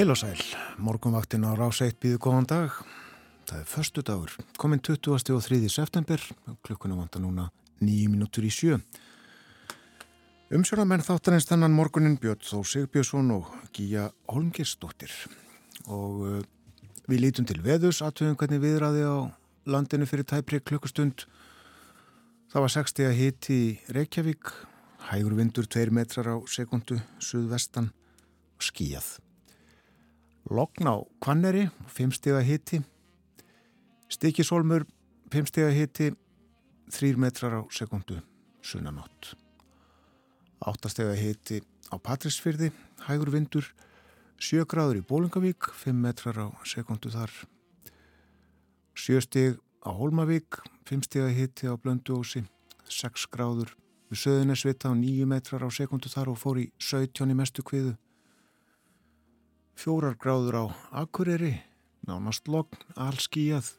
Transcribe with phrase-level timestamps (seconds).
[0.00, 0.38] Heil og sæl,
[0.80, 2.72] morgunvaktin á rás 1 býðu góðan dag.
[3.44, 5.12] Það er förstu dagur, komin 20.
[5.12, 5.68] og 3.
[5.68, 6.16] september,
[6.64, 7.44] klukkunum vanda núna
[7.84, 8.78] 9 minútur í sjö.
[10.56, 15.12] Umsjónamenn þáttarins þannan morgunin Björn Þó Sigbjörnsson og Gíja Holmgirsdóttir.
[15.84, 16.42] Og uh,
[17.04, 19.28] við lítum til veðus, aðtöðum hvernig viðraði á
[19.68, 21.28] landinu fyrir tæpri klukkustund.
[22.48, 24.54] Það var 60 að hiti í Reykjavík,
[25.12, 27.92] hægur vindur 2 metrar á sekundu, suðvestan
[28.56, 29.18] og skíjað.
[30.50, 32.80] Logn á Kvanneri, 5 steg að hiti.
[34.10, 34.84] Stikisólmur,
[35.30, 36.08] 5 steg að hiti,
[36.90, 38.18] 3 metrar á sekundu,
[38.62, 39.34] sunnanátt.
[40.66, 42.72] 8 steg að hiti á Patrísfyrði,
[43.06, 43.70] hægur vindur,
[44.42, 47.30] 7 gráður í Bólingavík, 5 metrar á sekundu þar.
[48.98, 50.58] 7 steg á Holmavík,
[50.90, 52.42] 5 steg að hiti á Blönduósi,
[52.90, 53.76] 6 gráður
[54.10, 57.94] Söðunesvita á 9 metrar á sekundu þar og fór í 17 í mestu kviðu.
[59.78, 60.64] Fjórar gráður á
[61.02, 61.54] Akureyri,
[62.06, 63.72] nánast logn, allskíjað.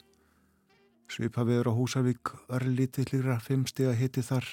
[1.12, 4.48] Svipa viður á Húsavík, örlítið hlýra, fimm steg að hitti þar.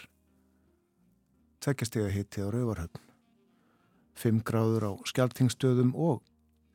[1.63, 3.05] Tvekja steg að hitti á Rauvarhöfn.
[4.19, 6.25] Fimm gráður á Skjaltingstöðum og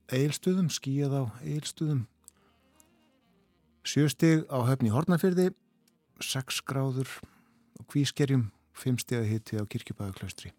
[0.08, 2.06] Eilstöðum, skíjað á Eilstöðum.
[3.84, 5.52] Sjö steg á höfni Hortnafyrði,
[6.24, 7.12] sex gráður
[7.76, 10.56] á Kvískerjum, fimm steg að hitti á Kirkjubæðuklaustri.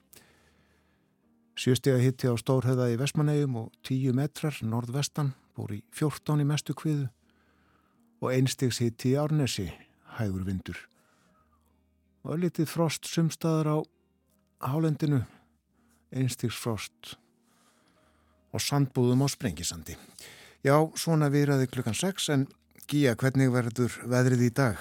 [1.54, 6.74] Sjöstega hitti á Stórhöða í Vestmannegjum og 10 metrar norðvestan, búr í 14 í mestu
[6.74, 7.06] kviðu
[8.24, 9.68] og einstegs hitti í Árnesi,
[10.18, 10.78] hægur vindur.
[12.24, 13.78] Og litið frost sumstaðar á
[14.66, 15.22] hálendinu,
[16.10, 17.14] einstegs frost
[18.54, 19.94] og sandbúðum á Sprengisandi.
[20.64, 22.46] Já, svona viðraði klukkan 6 en
[22.84, 24.80] Gíja, hvernig verður veðrið í dag?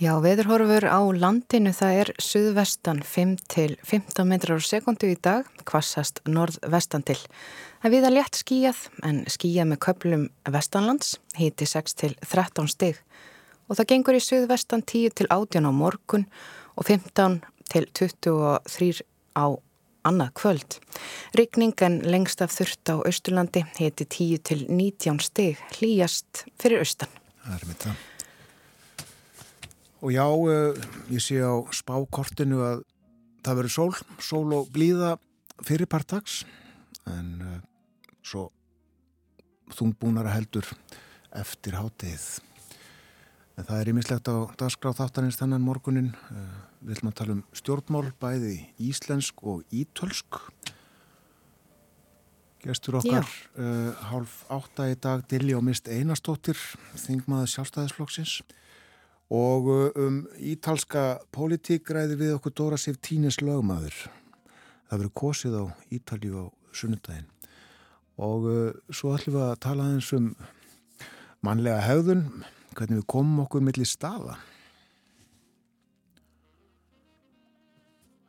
[0.00, 5.44] Já, veðurhorfur á landinu það er suðvestan 5 til 15 metrar á sekundu í dag,
[5.68, 7.18] kvassast norðvestan til.
[7.82, 13.02] Það viða létt skíjað en skíjað með köplum vestanlands, híti 6 til 13 stig
[13.68, 16.24] og það gengur í suðvestan 10 til 18 á morgun
[16.80, 19.04] og 15 til 23
[19.36, 19.52] á
[20.08, 20.78] annað kvöld.
[21.36, 27.12] Rykningen lengst af þurft á Östurlandi híti 10 til 19 stig, hlýjast fyrir austan.
[27.44, 28.09] Það er mitt það.
[30.00, 30.72] Og já, uh,
[31.12, 32.84] ég sé á spákortinu að
[33.44, 35.18] það verður sól, sól og blíða
[35.60, 36.38] fyrir partags
[37.04, 37.58] en uh,
[38.24, 38.46] svo
[39.76, 40.64] þungbúnara heldur
[41.36, 42.24] eftir hátegið.
[43.60, 46.14] En það er ímislegt á dagskráð þáttanins þennan morgunin.
[46.32, 46.48] Uh,
[46.80, 50.40] við ætlum að tala um stjórnmál, bæði íslensk og ítölsk.
[52.64, 53.28] Gestur okkar
[54.10, 56.58] hálf átta í dag, Dilli og Mist Einarstóttir,
[56.92, 58.34] þingmaður sjálfstæðisflokksins.
[59.30, 63.94] Og uh, um ítalska pólitík ræði við okkur Dóra Sif Tínes lögmaður.
[64.90, 65.64] Það verið kosið á
[65.94, 67.28] Ítalju á sunnudaginn.
[68.18, 70.32] Og uh, svo ætlum við að tala aðeins um
[71.46, 72.24] mannlega hefðun,
[72.74, 74.34] hvernig við komum okkur millir staða.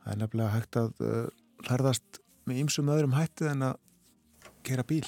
[0.01, 1.25] Það er nefnilega hægt að uh,
[1.66, 3.81] hlarðast með ymsum öðrum hættið en að
[4.70, 5.08] gera bíl.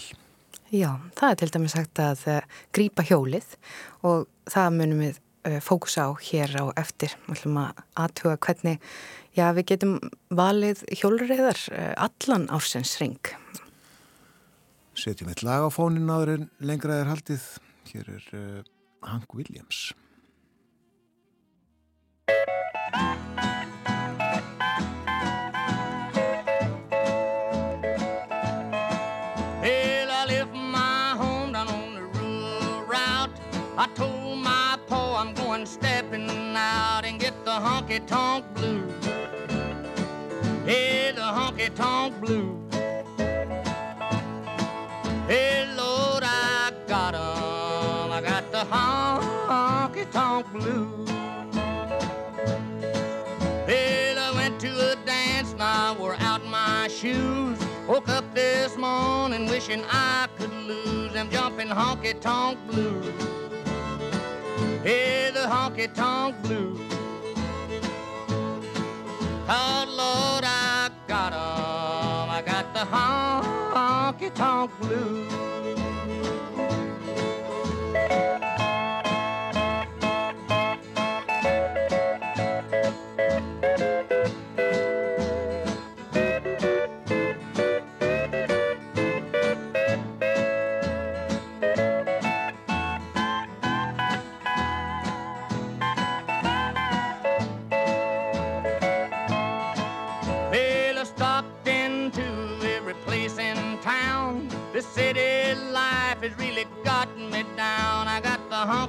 [0.73, 2.25] Já, það er til dæmis hægt að
[2.73, 3.53] grýpa hjólið
[4.09, 5.21] og það munum við
[5.63, 7.15] fókusa á hér á eftir.
[7.27, 8.77] Við ætlum að aðtuga hvernig
[9.35, 9.95] já, við getum
[10.33, 13.19] valið hjólurreðar eh, allan ársins ring.
[14.93, 17.49] Setjum eitt lag á fónin áður en lengra er haldið.
[17.89, 18.63] Hér er uh,
[19.09, 19.91] Hank Williams.
[37.83, 39.05] Honky tonk blues.
[40.65, 42.73] Hey, the honky tonk blues.
[45.27, 48.11] Hey, Lord, I got 'em.
[48.11, 51.09] I got the honky tonk blues.
[53.65, 57.59] Hey, I went to a dance and I wore out my shoes.
[57.87, 63.05] Woke up this morning wishing I could lose them jumping honky tonk blues.
[64.83, 66.79] Hey, the honky tonk blues.
[69.55, 72.29] Oh Lord, I got 'em.
[72.37, 75.82] I got the honky tonk blues.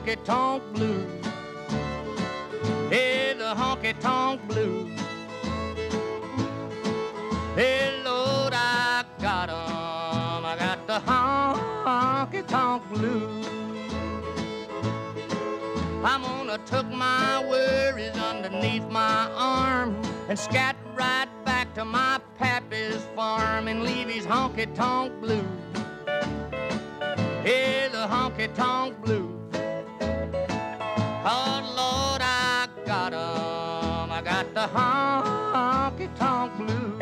[0.05, 1.25] Honky tonk blues.
[2.91, 5.01] Hey, the honky tonk blues.
[7.55, 10.45] Hey, Lord, I got 'em.
[10.45, 13.47] I got the honky tonk blues.
[16.05, 19.97] I'm gonna tuck my worries underneath my arm
[20.29, 25.47] and scat right back to my pappy's farm and leave his honky tonk blues.
[27.43, 29.34] Hey, the honky tonk blues.
[34.65, 37.01] The honky tonk blues.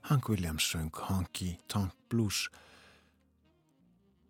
[0.00, 2.48] Hank Williams söng Honky Tonk Blues.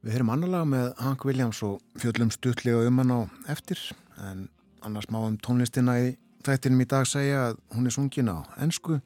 [0.03, 3.21] Við heyrum annar lag með Hank Williams og fjöllum stuttlega um hann á
[3.53, 3.81] eftir
[4.25, 4.49] en
[4.81, 6.15] annars má um tónlistina í
[6.47, 9.01] þættinum í dag segja að hún er sungin á ennsku,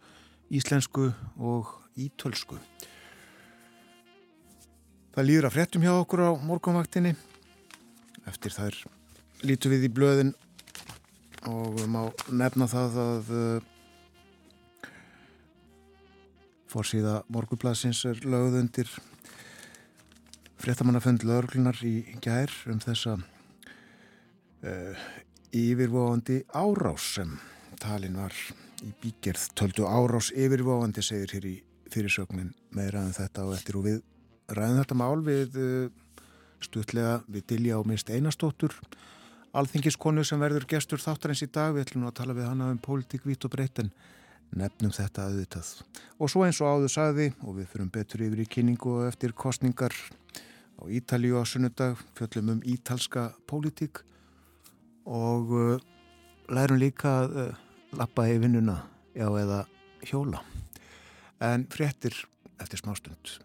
[0.51, 2.61] íslensku og ítölsku.
[5.11, 7.17] Það líður að fréttum hjá okkur á morgunvaktinni.
[8.29, 8.77] Eftir þær
[9.47, 10.35] lítum við í blöðin
[11.49, 13.69] og má nefna það að uh,
[16.71, 18.91] Fórsíða morgublasins er lögð undir
[20.61, 25.07] fréttamannafönd lögurklunar í gær um þessa uh,
[25.57, 27.33] yfirvóandi árás sem
[27.81, 28.37] talin var
[28.85, 29.49] í bígerð.
[29.57, 31.57] Töldu árás yfirvóandi segir hér í
[31.91, 33.99] fyrirsögnin meira en þetta og eftir og við
[34.53, 35.89] ræðum þetta mál við uh,
[36.61, 38.77] stutlega við Dilja og Mist Einarstóttur
[39.57, 41.75] alþingiskonu sem verður gestur þáttarins í dag.
[41.75, 43.91] Við ætlum að tala við hana um pólitík, vít og breytt en
[44.57, 45.73] nefnum þetta auðvitað.
[46.19, 49.35] Og svo eins og áður sagði og við fyrum betur yfir í kynningu og eftir
[49.35, 49.95] kostningar
[50.81, 54.03] á Ítalíu á sunnudag, fjöllum um ítalska pólitík
[55.05, 55.83] og uh,
[56.49, 57.53] lærum líka að uh,
[57.99, 58.81] lappa í vinnuna,
[59.15, 59.65] já eða
[60.07, 60.43] hjóla.
[61.41, 62.17] En fréttir
[62.61, 63.41] eftir smástund.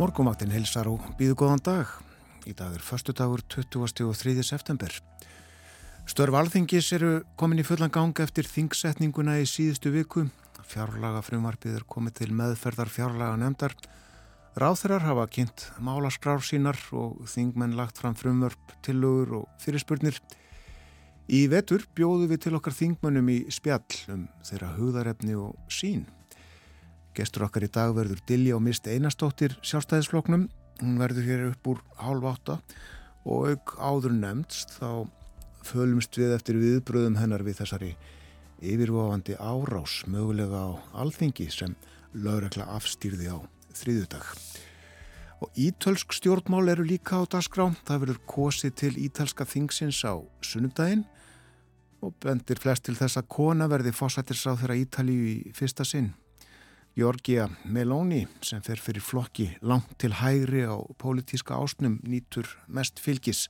[0.00, 1.90] Morgumvaktin hilsar og býðu góðan dag.
[2.48, 4.06] Í dag er förstu dagur 20.
[4.08, 4.32] og 3.
[4.40, 4.94] september.
[6.08, 10.24] Störf alþingis eru komin í fullan gang eftir þingsetninguna í síðustu viku.
[10.64, 13.76] Fjárlaga frumvarpið er komið til meðferðar fjárlaga nefndar.
[14.56, 20.16] Ráþurar hafa kynnt málaskrár sínar og þingmenn lagt fram frumvörp, tillögur og fyrirspurnir.
[21.28, 26.08] Í vetur bjóðu við til okkar þingmönnum í spjall um þeirra hugðarefni og sín.
[27.12, 30.46] Gestur okkar í dag verður Dilja og Mist Einarstóttir sjálfstæðisfloknum.
[30.80, 32.54] Hún verður hér upp úr hálf átta
[33.28, 35.04] og auk áður nefndst þá
[35.62, 37.90] fölumst við eftir viðbröðum hennar við þessari
[38.62, 40.70] yfirvofandi árás mögulega á
[41.04, 41.76] alþingi sem
[42.16, 43.38] lögregla afstýrði á
[43.76, 44.24] þriðudag.
[45.42, 47.68] Og ítölsk stjórnmál eru líka á dasgrá.
[47.84, 51.04] Það verður kosið til ítalska þingsins á sunnumdægin
[52.02, 56.12] og bendir flest til þess að kona verði fósættirsráð þeirra Ítalíu í fyrsta sinn.
[56.92, 63.46] Georgia Meloni sem fer fyrir flokki langt til hægri á pólitíska ásnum nýtur mest fylgis.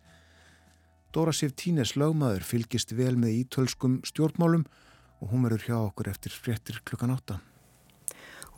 [1.10, 4.62] Dóra Sif Tínes lögmaður fylgist vel með ítölskum stjórnmálum
[5.18, 7.40] og hún verður hjá okkur eftir fréttir klukkan átta.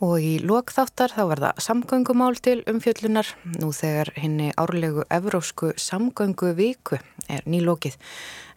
[0.03, 3.29] Og í lokþáttar þá var það samgöngumál til umfjöllunar
[3.61, 6.99] nú þegar henni árlegu evrósku samgöngu viku
[7.31, 7.95] er nýlokið.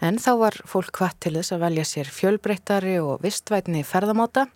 [0.03, 4.49] En þá var fólk hvað til þess að velja sér fjölbreyttari og vistvætni ferðamáta.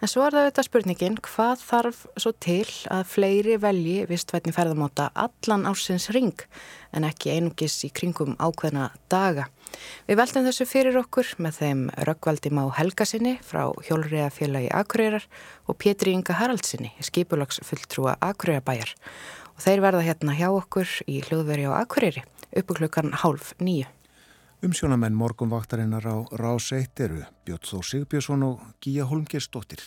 [0.00, 5.10] En svo er það auðvitað spurningin hvað þarf svo til að fleiri velji vistvætni ferðamáta
[5.12, 6.32] allan ársins ring
[6.92, 9.48] en ekki einungis í kringum ákveðna daga.
[10.08, 15.26] Við veltum þessu fyrir okkur með þeim Röggvaldi Má Helgasinni frá Hjólriðafélagi Akureyrar
[15.66, 18.92] og Pétri Inga Haraldsinni, skipulagsfulltrúa Akureyrabæjar.
[19.56, 23.88] Og þeir verða hérna hjá okkur í hljóðveri á Akureyri uppu klukkan hálf nýju.
[24.62, 29.82] Umsjónamenn morgunvaktarinnar á Rás 1 eru Björn Þó Sigbjörnsson og Gíja Holmgersdóttir.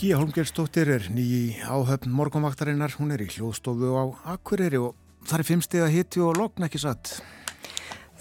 [0.00, 4.94] Gíja Holmgerstóttir er nýji áhöfn morgunvaktarinnar, hún er í hljóðstofu á Akureyri og
[5.28, 7.10] það er fimmstega hitti og lokn ekki satt.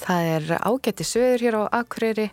[0.01, 2.25] Það er ágætti söður hér á Akureyri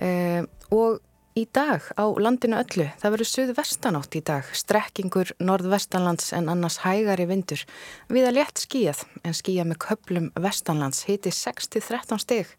[0.00, 0.40] eh,
[0.72, 1.02] og
[1.36, 6.80] í dag á landinu öllu, það verður söðu vestanátt í dag, strekkingur norðvestanlands en annars
[6.86, 7.68] hægari vindur.
[8.08, 12.56] Við að létt skíjað en skíjað með köplum vestanlands hiti 6-13 steg.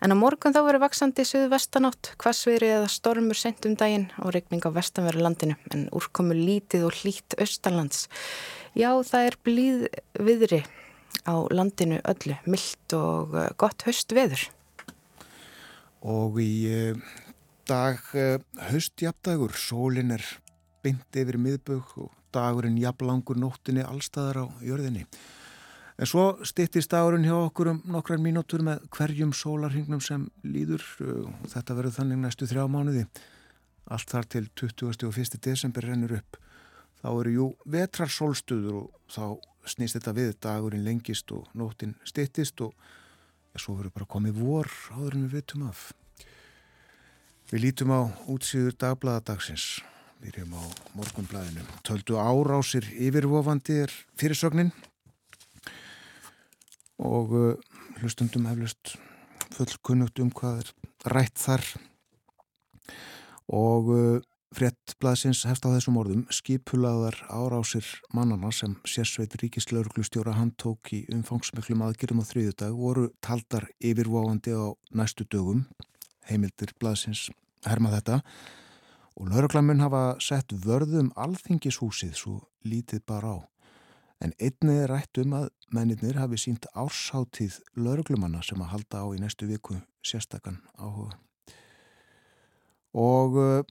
[0.00, 4.32] En á morgun þá verður vaksandi söðu vestanátt, hvassveri eða stormur sent um daginn og
[4.32, 8.06] regning á vestanveru landinu en úrkomu lítið og hlít austalands.
[8.72, 9.82] Já, það er blíð
[10.16, 10.62] viðri
[11.28, 14.46] á landinu öllu, myllt og eh, gott höst veður.
[16.00, 17.02] Og í uh,
[17.68, 18.00] dag
[18.70, 20.24] höstjapdagur, sólinn er
[20.80, 25.04] bynd yfir miðbögg og dagurinn jafnlangur nóttinni allstaðar á jörðinni.
[26.00, 30.80] En svo stittist dagurinn hjá okkur um nokkrar mínútur með hverjum sólarhingnum sem líður.
[31.52, 33.02] Þetta verður þannig næstu þrjá mánuði.
[33.92, 35.04] Allt þar til 20.
[35.10, 35.36] og 1.
[35.44, 36.40] desember rennur upp.
[37.02, 39.24] Þá eru jú vetrar sólstuður og þá
[39.68, 44.72] snýst þetta við dagurinn lengist og nóttin stittist og ja, svo verður bara komið vor
[44.96, 45.90] áður en við vitum af.
[47.52, 49.82] Við lítum á útsýður dagbladadagsins.
[50.20, 50.64] Við erum á
[50.96, 51.66] morgunblæðinu.
[51.84, 54.72] Töldu árásir yfirvofandi er fyrirsögnin
[57.00, 58.96] og uh, hlustundum heflust
[59.56, 60.72] fullkunnugt um hvað er
[61.14, 61.64] rætt þar.
[63.50, 64.20] Og uh,
[64.54, 66.24] fréttblaðsins hefst á þessum orðum.
[66.34, 73.68] Skipulaðar árásir mannana sem sérsveit ríkislauglustjóra hann tók í umfangsmiklum aðgjörðum á þriðudag voru taldar
[73.78, 75.64] yfirváandi á næstu dögum.
[76.28, 77.28] Heimildir blaðsins
[77.66, 78.20] herma þetta.
[79.20, 83.38] Og lauruglamun hafa sett vörðum alþingishúsið svo lítið bara á
[84.20, 89.06] en einnið er rætt um að mennirnir hafi sínt ársháttíð lauruglumanna sem að halda á
[89.16, 91.16] í næstu viku sérstakann áhuga.
[92.96, 93.62] Og uh,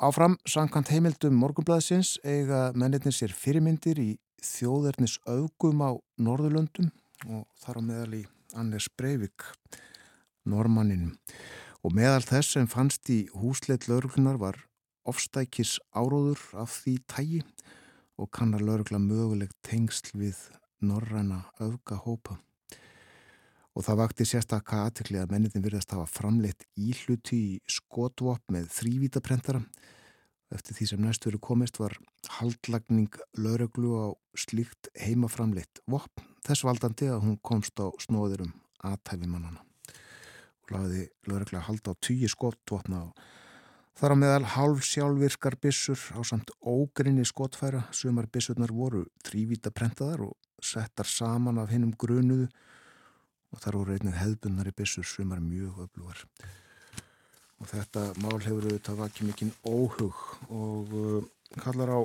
[0.00, 6.88] áfram sankant heimildum morgunblæðsins eiga mennirnir sér fyrirmyndir í þjóðernis augum á Norðurlöndum
[7.28, 8.24] og þar á meðal í
[8.56, 9.44] Anders Breivik,
[10.48, 11.18] normanninum.
[11.84, 14.56] Og meðal þess sem fannst í húsleit lauruglunar var
[15.08, 17.79] ofstækis áróður af því tægi og
[18.28, 20.38] kannar laurugla mögulegt tengsl við
[20.84, 22.38] norræna öfgahópa.
[23.76, 29.62] Og það vakti sérstakka aðtökli að mennitin virðast hafa framleitt íhluti í skotvop með þrývítaprentara.
[30.50, 31.94] Eftir því sem næstu veru komist var
[32.40, 38.50] haldlagning lauruglu á slíkt heimaframleitt vopn þess valdandi að hún komst á snóðurum
[38.82, 39.62] aðtæfimannana.
[40.64, 43.22] Og laði laurugla að halda á tíu skotvopna og
[44.00, 50.22] Þar á meðal hálf sjálfvirkar bissur á samt ógrinni skotfæra, sumar bissurnar voru þrývíta prentaðar
[50.24, 52.46] og settar saman af hinnum grunuðu
[53.52, 56.22] og þar voru einnið hefðbunari bissur, sumar mjög öflugar.
[57.60, 61.26] Og þetta mál hefur auðvitað vakið mikinn óhug og uh,
[61.60, 62.00] kallar á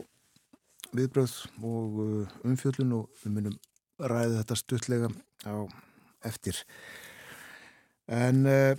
[0.92, 3.56] viðbröð og uh, umfjöllun og við munum
[4.04, 5.14] ræði þetta stuttlega
[5.48, 5.64] á
[6.28, 6.60] eftir.
[8.12, 8.76] En uh,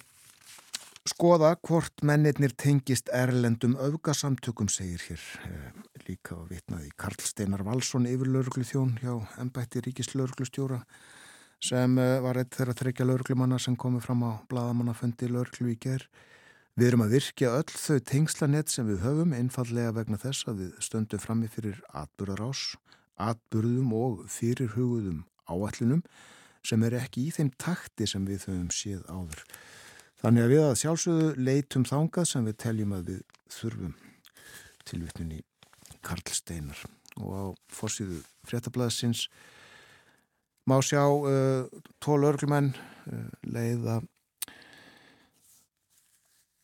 [1.10, 5.68] skoða hvort mennirnir tengist erlendum öfgasamtökum, segir hér eh,
[6.08, 10.80] líka að vitnaði Karl Steinar Valsson yfir lauruglu þjón hjá ennbætti ríkislauruglustjóra
[11.62, 16.08] sem eh, var eitt þeirra þreikja lauruglumanna sem komi fram á bladamannafundi lauruglu í ger.
[16.76, 20.74] Við erum að virkja öll þau tengslanett sem við höfum einfallega vegna þess að við
[20.84, 22.74] stöndum frammi fyrir atburðarás,
[23.16, 26.02] atburðum og fyrirhugðum áallunum
[26.66, 29.44] sem er ekki í þeim takti sem við höfum séð áður.
[30.22, 33.20] Þannig að við að sjálfsögðu leitum þangað sem við teljum að við
[33.52, 33.94] þurfum.
[34.86, 35.42] Tilvittninni
[36.06, 36.82] Karl Steinar.
[37.20, 39.26] Og á fórsíðu fréttablaðsins
[40.66, 41.66] má sjá uh,
[42.02, 44.00] tól örglumenn uh, leiða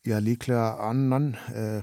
[0.02, 1.82] já líklega annan uh,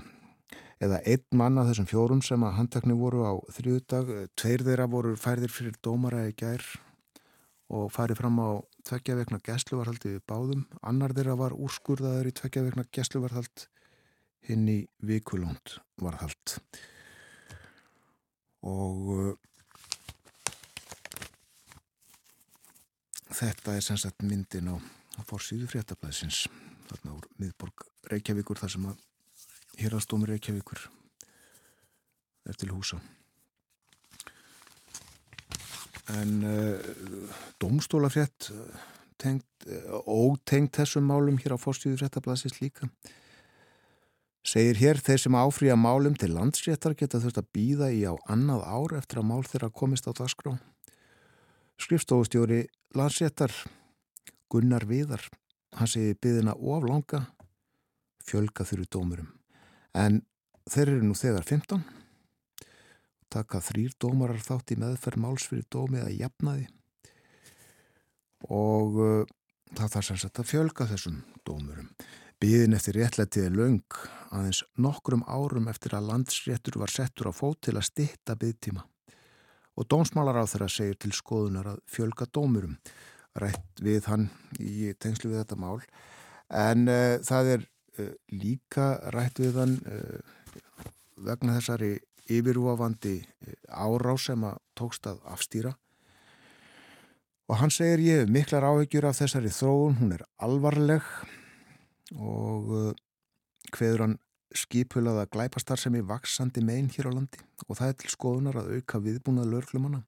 [0.83, 5.15] eða einn mann af þessum fjórum sem að handtakni voru á þrjúðdag tveir þeirra voru
[5.19, 6.63] færðir fyrir dómara í gær
[7.69, 8.49] og farið fram á
[8.87, 10.63] tvekja vegna gæsluvarhaldi við báðum.
[10.85, 13.65] Annar þeirra var úrskurðaður í tvekja vegna gæsluvarhald
[14.47, 16.55] hinn í vikulónd varhald.
[18.67, 19.33] Og uh,
[23.39, 26.47] þetta er sem sagt myndin á, á fórsýðu fréttablaðsins
[26.89, 29.05] þarna úr miðborg Reykjavíkur þar sem að
[29.79, 30.81] hérastómi Reykjavíkur
[32.49, 32.99] er til húsa
[36.17, 36.91] en uh,
[37.61, 38.49] domstólafrétt
[39.19, 42.89] tengt, uh, ótengt þessum málum hér á fórstíðu fréttablasins líka.
[44.45, 48.63] Segir hér þeir sem áfrýja málum til landsréttar geta þurft að býða í á annað
[48.65, 50.55] ár eftir að mál þeirra komist á dagskrá.
[51.79, 52.63] Skrifstofustjóri
[52.97, 53.53] landsréttar
[54.49, 55.27] Gunnar Viðar
[55.77, 57.27] hann segi byðina oflanga
[58.25, 59.29] fjölga þurru dómurum.
[59.93, 60.23] En
[60.69, 61.98] þeir eru nú þegar 15
[63.33, 66.67] taka þrýr dómarar þátt í meðferð máls fyrir dómi að jafnaði.
[68.49, 69.35] Og uh,
[69.75, 71.91] það þarf sem sagt að fjölga þessum dómurum.
[72.39, 73.97] Bíðin eftir réttlætiði laung
[74.31, 78.85] aðeins nokkrum árum eftir að landsréttur var settur á fót til að stitta byggtíma
[79.79, 82.75] og dómsmálar á þeirra segir til skoðunar að fjölga dómurum.
[83.39, 84.25] Rætt við hann
[84.59, 85.79] í tengslu við þetta mál.
[86.49, 90.19] En uh, það er uh, líka rætt við hann uh,
[91.23, 91.93] vegna þessari
[92.29, 95.75] yfirúafandi eh, árá sem að tókst að afstýra
[97.49, 101.05] og hann segir ég hef miklar áhyggjur af þessari þróun, hún er alvarleg
[102.13, 102.93] og
[103.73, 104.17] hveður hann
[104.55, 108.71] skipulaða glæpastar sem er vaksandi meginn hér á landi og það er til skoðunar að
[108.77, 110.03] auka viðbúnað lörglumanna.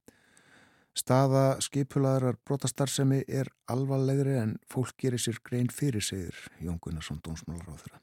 [0.98, 7.70] Staða skipulaðarar brotastar-semi er alvarlegri en fólk gerir sér grein fyrir segir Jón Gunnarsson Dómsmálar
[7.72, 8.02] á þeirra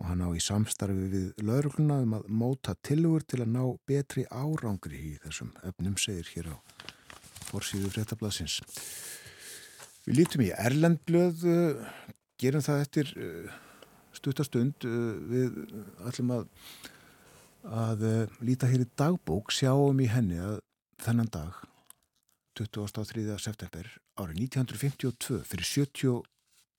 [0.00, 4.24] og hann á í samstarfi við laurugluna um að móta tilugur til að ná betri
[4.30, 6.56] árangri í þessum öfnum segir hér á
[7.48, 8.60] fórsíðu fréttablasins.
[10.04, 11.44] Við lítum í Erlendblöð,
[12.40, 13.52] gerum það eftir eh,
[14.16, 15.60] stuttastund, eh, við
[16.08, 16.48] ætlum að,
[17.64, 20.58] að eh, líta hér í dagbók, sjáum í henni að
[21.04, 21.62] þennan dag,
[22.58, 23.24] 23.
[23.42, 23.88] september
[24.20, 26.33] árið 1952, fyrir 70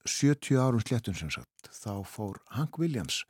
[0.05, 3.23] 70 árum slettun sem sagt, þá fór Hank Williams,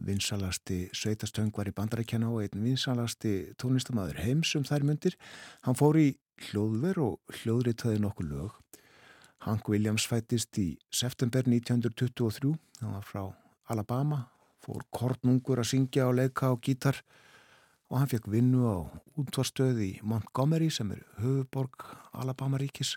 [0.00, 5.16] vinsalasti sveitastöngvar í bandarækjana og einn vinsalasti tónlistamæður heims um þær myndir.
[5.66, 6.08] Hann fór í
[6.48, 8.56] hljóðver og hljóðritaði nokkuð lög.
[9.44, 12.52] Hank Williams fættist í september 1923,
[12.82, 13.22] hann var frá
[13.72, 14.26] Alabama,
[14.60, 16.98] fór kornungur að syngja og leika á gítar
[17.90, 18.78] og hann fekk vinnu á
[19.20, 22.96] útvarstöð í Montgomery sem er höfuborg Alabama ríkis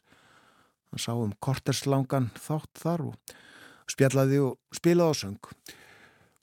[0.94, 3.34] hann sá um korterslangan þátt þar og
[3.90, 5.48] spjallaði og spilaði á söng.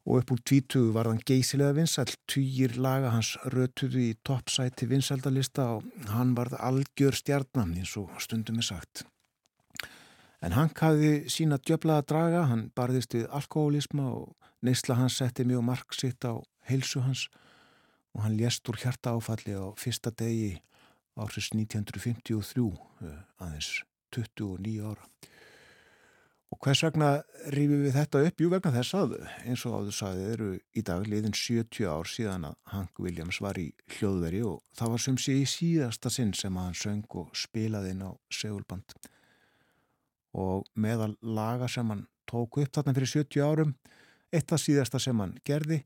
[0.09, 5.69] Og upp úr tvítugu var hann geysilega vinsall týjir laga hans rötuðu í toppsæti vinsaldalista
[5.77, 9.05] og hann varð algjör stjarnan eins og stundum er sagt.
[10.41, 14.33] En hann hafði sína djöblaða draga hann barðist við alkoholisma og
[14.65, 17.29] neysla hans setti mjög marg sitt á heilsu hans.
[18.17, 20.57] Og hann lést úr hjarta áfalli á fyrsta degi
[21.21, 22.73] ársins 1953
[23.05, 23.85] eh, aðeins
[24.17, 25.07] 29 ára.
[26.51, 27.11] Og hvers vegna
[27.55, 28.43] rýfum við þetta upp?
[28.43, 29.13] Jú vegna þess að
[29.47, 33.61] eins og áður saðið eru í dag liðin 70 ár síðan að Hank Williams var
[33.63, 37.31] í hljóðveri og það var sem sé í síðasta sinn sem að hann söng og
[37.39, 38.97] spilaði inn á segulband.
[40.35, 43.77] Og meðal laga sem hann tók upp þarna fyrir 70 árum,
[44.35, 45.85] eitt af síðasta sem hann gerði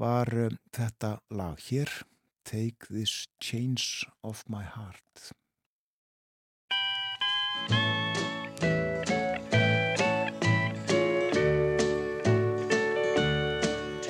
[0.00, 1.88] var um, þetta lag hér,
[2.44, 5.32] Take this chains off my heart.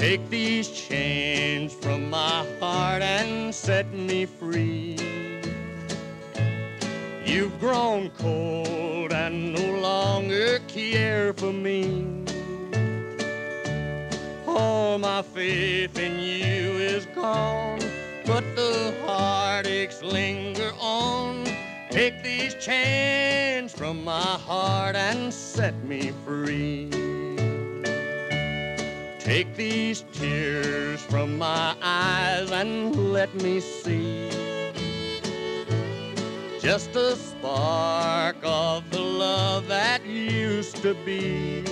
[0.05, 4.99] Take these chains from my heart and set me free.
[7.25, 12.27] You've grown cold and no longer care for me.
[14.47, 17.81] All my faith in you is gone,
[18.27, 21.47] but the heartaches linger on.
[21.89, 27.14] Take these chains from my heart and set me free.
[29.35, 34.31] Take these tears from my eyes and let me see
[36.61, 41.65] just a spark of the love that used to be.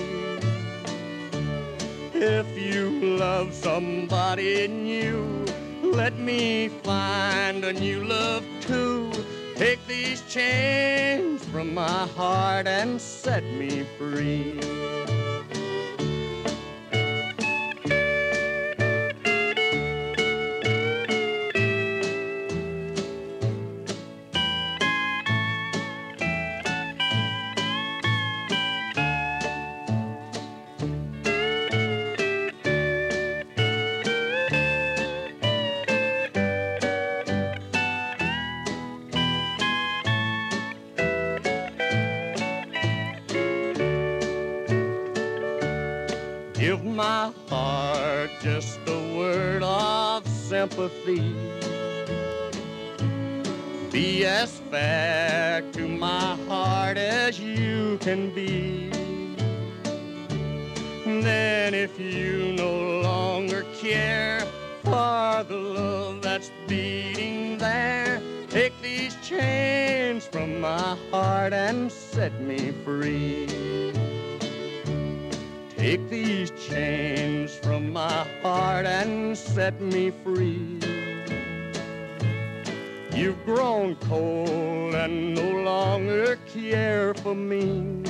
[2.13, 5.45] If you love somebody new,
[5.81, 9.09] let me find a new love too.
[9.55, 14.59] Take these chains from my heart and set me free.
[50.53, 51.35] Sympathy.
[53.91, 58.89] Be as fair to my heart as you can be.
[61.05, 64.41] Then if you no longer care
[64.83, 72.71] for the love that's beating there, take these chains from my heart and set me
[72.85, 73.92] free.
[75.83, 80.79] Take these chains from my heart and set me free.
[83.13, 88.01] You've grown cold and no longer care for me.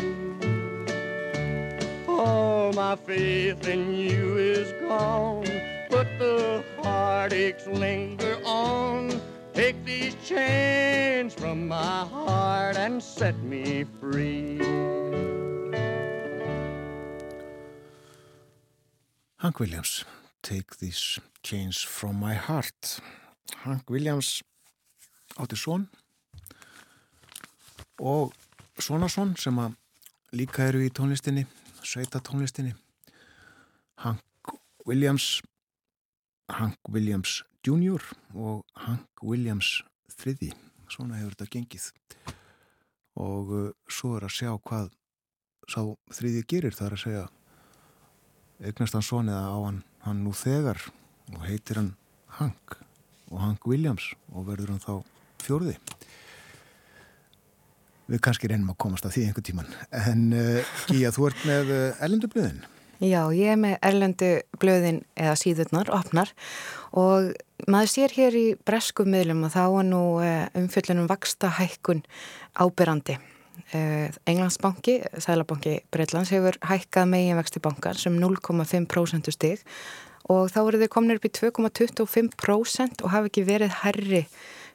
[2.08, 5.50] All my faith in you is gone,
[5.90, 9.20] but the heartaches linger on.
[9.56, 14.62] Take these chains from my heart and set me free.
[19.44, 20.06] Hank Williams,
[20.42, 23.02] Take These Chains From My Heart.
[23.66, 24.40] Hank Williams
[25.36, 25.84] átti són
[28.00, 28.32] og
[28.80, 29.76] Svonason sem að
[30.40, 31.44] líka eru í tónlistinni,
[31.84, 32.72] sveita tónlistinni.
[34.06, 34.56] Hank
[34.88, 35.42] Williams,
[36.48, 38.00] Hank Williams Jr.
[38.32, 39.82] og Hank Williams
[40.24, 40.54] III.
[40.88, 41.92] Svona hefur þetta gengið.
[43.20, 44.94] Og uh, svo er að sjá hvað
[45.68, 45.82] sá
[46.16, 47.30] þriði gerir þar að segja
[48.64, 50.80] eignast hann son eða á hann, hann nú þegar
[51.34, 51.94] og heitir hann
[52.40, 52.78] Hank
[53.32, 54.94] og Hank Williams og verður hann þá
[55.44, 55.78] fjórði.
[58.12, 61.74] Við kannski reynum að komast að því einhver tíman en uh, Gíja, þú ert með
[61.74, 62.64] uh, eh, blöðin.
[63.04, 66.32] Já, ég er með erlendu blöðin eða síðurnar, opnar
[66.96, 67.34] og
[67.68, 72.04] maður sér hér í bresku miðlum og þá er nú uh, umfjöldunum vaksta hækkun
[72.54, 73.33] ábyrrandi Eh,
[73.74, 79.64] Englandsbanki, Sælabanki Breitlands hefur hækkað megin vexti bankans um 0,5% stig
[80.32, 84.22] og þá eru þau kominir upp í 2,25% og hafi ekki verið herri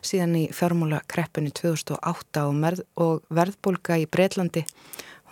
[0.04, 4.64] síðan í fjármúla kreppunni 2008 og, merð, og verðbólka í Breitlandi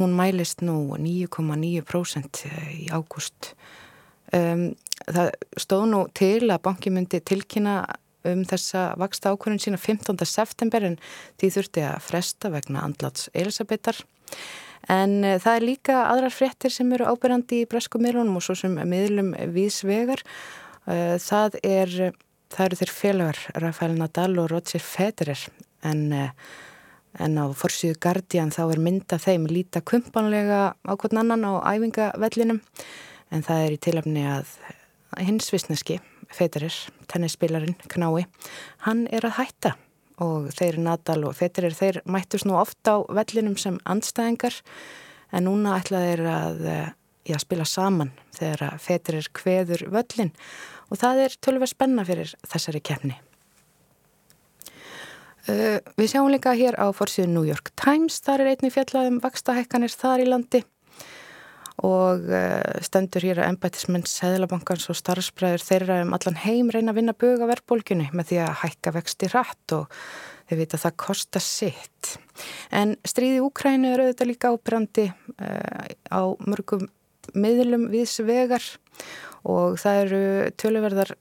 [0.01, 3.55] hún mælist nú 9,9% eh, í ágúst.
[4.35, 4.73] Um,
[5.07, 5.31] það
[5.61, 7.79] stóð nú til að banki myndi tilkynna
[8.31, 10.19] um þessa vaksta ákvörðun sína 15.
[10.27, 10.99] september en
[11.41, 13.99] því þurfti að fresta vegna andlats Elisabetar.
[14.93, 18.57] En uh, það er líka aðrar fréttir sem eru ábyrjandi í bresku miðlunum og svo
[18.59, 20.23] sem miðlum viðsvegar.
[20.87, 21.97] Uh, það, er,
[22.55, 25.43] það eru þeir félagar Rafael Nadal og Roger Federer
[25.87, 26.31] en, uh,
[27.19, 32.62] en á forsýðu Guardian þá er mynda þeim líta kumpanlega á hvern annan á æfingavellinum
[33.35, 34.53] en það er í tilöfni að
[35.27, 35.99] hins vissneski
[36.37, 36.77] Federer,
[37.11, 38.27] tennisspilarinn Knái,
[38.87, 39.75] hann er að hætta.
[40.22, 44.57] Og þeir Nadal og Federer þeir mættus nú ofta á vellinum sem andstæðingar
[45.37, 46.94] en núna ætla þeir að eh,
[47.29, 50.33] já, spila saman þegar Federer kveður völlin
[50.88, 53.16] og það er tölver spenna fyrir þessari kefni.
[55.46, 59.92] Uh, við sjáum líka hér á fórsíðu New York Times, þar er einni fjallaðum vakstahækkanir
[59.94, 60.62] þar í landi
[61.85, 67.01] og eh, stendur hér að embætismenn Sæðlabankans og starfsbræður þeirra um allan heim reyna að
[67.03, 69.99] vinna buga verðbólgunni með því að hækka vexti rætt og
[70.47, 72.17] þau vita að það kostar sitt.
[72.71, 76.87] En stríði Úkrænu er auðvitað líka ábrandi uh, á mörgum
[77.35, 78.65] miðlum viðsvegar
[79.47, 80.21] og það eru
[80.59, 81.12] töluverðar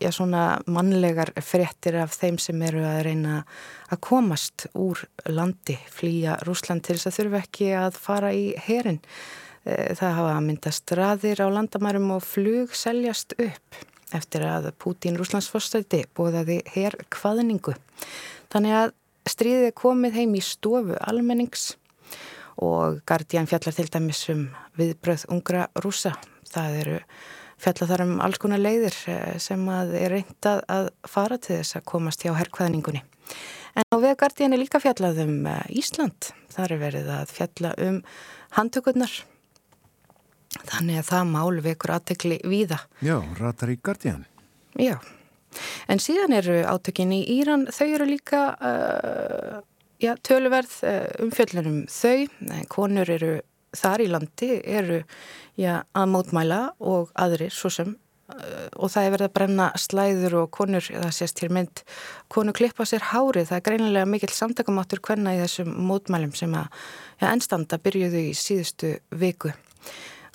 [0.00, 3.42] já, svona mannlegar fréttir af þeim sem eru að reyna
[3.92, 9.00] að komast úr landi, flýja Rúsland til þess að þurfa ekki að fara í herin
[9.64, 13.80] það hafa að mynda straðir á landamærum og flug seljast upp
[14.16, 17.74] eftir að Pútín Rúslandsfostæti bóðaði hér hvaðningu.
[18.50, 18.94] Þannig að
[19.30, 21.74] stríðið komið heim í stofu almennings
[22.60, 26.16] og Guardian fjallar til dæmis um viðbröð ungra rúsa.
[26.50, 26.98] Það eru
[27.60, 31.78] fjallar þar um alls konar leiðir eh, sem að er reyndað að fara til þess
[31.78, 33.02] að komast hjá herrkvæðningunni.
[33.78, 36.32] En á vega Guardian er líka fjallað um eh, Ísland.
[36.50, 38.00] Það er verið að fjalla um
[38.56, 39.12] handtökurnar.
[40.58, 42.80] Þannig að það mál vekur aðtekli víða.
[43.04, 44.24] Já, ratar í Guardian.
[44.78, 44.96] Já.
[45.90, 49.62] En síðan eru átökin í Íran, þau eru líka uh,
[50.02, 52.26] já, töluverð uh, umfjöllunum þau,
[52.70, 53.32] konur eru
[53.76, 55.00] þar í landi, eru
[55.58, 60.38] já, að mótmæla og aðrir svo sem uh, og það er verið að brenna slæður
[60.44, 61.82] og konur, það sést hér mynd,
[62.30, 66.86] konur klippa sér hárið, það er greinilega mikill samtakamáttur hvenna í þessum mótmælum sem að
[67.32, 69.54] ennstanda byrjuðu í síðustu viku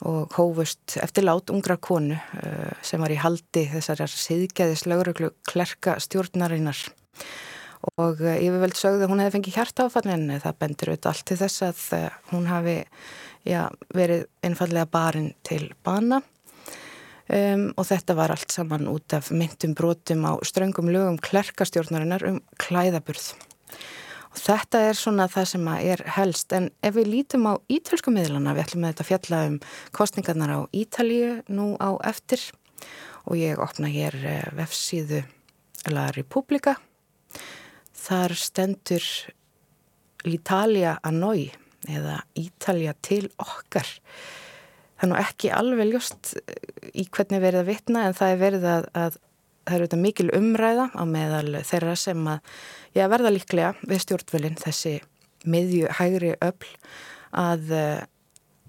[0.04, 5.96] og hófust eftir lát ungra konu uh, sem var í haldi þessar siðgæðis lauruglu klerka
[6.04, 6.80] stjórnarinnar.
[8.02, 11.28] Og uh, yfirveld sögðu að hún hefði fengið hjarta áfall en það bendur auðvitað allt
[11.30, 11.84] til þess að
[12.34, 12.78] hún hafi
[13.48, 13.62] já,
[13.96, 16.22] verið einfallega barinn til bana.
[17.26, 22.36] Um, og þetta var allt saman út af myndum brotum á ströngum lögum klerkastjórnarinnar um
[22.62, 23.32] klæðaburð
[24.36, 28.66] Þetta er svona það sem er helst en ef við lítum á ítölsku miðlana, við
[28.66, 29.58] ætlum að þetta fjalla um
[29.96, 32.44] kostningarnar á Ítalíu nú á eftir
[33.26, 35.24] og ég opna hér eh, vefsíðu
[35.94, 36.76] La Repubblica.
[37.96, 39.06] Þar stendur
[40.26, 41.48] L'Italia a noi
[41.90, 43.88] eða Ítalja til okkar.
[45.06, 46.60] Nú ekki alveg ljóst eh,
[46.92, 49.20] í hvernig verið að vitna en það er verið að, að
[49.66, 52.56] það eru þetta mikil umræða á meðal þeirra sem að
[52.96, 55.00] já, verða líklega við stjórnvölinn þessi
[55.46, 56.68] miðju hægri öll
[57.36, 58.04] að, eh,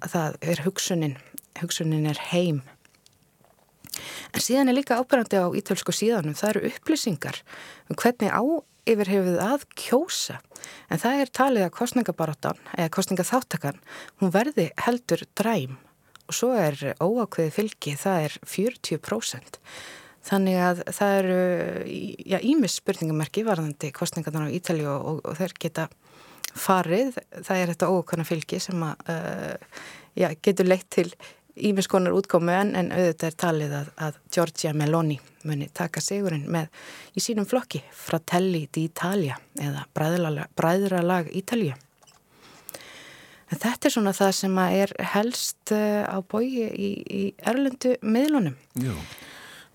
[0.03, 1.19] að það er hugsunin,
[1.61, 2.63] hugsunin er heim.
[4.35, 7.41] En síðan er líka ábyrgandi á ítölsku síðanum, það eru upplýsingar
[7.89, 8.43] um hvernig á
[8.87, 10.41] yfir hefur að kjósa.
[10.91, 13.81] En það er talið að kostningabaróttan, eða kostningaþáttakan,
[14.21, 15.79] hún verði heldur dræm
[16.27, 19.61] og svo er óákveði fylgi, það er 40%.
[20.27, 21.39] Þannig að það eru,
[22.27, 25.87] já, ímis spurningamerki varðandi kostningarnar á Ítali og, og, þeir geta
[26.57, 27.21] farið.
[27.47, 29.83] Það er þetta ókvæmna fylgi sem að, uh,
[30.19, 31.09] já, getur leitt til
[31.57, 36.45] ímis konar útkomu en, en auðvitað er talið að, að Giorgia Meloni muni taka sigurinn
[36.53, 36.69] með
[37.17, 41.77] í sínum flokki Fratelli d'Italia eða Bræðralag Ítalju.
[43.47, 48.59] En þetta er svona það sem er helst uh, á bói í, í erlendu miðlunum.
[48.83, 48.99] Jú.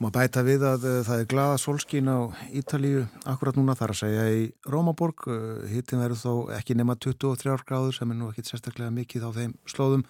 [0.02, 4.00] Má bæta við að uh, það er glada solskín á Ítalíu akkurat núna þar að
[4.00, 5.28] segja í Rómaborg.
[5.30, 9.32] Uh, Hittin verður þó ekki nema 23 gráður sem er nú ekki sérstaklega mikið á
[9.36, 10.02] þeim slóðum.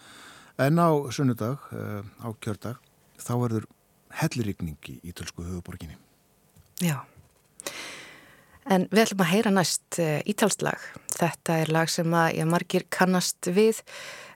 [0.63, 2.79] En á sunnudag, uh, á kjördag,
[3.19, 3.67] þá verður
[4.21, 5.99] helliríkning í Ítalsku höfuborginni.
[6.79, 7.01] Já.
[8.69, 9.97] En við ætlum að heyra næst
[10.29, 10.83] Ítalslag.
[11.11, 13.81] Þetta er lag sem að ég margir kannast við.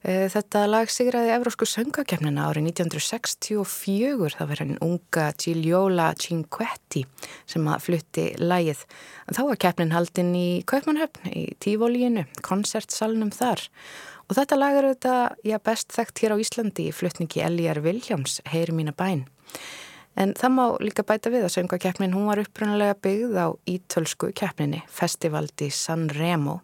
[0.06, 4.36] Eh, þetta lag sigraði Evrósku söngakefnina árið 1964.
[4.38, 7.06] Það verið henn unga Gigliola Cinquetti
[7.50, 8.84] sem að flutti lagið.
[9.30, 13.66] Þá var kefnin haldinn í Kaupmannhöfn í Tívolíinu, konsertsalunum þar.
[14.26, 18.42] Og þetta lag er auðvitað já, best þekkt hér á Íslandi í flutningi Eljar Viljáms,
[18.50, 19.26] Heyri mína bæn.
[20.16, 24.84] En það má líka bæta við að söngakefnin, hún var upprunalega byggð á ítölsku kefninni,
[24.88, 26.62] Festivaldi San Remo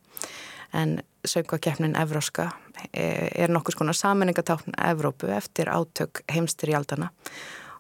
[0.74, 2.52] en söngvakeppnin Evróska
[2.94, 3.04] e,
[3.44, 7.10] er nokkus konar saminningatákn Evrópu eftir átök heimstyrjaldana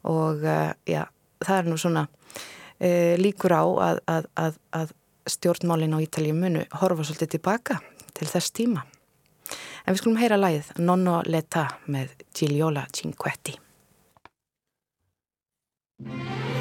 [0.04, 1.06] og e, já,
[1.46, 2.08] það er nú svona
[2.80, 4.94] e, líkur á að, að, að, að
[5.30, 7.80] stjórnmálin á Ítalið munu horfa svolítið tilbaka
[8.14, 8.86] til þess tíma.
[9.86, 13.56] En við skulum heyra læð Nonno Leta með Gigliola Cinquetti.
[16.04, 16.61] Thank you.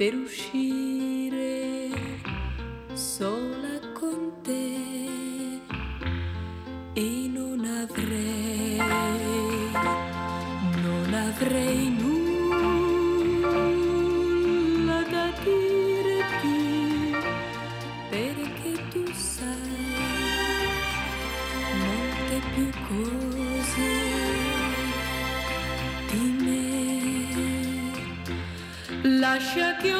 [0.00, 0.79] peruxi.
[29.50, 29.99] acha que eu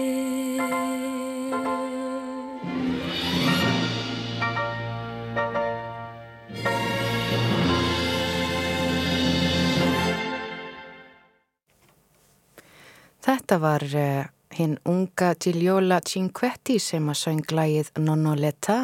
[13.51, 18.77] Þetta var uh, hinn unga Gigliola Cinquetti sem að söng lagið Nonno Letta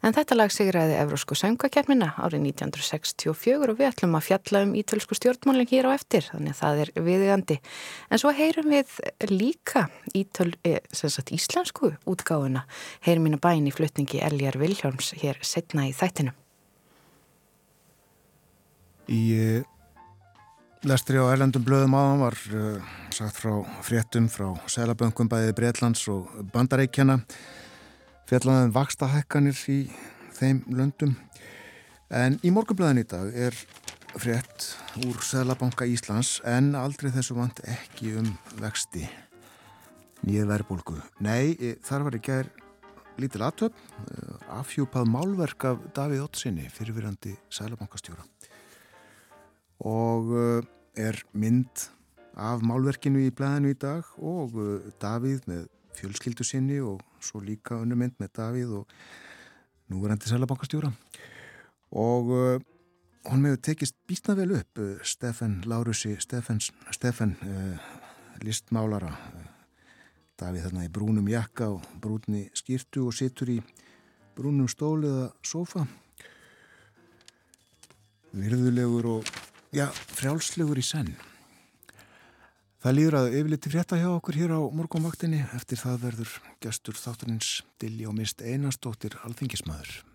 [0.00, 5.20] en þetta lag sigraði Evrósku söngakefnina árið 1964 og við ætlum að fjalla um ítölsku
[5.20, 7.60] stjórnmálinn hér á eftir þannig að það er viðigandi.
[8.08, 8.96] En svo heyrum við
[9.28, 12.64] líka ítöl, eh, sagt, íslensku útgáfuna
[13.04, 16.32] heyrum mína bæn í flutningi Eljar Vilhjálms hér setna í þættinu.
[19.12, 19.68] Uh,
[20.86, 26.28] lestri á erlendum blöðum áðan var uh, sagt frá fréttum frá selaböngum bæði Breitlands og
[26.52, 27.18] Bandareikjana
[28.28, 29.78] fjallaðum vakstahækkanir í
[30.38, 31.16] þeim löndum.
[32.14, 33.56] En í morgunblöðin í dag er
[34.18, 34.70] frétt
[35.06, 38.30] úr Selabanka Íslands en aldrei þessu vant ekki um
[38.62, 39.04] vexti.
[40.26, 40.98] Nýið verðbólgu.
[41.22, 42.50] Nei, e, þar var ekki er
[43.18, 43.76] lítil aðtöp
[44.60, 48.26] afhjúpað málverk af Davíð Ottsinni fyrirvirandi Selabankastjóra
[49.84, 50.62] og uh,
[50.98, 51.88] er mynd
[52.38, 57.78] af málverkinu í blæðinu í dag og uh, Davíð með fjölskyldu sinni og svo líka
[57.78, 58.96] önnur mynd með Davíð og
[59.92, 60.90] núverandi selabankastjóra
[61.94, 62.58] og uh,
[63.30, 67.36] hún meður tekist býtna vel upp Stefan Lárusi Stefan
[68.42, 69.12] listmálara
[70.38, 73.58] Davíð þarna í brúnum jakka og brúnni skýrtu og situr í
[74.38, 75.82] brúnum stól eða sofa
[78.38, 79.32] virðulegur og
[79.74, 81.12] já, frjálslegur í senn.
[82.78, 85.40] Það líður að yfirliti frétta hjá okkur hér á morgunvaktinni.
[85.56, 87.48] Eftir það verður gestur þátturins
[87.82, 90.07] Dilli og mist einastóttir alþingismæður.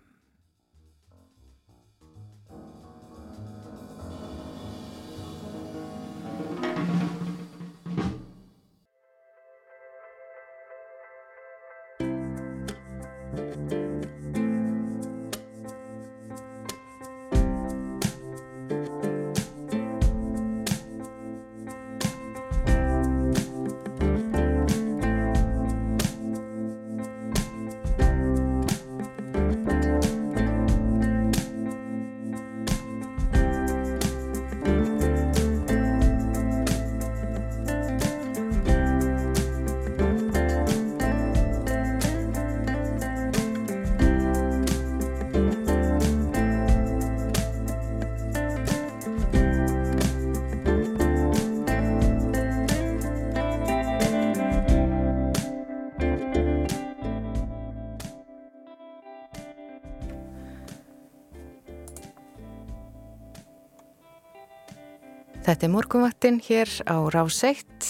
[65.54, 67.84] Þetta er morgunvaktinn hér á Ráseitt.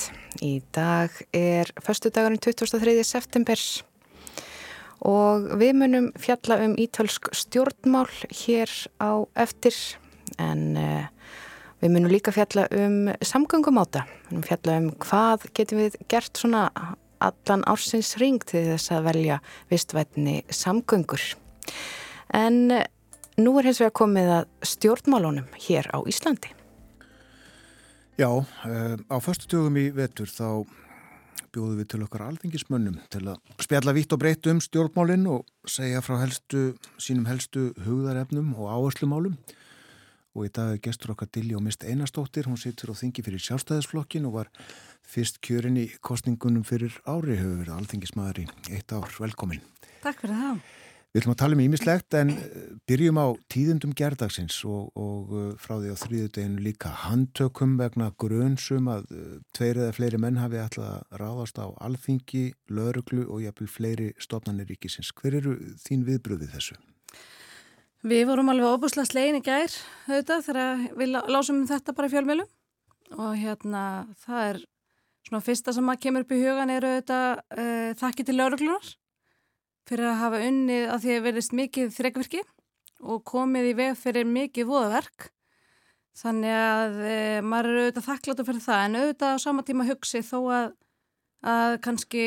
[0.44, 2.92] Í dag er förstudagurinn 23.
[3.08, 3.60] september
[5.00, 8.68] og við munum fjalla um ítölsk stjórnmál hér
[9.00, 9.72] á eftir
[10.36, 11.06] en uh,
[11.80, 14.02] við munum líka fjalla um samgöngumáta.
[14.26, 16.66] Við munum fjalla um hvað getum við gert svona
[17.24, 19.38] allan ársins ring til þess að velja
[19.72, 21.24] vistvætni samgöngur.
[22.28, 22.84] En uh,
[23.40, 26.52] nú er hins vegar komið að stjórnmálunum hér á Íslandi.
[28.14, 28.46] Já, uh,
[29.10, 30.62] á förstu tjóðum í vetur þá
[31.50, 35.98] bjóðum við til okkar alþingismönnum til að spjalla vitt og breytt um stjórnmálinn og segja
[35.98, 39.34] frá helstu, sínum helstu hugðarefnum og áherslumálum.
[40.38, 43.42] Og í dag er gestur okkar Dilli og Mist Einarstóttir, hún situr á þingi fyrir
[43.42, 44.54] sjálfstæðisflokkin og var
[45.02, 48.48] fyrst kjörin í kostningunum fyrir ári, hefur verið alþingismæður í
[48.78, 49.10] eitt ár.
[49.26, 49.62] Velkomin.
[50.06, 50.64] Takk fyrir það.
[51.14, 52.54] Við ætlum að tala um ímislegt en eh,
[52.90, 58.88] byrjum á tíðundum gerdagsins og, og eh, frá því á þrýðudeginu líka handtökum vegna grönsum
[58.90, 64.08] að eh, tveir eða fleiri menn hafi alltaf ráðast á alþingi, lauruglu og jafnvel fleiri
[64.18, 65.12] stofnanir ríkisins.
[65.14, 65.54] Hver eru
[65.84, 66.80] þín viðbröðið þessu?
[68.02, 69.78] Við vorum alveg óbúslega slegin í gær
[70.10, 72.50] auðvitað þegar við lásum um þetta bara í fjölmjölum
[73.20, 73.84] og hérna
[74.26, 74.60] það er
[75.30, 78.92] svona fyrsta sem að kemur upp í hugan er auðvitað uh, þakki til lauruglunar
[79.89, 82.43] fyrir að hafa unnið að því að verðist mikið þrekvirki
[83.05, 85.28] og komið í veg fyrir mikið voðaverk.
[86.14, 90.22] Þannig að e, maður eru auðvitað þakkláttu fyrir það en auðvitað á sama tíma hugsi
[90.22, 90.68] þó að,
[91.55, 92.26] að kannski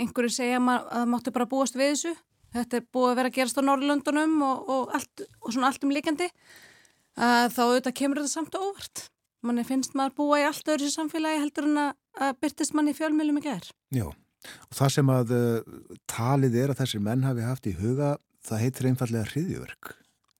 [0.00, 2.14] einhverju segja að það máttu bara búast við þessu.
[2.56, 5.84] Þetta er búið að vera að gerast á Norrlundunum og, og, allt, og svona allt
[5.84, 6.30] um líkandi.
[7.16, 9.06] Þá auðvitað kemur þetta samt og óvart.
[9.44, 13.44] Manni finnst maður búa í allt öðru samfélagi heldur en að byrtist manni fjölmjölum í
[13.44, 13.68] gerð.
[13.92, 14.08] Já.
[14.68, 15.74] Og það sem að uh,
[16.10, 18.16] talið er að þessir menn hafi haft í huga,
[18.46, 19.92] það heitir einfallega hriðjöverk.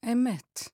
[0.07, 0.69] Einmitt.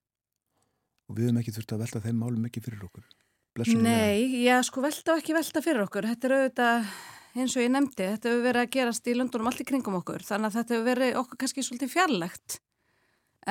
[1.08, 3.06] Og við hefum ekki þurft að velta þeim málum ekki fyrir okkur.
[3.52, 6.08] Blessunum Nei, já sko velta og ekki velta fyrir okkur.
[6.08, 6.92] Þetta er auðvitað,
[7.36, 10.24] eins og ég nefndi, þetta hefur verið að gerast í löndunum allir kringum okkur.
[10.24, 12.58] Þannig að þetta hefur verið okkur kannski svolítið fjarlægt.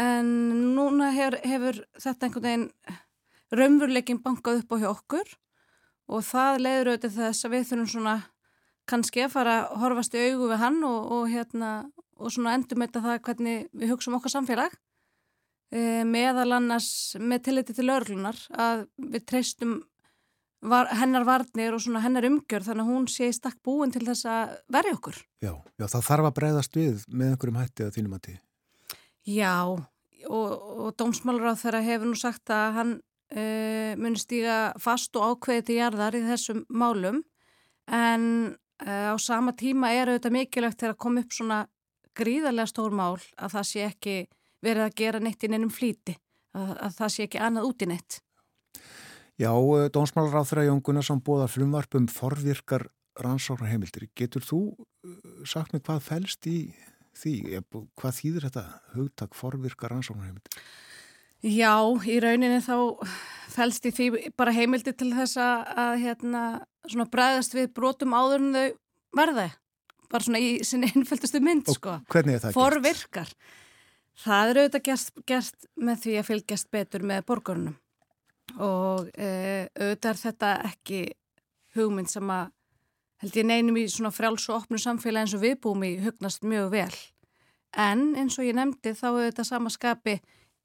[0.02, 0.34] En
[0.78, 2.68] núna hefur, hefur þetta einhvern veginn
[3.52, 5.34] raunveruleikin bankað upp á hjá okkur
[6.12, 8.16] og það leiður auðvitað þess að við þurfum svona
[8.92, 11.72] kannski að fara að horfast í augu við hann og, og, hérna,
[12.20, 14.76] og svona endur með það hvernig við hugsaum okkar samfélag
[15.72, 19.80] e, meðal annars með tilliti til örglunar að við treystum
[20.62, 24.04] var, hennar varnir og svona hennar umgjör þannig að hún sé í stakk búin til
[24.06, 25.18] þess að verja okkur.
[25.42, 28.36] Já, já það þarf að breyðast við með einhverjum hætti að þínum að tí.
[29.32, 32.94] Já og, og Dómsmálur á þeirra hefur nú sagt að hann
[33.34, 33.44] e,
[33.98, 37.24] muni stíga fast og ákveði til jarðar í þessum málum
[37.92, 38.26] en
[38.86, 41.60] á sama tíma er auðvitað mikilvægt þegar að koma upp svona
[42.18, 44.16] gríðarlega stór mál að það sé ekki
[44.62, 46.18] verið að gera neitt í neinum flíti,
[46.58, 48.20] að, að það sé ekki annað út í neitt.
[49.42, 49.52] Já,
[49.94, 52.86] Dónsmálar á þeirra Jón Gunnarsson bóða frumvarpum forvirkar
[53.22, 54.10] rannsóknar heimildir.
[54.18, 55.16] Getur þú uh,
[55.48, 56.60] sagt mig hvað fælst í
[57.18, 57.62] því?
[57.98, 58.66] Hvað þýðir þetta
[58.96, 60.62] hugtak forvirkar rannsóknar heimildir?
[61.42, 61.74] Já,
[62.06, 62.76] í rauninni þá
[63.52, 64.08] fælst í því
[64.40, 66.44] bara heimildi til þess að hérna,
[67.12, 68.70] bræðast við brotum áður en þau
[69.22, 69.50] verða.
[70.12, 72.00] Bara svona í sinni einföldustu mynd, Og sko.
[72.12, 72.58] Hvernig er það gert?
[72.60, 73.34] Forvirkar.
[74.22, 77.78] Það eru auðvitað gert, gert með því að fylgjast betur með borgarunum.
[78.60, 79.30] Og e,
[79.80, 81.02] auðvitað er þetta ekki
[81.78, 82.52] hugmynd sem að
[83.22, 86.44] held ég neynum í svona frjáls og opnu samfélagi eins og við búum í hugnast
[86.44, 86.94] mjög vel.
[87.78, 90.18] En eins og ég nefndi þá þetta samaskapi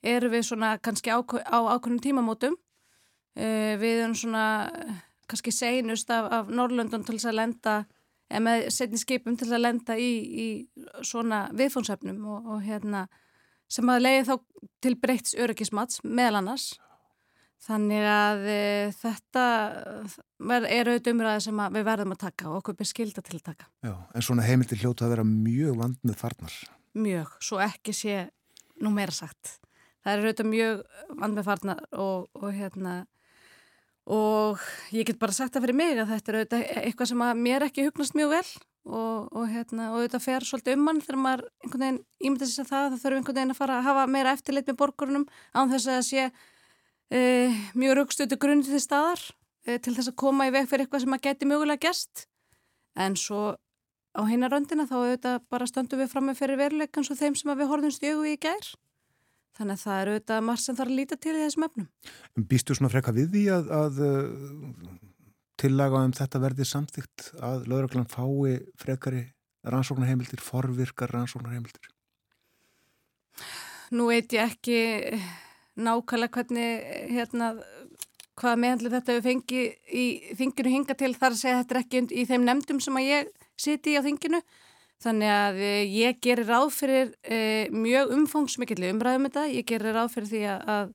[0.07, 2.57] eru við svona kannski á, á ákveðnum tímamótum.
[3.37, 4.47] Uh, við erum svona
[5.29, 7.77] kannski seinust af, af Norrlöndun til þess að lenda,
[8.31, 10.47] eða með setni skipum til að lenda í, í
[11.05, 13.07] svona viðfónsefnum og, og hérna
[13.69, 14.35] sem að leiði þá
[14.87, 16.69] til breytts öryggismats meðal annars.
[17.67, 18.59] Þannig að e,
[18.95, 19.45] þetta
[20.47, 23.67] er auðvitað umræði sem við verðum að taka og okkur beskilda til að taka.
[23.83, 26.59] Já, en svona heimildi hljóta að vera mjög vand með farnar.
[26.95, 28.19] Mjög, svo ekki sé
[28.85, 29.57] nú meira sagt
[30.07, 30.83] það er auðvitað mjög
[31.19, 32.95] vandmeðfarnar og, og hérna
[34.07, 34.63] og
[34.95, 37.67] ég get bara sagt það fyrir mig að þetta er auðvitað eitthvað sem að mér
[37.67, 38.49] ekki hugnast mjög vel.
[38.87, 41.97] Og, og hérna og auðvitað fer svolítið um mann þegar maður einhvern veginn
[42.29, 45.25] ímyndið sér það það þurfum einhvern veginn að fara að hafa meira eftirlit með borgarunum
[45.59, 46.27] án þess að sé
[47.11, 47.23] e,
[47.75, 49.25] mjög raukstötu grunni til staðar
[49.67, 52.29] e, til þess að koma í veg fyrir eitthvað sem að geti mögulega gæst
[52.95, 53.43] en svo
[54.15, 57.73] á hinaröndina þá auðvitað bara stöndum við fram með fyrir veruleikans og þeim sem við
[57.73, 58.71] horfum stjögu í gær
[59.57, 61.89] Þannig að það eru auðvitað margt sem þarf að líta til í þessum öfnum.
[62.51, 64.01] Býstu svona freka við því að, að
[65.61, 69.23] tillaga um þetta verði samþygt að lögreglan fái frekari
[69.67, 71.89] rannsóknarheimildir, forvirkar rannsóknarheimildir?
[73.97, 74.79] Nú veit ég ekki
[75.77, 77.51] nákvæmlega hvernig hérna,
[78.37, 80.05] hvað meðhandli þetta við fengi í
[80.39, 83.09] þinginu hinga til þar að segja að þetta er ekki í þeim nefndum sem að
[83.09, 84.43] ég siti í á þinginu
[85.05, 90.15] þannig að eh, ég gerir ráð fyrir eh, mjög umfangsmikilli umræðum þetta, ég gerir ráð
[90.15, 90.93] fyrir því að, að,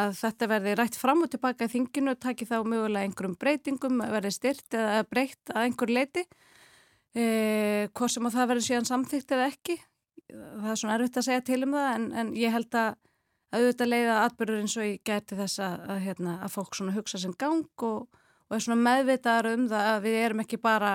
[0.00, 4.02] að þetta verði rætt fram og tilbaka í þinginu og taki þá mögulega einhverjum breytingum,
[4.16, 6.26] verði styrt eða breytt að einhver leiti
[7.14, 9.80] eh, hvort sem að það verði síðan samþygt eða ekki
[10.30, 12.98] það er svona erfitt að segja til um það en, en ég held að
[13.50, 17.32] auðvitað leiða atbyrður eins og ég geti þess að, að, hérna, fólk svona hugsa sem
[17.38, 20.92] gang og, og er svona meðvitaðar um það að við erum ekki bara,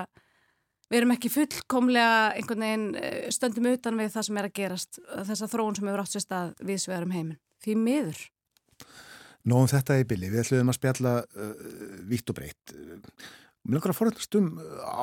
[0.91, 4.99] við erum ekki fullkomlega einhvern veginn eh, stöndum utan við það sem er að gerast,
[5.31, 7.39] þessa þróun sem hefur átt sér stað við sverum heiminn.
[7.65, 8.21] Því miður.
[9.45, 11.49] Nóum þetta í bylli, við ætlum að spjalla uh,
[12.09, 12.73] vítt og breytt.
[13.65, 14.47] Mér langar að forðast um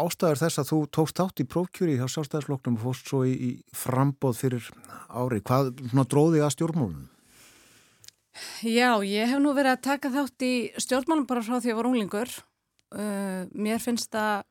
[0.02, 3.50] ástæður þess að þú tókst átt í prófkjúri hjá sjálfstæðisfloknum og fórst svo í, í
[3.74, 4.68] frambóð fyrir
[5.10, 5.40] ári.
[5.42, 5.72] Hvað
[6.10, 7.08] dróði að stjórnmálunum?
[8.62, 11.78] Já, ég hef nú verið að taka þátt í stjórnmálum bara frá því að ég
[11.80, 12.34] var unglingur.
[12.92, 14.46] Uh, mér finnst það,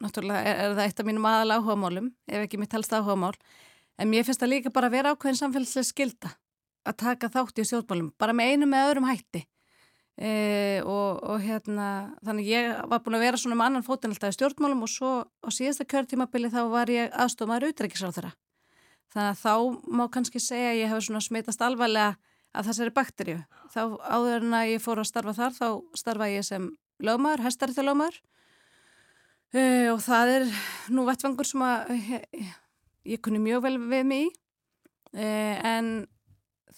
[0.00, 3.34] náttúrulega er, er það eitt af mínum aðal áhugamálum, ef ekki mitt helst áhugamál,
[4.00, 6.34] en mér finnst það líka bara að vera ákveðin samfélagslega skilda
[6.88, 9.44] að taka þátt í stjórnmálum, bara með einu með öðrum hætti.
[10.20, 11.84] Uh, og, og hérna,
[12.26, 15.12] þannig ég var búin að vera svona með annan fótinn alltaf í stjórnmálum og svo
[15.24, 18.32] á síðasta kjörtímabili þá var ég aðstofmaður útrækisráð þeirra.
[19.14, 19.54] Þannig að þá
[19.96, 22.18] má kannski segja að ég hef svona smitast alvarlega
[22.52, 23.38] af þessari bakterju.
[23.72, 25.68] Þá áður en að ég fór að starfa þar, þá
[26.02, 26.68] starfa ég sem
[27.00, 28.20] lögmaður, hestarittar lögmaður
[29.54, 30.46] uh, og það er
[30.94, 32.54] nú vettvangur sem að ég,
[33.14, 34.30] ég kunni mjög vel við mig í.
[35.10, 35.90] Uh, en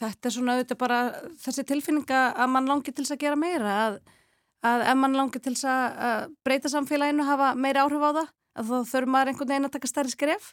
[0.00, 1.00] þetta er svona auðvitað bara
[1.42, 3.98] þessi tilfinninga að mann langi til þess að gera meira að,
[4.64, 8.72] að ef mann langi til þess að breyta samfélaginu hafa meira áhrif á það að
[8.72, 10.50] þá þurfum maður einhvern veginn að taka starri skref.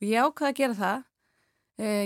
[0.00, 1.02] Og ég ákvaði að gera það.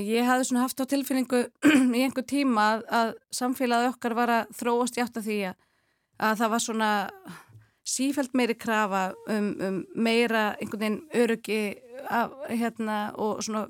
[0.09, 1.43] Ég hafði svona haft á tilfinningu
[1.99, 5.59] í einhver tíma að, að samfélagið okkar var að þróast í átt af því að,
[6.25, 6.91] að það var svona
[7.89, 11.61] sífælt meiri krafa um, um meira einhvern veginn öryggi
[12.09, 13.67] af, hérna, og svona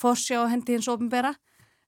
[0.00, 1.34] fórsjá hendi hins ofinbera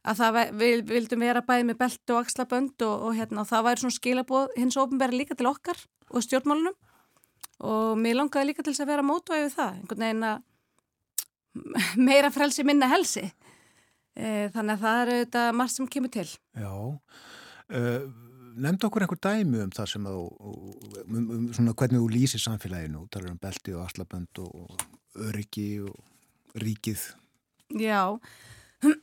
[0.04, 3.68] að það við vildum vera bæði með belt og axlabönd og, og, hérna, og það
[3.68, 6.76] væri svona skilabóð hins ofinbera líka til okkar og stjórnmálunum.
[7.64, 10.42] Og mér langaði líka til þess að vera mótvæðið það einhvern veginn að
[12.10, 13.24] meira frelsi minna helsi.
[14.14, 16.26] E, þannig að það er auðvitað margt sem kemur til.
[16.60, 16.74] Já.
[17.72, 18.02] Uh,
[18.55, 23.05] Nefnd okkur einhver dæmi um það sem að um, um, svona hvernig þú lýsir samfélaginu.
[23.16, 24.76] Er um belti og aslabönd og
[25.28, 27.05] öryggi og ríkið.
[27.80, 28.18] Já.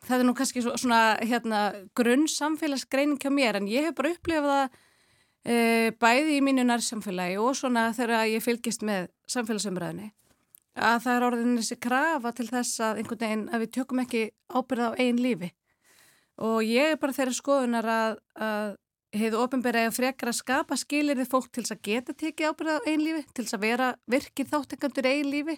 [0.00, 1.58] Það er nú kannski svona hérna,
[1.94, 4.78] grunn samfélagsgreining hjá mér en ég hef bara upplifað það
[5.44, 5.56] e,
[6.00, 10.08] bæði í mínu nærsamfélagi og svona þegar ég fylgist með samfélagsumræðinni
[10.80, 14.22] að það er orðin þessi krafa til þess að einhvern veginn að við tökum ekki
[14.48, 15.50] ábyrða á einn lífi
[16.40, 18.70] og ég er bara þeirra skoðunar að, að
[19.16, 22.76] heiðu ofinbæri að frekar að skapa skilir við fólk til þess að geta tekið ábyrða
[22.78, 25.56] á einn lífi, til þess að vera virkið þáttekandur einn lífi.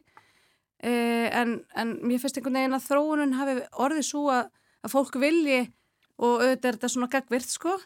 [0.83, 4.49] Eh, en, en mér finnst einhvern veginn að þróunun hafi orðið svo að,
[4.83, 5.61] að fólk vilji
[6.19, 7.77] og auðvitað er þetta svona gagvirt sko.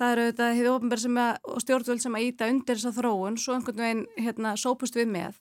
[0.00, 3.84] Það eru auðvitað heiðu ofinbæri og stjórnvöld sem að íta undir þessa þróun svo einhvern
[3.84, 5.36] veginn hérna, sópust við með.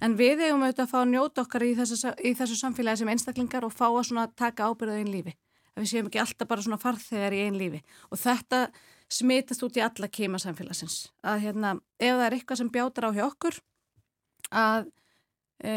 [0.00, 3.10] En við eigum auðvitað að fá að njóta okkar í þessu, í þessu samfélagi sem
[3.10, 5.34] einstaklingar og fá að taka ábyrðað einn lífi.
[5.76, 7.82] Að við séum ekki alltaf bara svona farþegar í einn lífi.
[8.10, 8.60] Og þetta
[9.12, 10.98] smitast út í alla keima samfélagsins.
[11.22, 13.58] Að hérna, ef það er eitthvað sem bjátar á hjá okkur,
[14.50, 14.88] að
[15.60, 15.74] e,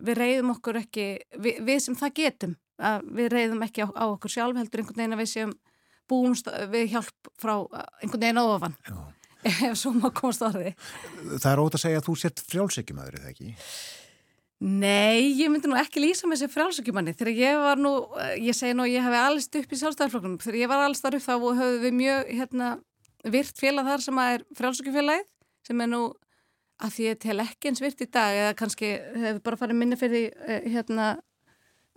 [0.00, 1.08] við reyðum okkur ekki,
[1.42, 5.02] við, við sem það getum, að við reyðum ekki á, á okkur sjálf heldur einhvern
[5.02, 5.56] veginn að við séum
[6.10, 7.56] búumst við hjálp frá
[8.00, 8.78] einhvern veginn ofan.
[8.88, 8.96] Já
[9.70, 10.72] ef svo má komast orði.
[11.32, 13.54] Það er ótaf að segja að þú sett frjálsökjumæður, eða ekki?
[14.62, 17.14] Nei, ég myndi nú ekki lýsa með þessi frjálsökjumanni.
[17.18, 17.92] Þegar ég var nú,
[18.38, 20.38] ég segi nú, ég hef alls upp í sjálfstæðarflokkunum.
[20.42, 22.68] Þegar ég var alls þar upp þá höfðu við mjög hérna,
[23.34, 25.26] virt félag þar sem er frjálsökjufélagið,
[25.66, 26.04] sem er nú
[26.82, 28.92] að því ég tel ekki eins virt í dag, eða kannski
[29.24, 31.10] hefur bara farið minni fyrir eh, hérna,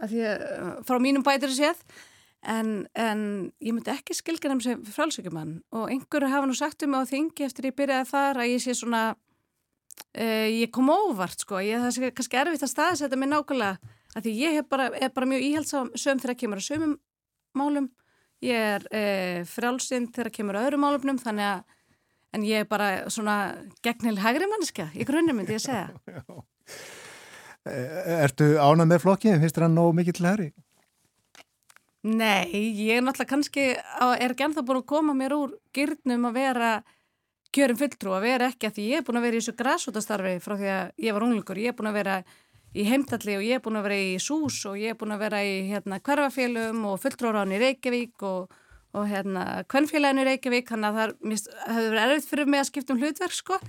[0.02, 1.86] að því að frá mínum bætir séð
[2.46, 3.22] En, en
[3.64, 7.46] ég myndi ekki skilgjana um sem frálsökjumann og einhverju hafa nú sagt um á þingi
[7.48, 9.16] eftir ég byrjaði þar að ég sé svona,
[10.02, 14.28] uh, ég kom óvart sko, ég það sé kannski erfitt að staðsetja mig nákvæmlega að
[14.28, 16.98] því ég bara, er bara mjög íhaldsam söm þegar kemur að sömum
[17.56, 17.90] málum,
[18.44, 21.64] ég er uh, frálsinn þegar kemur að öðrum málumnum þannig að,
[22.36, 23.38] en ég er bara svona
[23.86, 25.90] gegnil hægri manneska, í grunnum myndi ég segja.
[27.66, 30.50] Ertu ánað með flokkið, finnst hann nóg mikið til hægri?
[32.06, 36.36] Nei, ég er náttúrulega kannski, er ekki ennþá búin að koma mér úr gyrnum að
[36.38, 36.68] vera
[37.56, 40.34] kjörum fulltrú, að vera ekki að því ég er búin að vera í þessu græsútastarfi
[40.44, 42.18] frá því að ég var unglingur, ég er búin að vera
[42.76, 45.24] í heimtalli og ég er búin að vera í SÚS og ég er búin að
[45.24, 48.52] vera í hérna hverfafélum og fulltrúráðin í Reykjavík og,
[48.96, 50.68] og hérna kvennfélaginu Reykjavík.
[50.72, 51.14] Þannig að það
[51.70, 53.60] hefur verið erfitt fyrir mig að skipta um hlutverk sko.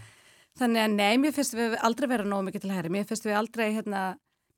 [0.59, 3.39] Þannig að nei, mér finnst við aldrei vera nógu mikið til hæri, mér finnst við
[3.39, 4.03] aldrei hérna,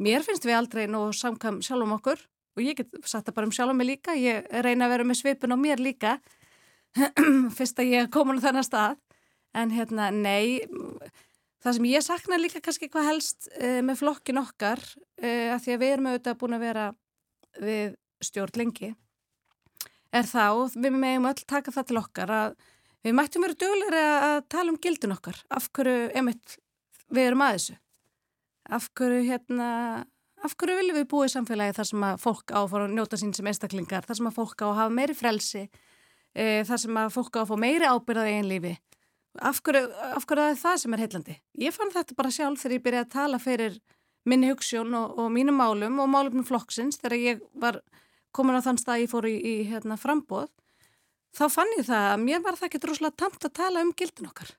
[0.01, 2.22] mér finnst við aldrei nógu samkam sjálf um okkur.
[2.57, 5.07] Og ég get satt það bara um sjálf um mig líka, ég reyna að vera
[5.11, 6.16] með svipun á mér líka.
[7.59, 8.97] Fyrst að ég komin á þennan stað
[9.57, 10.61] en hérna, nei
[11.64, 15.74] það sem ég sakna líka kannski hvað helst uh, með flokkin okkar uh, að því
[15.74, 16.88] að við erum auðvitað búin að vera
[17.59, 18.92] við stjórn lengi
[20.14, 22.55] er þá, við meðum öll taka það til okkar að
[23.07, 25.36] við mættum vera dögulegri að tala um gildin okkar.
[25.55, 26.57] Af hverju, emitt,
[27.12, 27.76] við erum að þessu.
[28.78, 29.68] Af hverju hérna
[30.44, 32.92] af hverju viljum við búa í samfélagi þar sem að fólk á að fara að
[32.94, 36.82] njóta sín sem einstaklingar þar sem að fólk á að hafa meiri frelsi e, þar
[36.84, 38.74] sem að fólk á að fá meiri ábyrðað í einn lífi
[39.43, 42.62] af hverju, af hverju það er það sem er heillandi ég fann þetta bara sjálf
[42.62, 43.80] þegar ég byrjaði að tala fyrir
[44.28, 47.80] minni hugssjón og, og mínum málum og málumnum flokksins þegar ég var
[48.34, 50.49] komin á þann stað ég fór í, í hérna, frambóð,
[51.34, 54.28] þá fann ég það að mér var það ekki droslega tamt að tala um gildin
[54.28, 54.53] okkar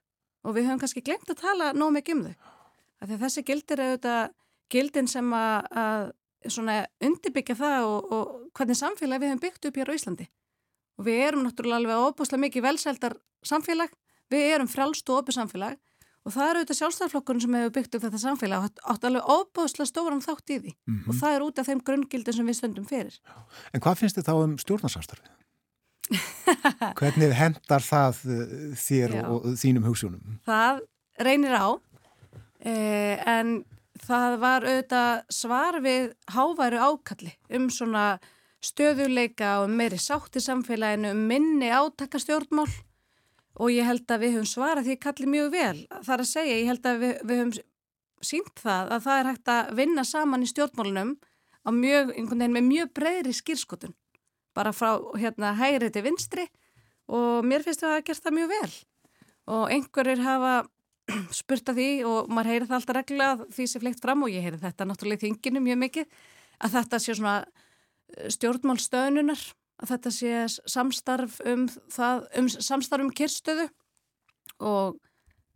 [0.43, 2.49] og við höfum kannski glemt að tala nóg mikið um þau.
[3.19, 4.33] Þessi gildir er auðvitað
[4.71, 9.91] gildin sem að, að undirbyggja það og, og hvernig samfélag við höfum byggt upp hér
[9.91, 10.27] á Íslandi.
[10.99, 13.15] Og við erum náttúrulega alveg óbúslega mikið velsældar
[13.47, 13.91] samfélag,
[14.31, 15.77] við erum frálst og opið samfélag
[16.27, 19.89] og það eru auðvitað sjálfstæðarflokkurinn sem hefur byggt upp þetta samfélag og átt alveg óbúðslega
[19.89, 21.09] stóran þátt í því mm -hmm.
[21.09, 23.19] og það er út af þeim grunngildin sem við stöndum fyrir.
[23.73, 25.31] En hvað finnst þið þá um stjórnarsamstarfið?
[26.99, 29.23] Hvernig hendar það eh, þér Já.
[29.29, 30.39] og þínum hugsunum?
[30.45, 30.81] Það
[31.19, 31.67] reynir á
[32.65, 33.63] eh, en
[33.99, 38.19] það var auðvitað svar við háværu ákalli um svona
[38.63, 42.67] stöðuleika og meiri sátt í samfélaginu, um minni átakastjórnmál
[43.59, 45.79] og ég held að við höfum svarað því kallið mjög vel.
[45.91, 47.53] Það er að segja, ég held að við, við höfum
[48.29, 51.13] sínt það að það er hægt að vinna saman í stjórnmálunum
[51.75, 53.93] mjög, með mjög breyðri skýrskotun,
[54.57, 56.47] bara frá hérna, hægri til vinstri
[57.09, 58.73] og mér finnst það að gera það mjög vel.
[59.49, 60.53] Og einhverjir hafa
[61.39, 64.45] spurt að því og maður heyri það alltaf reglulega því sem fleikt fram og ég
[64.45, 66.19] heyri þetta náttúrulega í þinginu mjög mikið,
[66.59, 67.37] að þetta sé svona
[68.35, 69.41] stjórnmálstöðununar
[69.79, 70.31] að þetta sé
[70.67, 73.69] samstarf um, það, um samstarf um kyrstöðu
[74.59, 74.99] og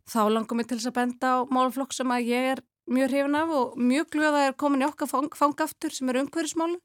[0.08, 3.38] þá langar mér til þess að benda á málflokk sem að ég er mjög hrifin
[3.38, 6.80] af og mjög glöða er komin í okkar fang, fangaftur sem er umhverjismálun.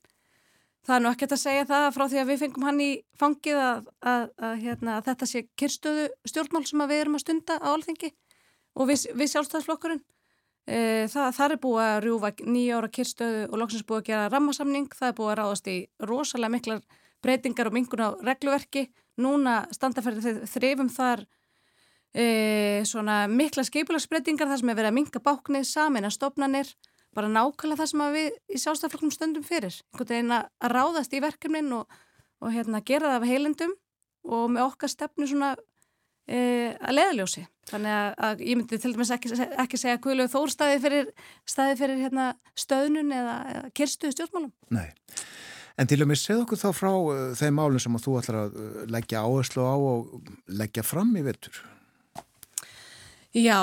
[0.87, 3.57] Það er nú ekkert að segja það frá því að við fengum hann í fangið
[3.59, 7.67] að, að, að, hérna, að þetta sé kyrstöðu stjórnmál sem við erum að stunda á
[7.73, 8.13] alþengi
[8.79, 10.01] og við, við sjálfstæðsflokkurinn.
[10.69, 10.79] E,
[11.11, 14.87] það, það er búið að rjúfa nýjára kyrstöðu og loksins búið að gera rammasamning.
[14.95, 15.77] Það er búið að ráðast í
[16.07, 16.81] rosalega miklar
[17.23, 18.87] breytingar og mingun á regluverki.
[19.19, 21.25] Núna standafærið þrifum þar
[22.13, 26.71] e, svona mikla skipulagsbreytingar þar sem er verið að minga báknið samin að stopnanir,
[27.15, 29.75] bara nákvæmlega það sem við í sjálfstaflokkum stöndum fyrir.
[29.91, 31.99] Einhvern veginn að ráðast í verkefnin og,
[32.39, 33.75] og hérna, gera það af heilendum
[34.29, 35.55] og með okkar stefnu svona
[36.29, 36.39] e,
[36.77, 37.45] að leðaljósi.
[37.69, 41.11] Þannig að, að ég myndi til dæmis ekki, ekki segja að Guðlaug Þór staði fyrir,
[41.45, 44.53] fyrir hérna, stöðnun eða, eða kirstuðu stjórnmálum.
[44.73, 44.87] Nei.
[45.79, 48.55] En til og með segð okkur þá frá uh, þeim málum sem þú ætlar að
[48.59, 51.61] uh, leggja áherslu á og leggja fram í vettur.
[53.29, 53.61] Já,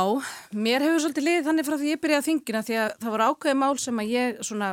[0.55, 3.25] mér hefur svolítið liðið þannig frá því ég byrjaði að þingina því að það var
[3.27, 4.69] ákveðið mál sem að ég svona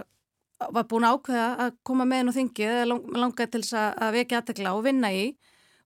[0.72, 4.39] var búin ákveða að koma með á þingið eða lang, langaði til þess að vekja
[4.39, 5.26] aðtegla og vinna í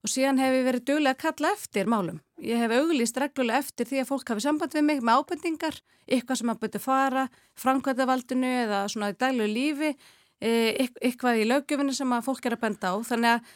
[0.04, 2.20] og síðan hef ég verið dögulega að kalla eftir málum.
[2.38, 6.38] Ég hef auglýst reglulega eftir því að fólk hafi samband við mig með ábendingar, eitthvað
[6.38, 7.24] sem að byrja fara,
[7.58, 8.52] framkvæmdavaldinu
[10.40, 10.50] e,
[11.00, 13.52] eitthvað í lögjöfinu sem að fólk er að benda á þannig að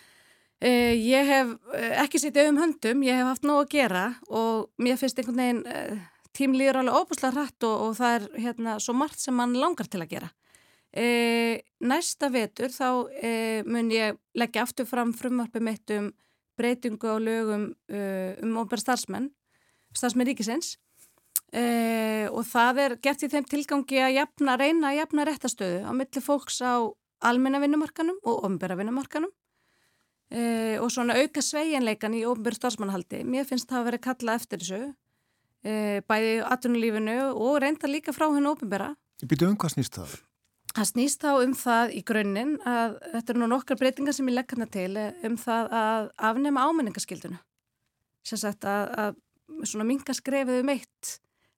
[0.58, 4.70] e, ég hef e, ekki sittið um höndum, ég hef haft nóg að gera og
[4.82, 5.98] mér finnst einhvern veginn e,
[6.36, 10.00] tímlýður alveg óbúslega hratt og, og það er hérna svo margt sem mann langar til
[10.00, 10.30] að gera.
[10.92, 11.06] E,
[11.80, 12.88] næsta vetur þá
[13.64, 16.10] mun ég leggja aftur fram frumvarpi mitt um
[16.60, 19.30] breytingu á lögum um óbæra starfsmenn,
[19.96, 20.74] starfsmenn ríkisins
[21.53, 25.92] Eh, og það er gert í þeim tilgangi að jafna, reyna að jafna réttastöðu á
[25.92, 26.88] milli fólks á
[27.28, 29.28] almenna vinnumarkanum og ofnbæra vinnumarkanum
[30.32, 33.20] eh, og svona auka sveiginleikan í ofnbæra starfsmannhaldi.
[33.28, 34.78] Mér finnst það að vera kalla eftir þessu,
[35.68, 38.94] eh, bæði í atvinnulífinu og reynda líka frá hennu ofnbæra.
[39.20, 40.14] Býtu um hvað snýst það?
[40.72, 44.38] Það snýst þá um það í grunninn að þetta er nú nokkar breytingar sem ég
[44.38, 47.42] legg hana til um það að afnema ámenningaskilduna.
[48.24, 51.12] Sérsagt að, að svona minga skrefið um eitt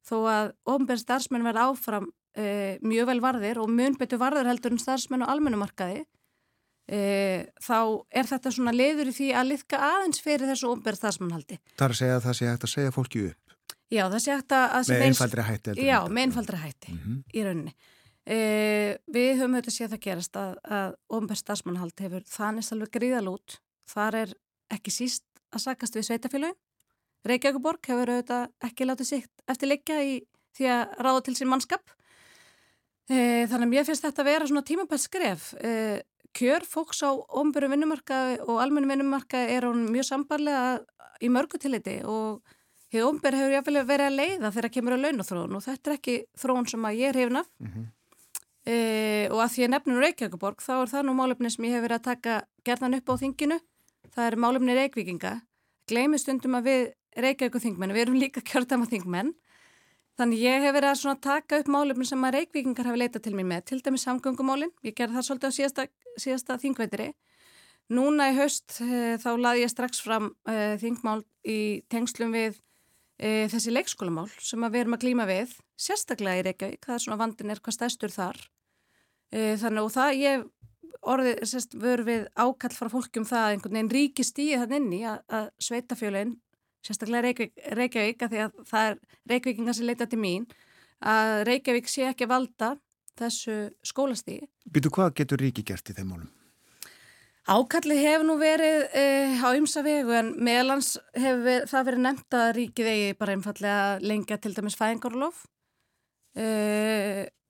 [0.05, 4.75] þó að ofnbjörn starfsmenn verða áfram e, mjög vel varðir og mjög betur varðir heldur
[4.75, 6.05] en starfsmenn á almennumarkaði
[6.89, 7.01] e,
[7.65, 7.79] þá
[8.11, 11.59] er þetta svona leiður í því að liðka aðeins fyrir þessu ofnbjörn starfsmennhaldi.
[11.75, 13.59] Það er að segja að það sé hægt að segja fólki upp.
[13.93, 14.79] Já, það sé hægt að...
[14.91, 15.75] Með einfaldri hætti.
[15.85, 17.19] Já, með einfaldri hætti mm -hmm.
[17.33, 17.75] í rauninni.
[18.25, 18.39] E,
[19.13, 23.59] við höfum auðvitað séð það gerast að, að ofnbjörn starfsmennhald hefur þannig alveg gríðalút
[23.91, 24.35] Þar er
[24.73, 25.25] ekki síst
[25.55, 26.61] að sakast við sveitafélagin.
[27.25, 30.17] Reykjavíkuborg hefur auðvitað ekki látið sitt eftir leikja í
[30.55, 31.95] því að ráða til sín mannskap.
[33.09, 35.47] E, þannig að mér finnst þetta að vera svona tímabært skref.
[35.61, 36.03] E,
[36.35, 40.79] kjör fóks á omburu vinnumarka og almennu vinnumarka er hún mjög sambarlega
[41.23, 42.43] í mörgu tilliti og
[42.95, 46.17] hefur ombur hefur jáfnvel verið að leiða þegar kemur að launathróun og þetta er ekki
[46.41, 47.49] þróun sem að ég er hefnaf.
[47.59, 47.87] Mm -hmm.
[48.67, 48.77] e,
[49.31, 52.01] og að því að nefnum Reykjavíkuborg þá er það nú málefni sem ég hefur verið
[52.01, 53.59] að taka gerðan upp á þinginu.
[54.15, 55.33] Það er málefni Reykvíkinga.
[55.87, 56.83] Gleimi stundum að við
[57.15, 59.35] Reykjavíku þingmenn, við erum líka kjörtama þingmenn
[60.15, 63.33] Þannig ég hef verið að svona taka upp málefni sem að reykvíkingar hafi leitað til
[63.35, 65.87] mér með, til dæmis samgöngumálinn, ég gerði það svolítið á síðasta,
[66.23, 67.09] síðasta þingveitiri.
[67.99, 71.59] Núna í haust e, þá laði ég strax fram e, þingmál í
[71.91, 72.61] tengslum við
[73.19, 77.05] e, þessi leikskólamál sem að við erum að klíma við, sérstaklega í Reykjavík, það er
[77.09, 78.39] svona vandin er hvað stæstur þar.
[79.35, 80.43] Þannig og það ég
[81.11, 85.01] orðið, sérst, vör við ákall frá fólkjum það að einhvern veginn ríki stíði þann inni
[85.11, 86.37] að, að sveitafjölinn
[86.85, 90.47] sérstaklega Reykjavík, Reykjavík að því að það er Reykjavíkingar sem leita til mín
[91.05, 92.75] að Reykjavík sé ekki valda
[93.19, 94.49] þessu skólastígi.
[94.71, 96.33] Býtu hvað getur ríki gert í þeim málum?
[97.45, 99.05] Ákalli hefur nú verið e,
[99.37, 104.39] á ymsa vegu en meðlans hefur það verið nefnt að ríkið eigi bara einfallega lengja
[104.41, 105.43] til dæmis fæðingarólof.
[106.41, 106.47] E,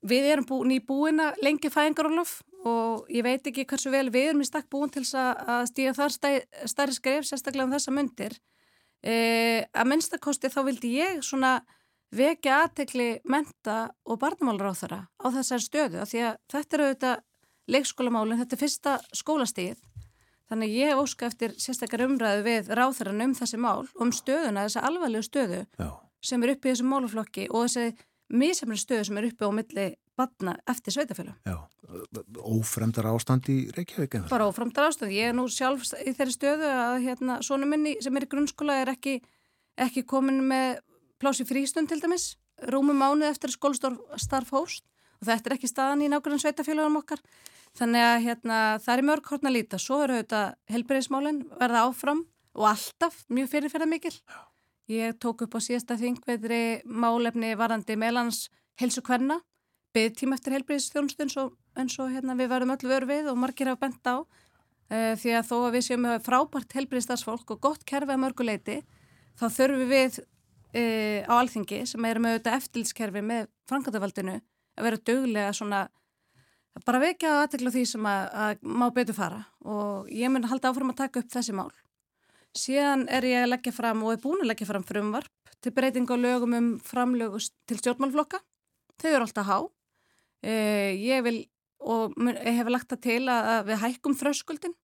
[0.03, 4.43] við erum bú, nýbúin að lengja fæðingarólof og ég veit ekki hversu vel við erum
[4.43, 8.35] í stakk búin til að stíga þar stærri skref sérstaklega um þessa myndir.
[9.05, 9.14] E,
[9.76, 11.59] að minnstakosti þá vildi ég svona
[12.14, 16.86] vekja aðtekli menta og barnamálur á þeirra á þessar stöðu af því að þetta eru
[16.88, 17.24] auðvitað
[17.74, 19.82] leikskólamálinn, þetta er fyrsta skólastíð
[20.50, 24.82] þannig ég hef óska eftir sérstakar umræðu við ráþarann um þessi mál um stöðuna, þessi
[24.84, 25.88] alvarlegu stöðu Já.
[26.24, 29.86] sem er uppi í þessum máluflokki og þessi mísefnir stöðu sem er uppi á milli
[30.18, 31.34] batna eftir sveitafélum.
[31.46, 31.58] Já,
[32.38, 34.16] ófremdar ástand í Reykjavík?
[34.30, 35.14] Bara ófremdar ástand.
[35.14, 38.80] Ég er nú sjálf í þeirri stöðu að hérna, svona minni sem er í grunnskóla
[38.82, 39.18] er ekki,
[39.80, 40.80] ekki komin með
[41.22, 42.34] plási frístund til dæmis,
[42.70, 44.86] rúmum mánuð eftir skólastarf hóst
[45.20, 47.22] og þetta er ekki staðan í nákvæmlega sveitafélagum okkar.
[47.74, 49.80] Þannig að hérna, það er mörg hórn að líta.
[49.82, 52.20] Svo eru þetta helbreyðismálinn verða áfram
[52.54, 54.14] og alltaf mjög fyrirferða mikil.
[54.92, 58.46] Ég tók upp á síðasta þingveitri málefni varandi meðlans
[58.78, 59.40] helsu hverna
[59.95, 61.30] byggtíma eftir heilbríðisþjónustun
[61.78, 65.34] eins og hérna, við verðum öll vör við og margir hafa bent á uh, því
[65.38, 68.78] að þó að við séum frábært heilbríðistarsfólk og gott kerfi að mörguleiti
[69.38, 74.38] þá þurfum við uh, á alþingi sem erum auðvitað eftirlitskerfi með frangatavaldinu
[74.74, 75.84] að vera döglega svona
[76.82, 80.90] bara vekja aðtekla því sem að, að má betur fara og ég mun halda áfram
[80.90, 81.70] að taka upp þessi mál.
[82.55, 86.11] Síðan er ég að leggja fram og er búin að leggja fram frumvarp til breyting
[86.11, 88.42] á lögum um framlög til stjórnmálflokka.
[89.01, 89.59] Þau eru alltaf há
[90.45, 91.38] ég vil
[91.84, 94.74] og ég hef lagt það til að, við hækkum þröskuldin.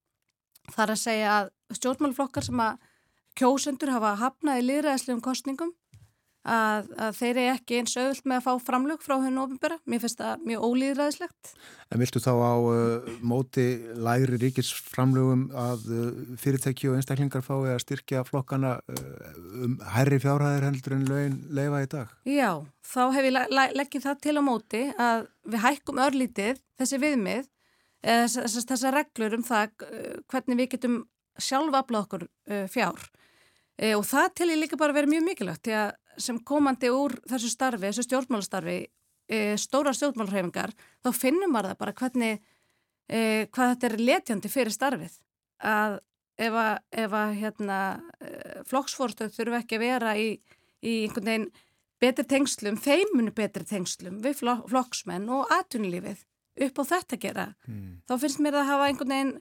[0.71, 2.89] Það er að segja að stjórnmálflokkar sem að
[3.41, 5.73] kjósendur hafa hafnað í liðræðislegum kostningum
[6.41, 9.77] að, að þeir eru ekki eins auðvilt með að fá framlög frá hennu ofinbera.
[9.85, 11.53] Mér finnst það mjög ólýðræðislegt.
[11.91, 13.67] En viltu þá á uh, móti
[14.01, 16.09] læri ríkisframlögum að uh,
[16.41, 19.31] fyrirtæki og einstaklingar fái að styrkja flokkana uh,
[19.67, 22.17] um herri fjárhæðir heldur en lögin leifa í dag?
[22.25, 22.51] Já,
[22.89, 27.49] þá hef ég leggið það til á móti að við hækkum örlítið þessi viðmið,
[28.01, 31.01] þessar reglur um það uh, hvernig við getum
[31.41, 33.11] sjálfa aflað okkur uh, fjár.
[33.81, 35.93] E, og það til ég líka bara verið mjög mikilvægt því að
[36.23, 38.79] sem komandi úr þessu starfi, þessu stjórnmálastarfi,
[39.31, 42.45] e, stóra stjórnmálarhefingar, þá finnum maður það bara hvernig,
[43.09, 45.19] e, hvað þetta er letjandi fyrir starfið.
[45.61, 45.99] Að
[46.41, 46.73] ef að,
[47.05, 47.81] ef að hérna,
[48.21, 48.31] e,
[48.71, 50.31] flokksfórstöð þurfu ekki að vera í,
[50.81, 51.51] í einhvern veginn
[52.01, 56.25] betri tengslum, þeimunu betri tengslum við flokksmenn og atvinnulífið
[56.67, 58.03] upp á þetta gera, mm.
[58.09, 59.37] þá finnst mér að hafa einhvern veginn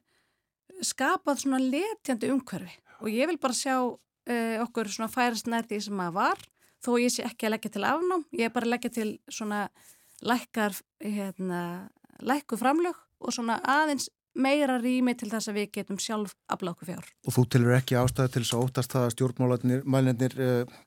[0.85, 5.81] skapað svona letjandi umhverfi og ég vil bara sjá uh, okkur svona færast nær því
[5.85, 6.43] sem maður var
[6.83, 9.65] þó ég sé ekki að leggja til afnám, ég er bara að leggja til svona
[10.25, 11.61] lækkar, hérna,
[12.19, 14.09] lækku framlög og svona aðeins
[14.39, 17.07] meira rými til þess að við getum sjálf afláku fjár.
[17.27, 20.83] Og þú tilur ekki ástæði til þess að óttast það að stjórnmálanir uh,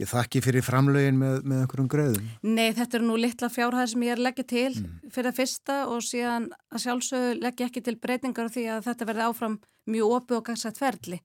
[0.00, 2.30] ég þakki fyrir framlögin með, með einhverjum gröðum?
[2.46, 5.12] Nei, þetta er nú litla fjárhæð sem ég er leggja til mm.
[5.14, 9.28] fyrir að fyrsta og síðan að sjálfsögðu leggja ekki til breytingar því að þetta verði
[9.28, 11.20] áfram mjög opið og gangsætt ferli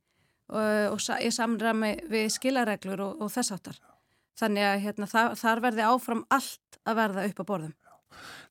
[0.52, 3.80] og, og í samræmi við skilareglur og, og þess aftar.
[4.42, 7.78] Þannig að hérna, það, þar verði áfram allt að verða upp á borðum.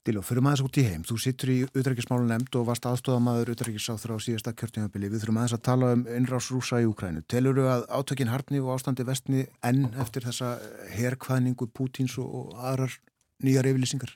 [0.07, 4.17] Díló, fyrir maður út í heim, þú sittur í utrækismálu nefnd og varst aðstofamaður utrækisáþra
[4.17, 5.11] á síðasta kjörtjumabili.
[5.13, 7.21] Við þurfum aðeins að tala um innrás rúsa í Ukrænu.
[7.29, 10.55] Telur þú að átökin harfni og ástandi vestni enn eftir þessa
[10.95, 12.97] herrkvæðningu Pútins og aðrar
[13.45, 14.15] nýjar yfirlýsingar?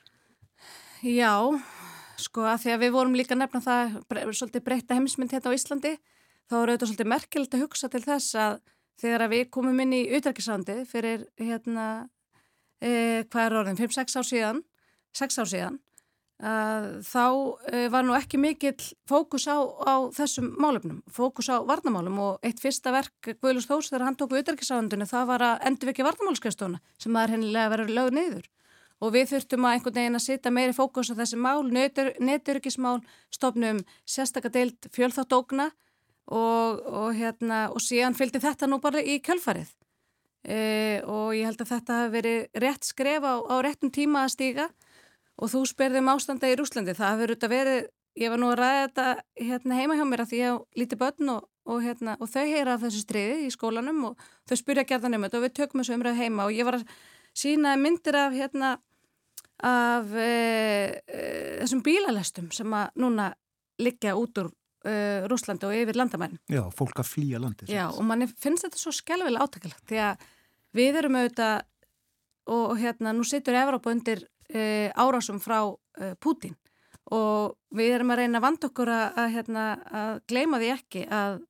[1.05, 1.35] Já,
[2.17, 5.93] sko að því að við vorum líka nefna það svolítið breytta heimsmynd hérna á Íslandi
[6.49, 8.57] þá er auðvitað svolítið merkilegt að hugsa til þess að
[9.01, 12.07] þegar við komum inn í utrækisandi fyrir hérna,
[12.81, 14.61] e, hvað er orðin, 5-6 ár síðan,
[15.15, 15.79] 6 ár síðan,
[16.35, 17.25] að þá
[17.71, 22.59] e, var nú ekki mikill fókus á, á þessum málefnum, fókus á varnamálum og eitt
[22.59, 26.81] fyrsta verk Guðlús Þórs þegar hann tók við utrækisandinu það var að endur ekki varnamálskestóna
[26.99, 28.51] sem að er hennilega verið lögð niður.
[29.03, 32.99] Og við þurftum að einhvern veginn að sitja meiri fókus á þessi mál, neturökismál,
[33.31, 35.69] stofnum sérstakadeild fjölþáttókna
[36.27, 39.71] og, og, hérna, og síðan fylgdi þetta nú bara í kjölfarið.
[40.45, 40.57] E,
[41.09, 44.67] og ég held að þetta hafi verið rétt skref á, á réttum tíma að stíga
[45.41, 47.87] og þú spyrðum ástanda í Rúslandi, það hafi verið,
[48.21, 49.07] ég var nú að ræða þetta
[49.41, 52.85] hérna, heima hjá mér að því ég líti börn og, og hérna, þau heyra af
[52.85, 56.21] þessu stríði í skólanum og þau spyrja gerðan um þetta og við tökum þessu umræðu
[56.21, 56.85] heima og ég var að
[57.35, 58.75] sína myndir af hérna
[59.65, 61.23] af e, e,
[61.63, 63.31] þessum bílalestum sem að núna
[63.81, 64.51] liggja út úr
[64.85, 66.41] uh, Rúslandi og yfir landamærin.
[66.51, 67.69] Já, fólk að flýja landi.
[67.71, 70.27] Já, og manni finnst þetta svo skelvilega átakilagt því að
[70.75, 71.57] við erum auðvitað
[72.45, 74.23] og, og hérna, nú sittur Evrópa undir
[74.53, 76.55] uh, árásum frá uh, Pútín
[77.13, 81.03] og við erum að reyna að vanda okkur að, að, hérna, að gleima því ekki
[81.05, 81.43] að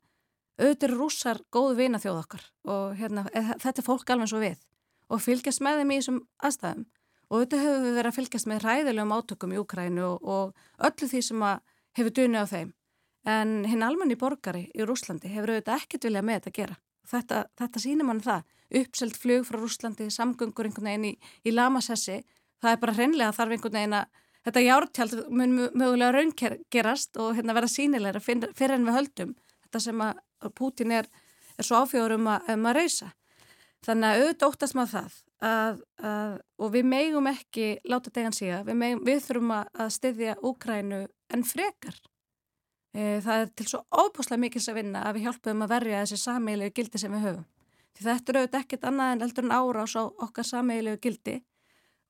[0.55, 4.41] auðvitað eru rússar góðu vina þjóð okkar og hérna, e, þetta er fólk alveg svo
[4.43, 4.59] við
[5.11, 6.85] og fylgjast með þeim í þessum aðstæðum
[7.25, 11.09] og auðvitað hefur við verið að fylgjast með ræðilegum átökum í Ukrænu og, og öllu
[11.11, 11.45] því sem
[11.99, 12.71] hefur dunni á þeim
[13.25, 16.77] en hinn almenni borgari í Rúslandi hefur auðvitað ekkert viljað með þetta að gera.
[17.05, 18.45] Þetta, þetta sínir mann það.
[18.81, 21.13] Uppselt flug frá Rúslandi, samgöngur einhvern veginn í,
[21.45, 22.21] í Lamassessi,
[22.61, 27.57] það er bara hreinlega þarf einhvern veginn að þetta jártjald mun mögulega raungerast og hérna
[27.57, 29.35] verða sínilegra fyrir en við höldum.
[29.65, 31.07] Þetta sem að Pútin er,
[31.57, 33.13] er svo áfjóður um að, um að reysa.
[33.85, 35.15] Þannig að auðvitað óttast maður það
[35.45, 41.01] að, að, og við megum ekki láta degan síga, við, við þurfum að styðja Úkrænu
[41.33, 41.97] en frekar
[42.95, 46.75] það er til svo óbúslega mikils að vinna að við hjálpum að verja þessi sameilegu
[46.77, 47.45] gildi sem við höfum.
[47.95, 51.35] Því þetta er auðvitað ekkert annað en eldur en árás á okkar sameilegu gildi.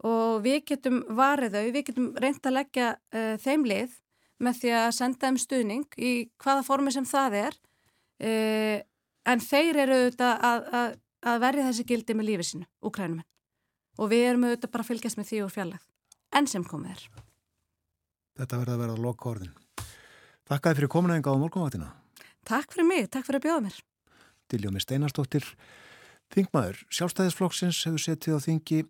[0.06, 3.96] Og við getum varið þau, við getum reynd að leggja uh, þeim lið
[4.46, 6.12] með því að senda þeim stuðning í
[6.44, 7.60] hvaða formi sem það er.
[8.22, 8.78] Uh,
[9.26, 10.98] en þeir eru auðvitað að, að,
[11.32, 13.30] að verja þessi gildi með lífið sinu, úkrænumenn
[13.96, 15.86] og við erum auðvitað bara að fylgjast með því úr fjallag
[16.36, 17.06] enn sem komið er.
[18.36, 19.06] Þetta verður að vera að
[20.46, 21.88] Þakkaði fyrir kominæðinga á morgunvaktina.
[22.46, 23.78] Takk fyrir mig, takk fyrir að bjóða mér.
[24.54, 25.48] Diljómi Steinarstóttir,
[26.34, 28.84] þingmaður sjálfstæðisflokksins hefur setið á þingi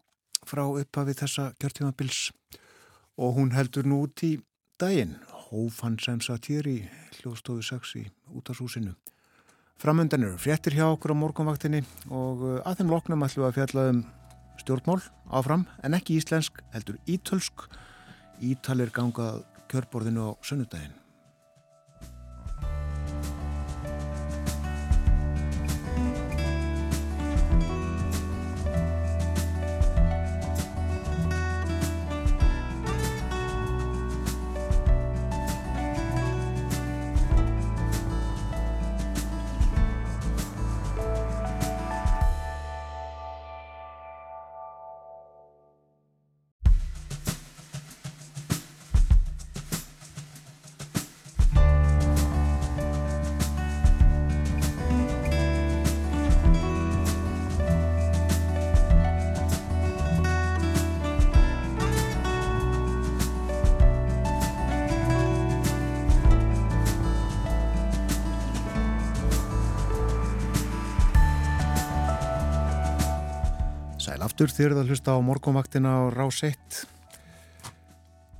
[0.45, 2.25] frá upphafi þessa kjörtímabils
[3.15, 4.35] og hún heldur nú út í
[4.81, 5.15] daginn.
[5.45, 6.75] Hóf hann sem satt hér í
[7.21, 8.03] hljóðstofu 6 í
[8.35, 8.91] útashúsinu.
[9.79, 14.03] Framöndan eru fréttir hjá okkur á morgunvaktinni og að þeim loknum ætlum að fjalla um
[14.59, 15.01] stjórnmál
[15.31, 17.67] áfram en ekki íslensk, heldur ítölsk.
[18.43, 21.04] Ítalir gangað kjörborðinu á sunnudaginn.
[74.35, 76.57] Aftur þýrða að hlusta á morgunvaktina á Rás 1.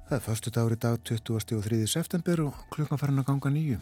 [0.10, 1.78] Það er förstu dagur í dag 23.
[1.88, 3.78] september og klukkan farin að ganga nýju.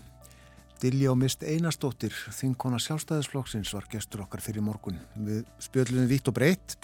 [0.83, 4.99] Dilja og mist einastóttir, þinkona sjálfstæðisflokksins var gestur okkar fyrir morgun.
[5.17, 6.75] Við spjöldum vitt og breytt.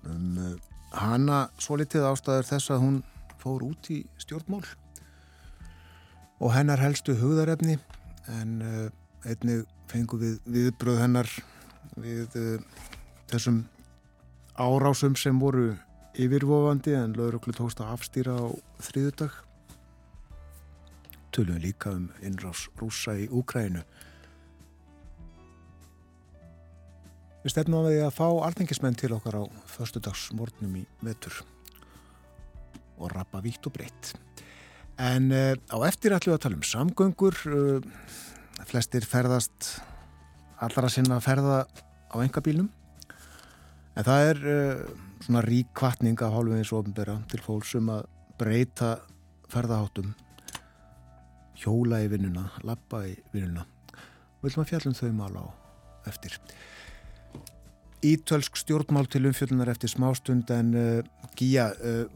[0.00, 0.56] Um uh,
[0.96, 2.98] hana svo litið ástæður þess að hún
[3.42, 4.64] fór út í stjórnmál
[6.40, 7.76] og hennar helstu hugðarefni
[8.38, 8.88] en uh,
[9.28, 11.36] einnig fengum við viðbröð hennar
[12.00, 12.82] við uh,
[13.28, 13.66] þessum
[14.58, 15.72] árásum sem voru
[16.18, 18.46] yfirvofandi en lauruglu tókst að afstýra á
[18.84, 19.36] þriðudag.
[21.32, 23.84] Tölum líka um innrás rúsa í Úkrænu.
[27.42, 31.40] Við stefnum á því að fá alþengismenn til okkar á förstudagsmórnum í vetur
[33.00, 34.12] og rappa vítt og breytt.
[35.00, 37.40] En uh, á eftir ætlum við að tala um samgöngur.
[37.48, 37.80] Uh,
[38.68, 39.72] flestir ferðast
[40.62, 41.56] allra sinna að ferða
[42.12, 42.68] á engabílnum
[43.92, 44.84] En það er uh,
[45.22, 46.32] svona rík kvartning af
[46.72, 48.06] og ofnbæra til fólksum að
[48.40, 48.96] breyta
[49.52, 50.14] ferðaháttum,
[51.60, 53.66] hjóla í vinnuna, lappa í vinnuna
[54.64, 55.44] að fjallum þau mál á
[56.10, 56.38] eftir.
[58.02, 62.08] Ítölsk stjórnmál til umfjöllunar eftir smástund en uh, Gíja, uh,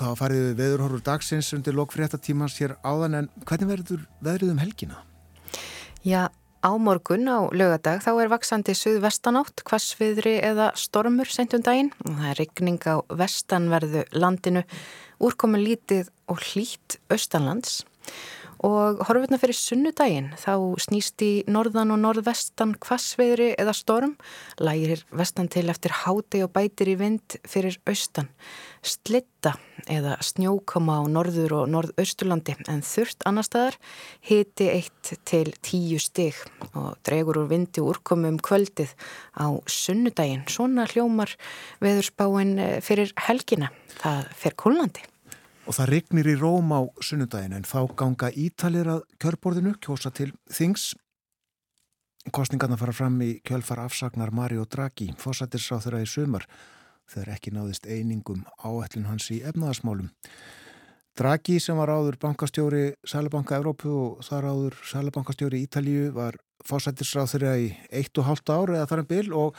[0.00, 5.02] þá farið við veðurhorfur dagsins undir lokfréttatímans hér áðan en hvernig verður veðrið um helgina?
[6.00, 6.30] Já,
[6.60, 11.92] á morgun á lögadag þá er vaksandi suðvestanátt, hvassviðri eða stormur sendum daginn.
[12.04, 14.64] Og það er regning á vestanverðu landinu,
[15.20, 17.82] úrkomin lítið og hlýtt austanlands.
[18.60, 20.52] Og horfurna fyrir sunnudaginn þá
[20.84, 24.18] snýst í norðan og norðvestan kvassveðri eða storm
[24.60, 28.28] lægir vestan til eftir háti og bætir í vind fyrir austan
[28.82, 29.54] slitta
[29.90, 33.78] eða snjókoma á norður og norðausturlandi en þurft annar staðar
[34.24, 36.40] hiti 1 til 10 stig
[36.72, 38.96] og dregur úr vindi úrkomi um kvöldið
[39.36, 40.46] á sunnudaginn.
[40.48, 41.36] Svona hljómar
[41.84, 43.72] veðurspáin fyrir helgina.
[44.00, 45.10] Það fer kólandi
[45.68, 50.32] Og það regnir í Róm á sunnudagin en þá ganga ítalir að kjörborðinu kjósa til
[50.50, 50.94] Þings.
[52.34, 56.48] Kostningarna fara fram í kjölfar afsagnar Mario Draghi, fósættisráð þeirra í sumar
[57.10, 60.10] þegar ekki náðist einingum áætlun hans í efnaðasmálum.
[61.18, 67.52] Draghi sem var áður bankastjóri Sælabanka Evrópu og þar áður Sælabankastjóri Ítalíu var fósættisráð þeirra
[67.60, 67.68] í
[68.00, 69.58] eitt og hálft ár eða þar en bil og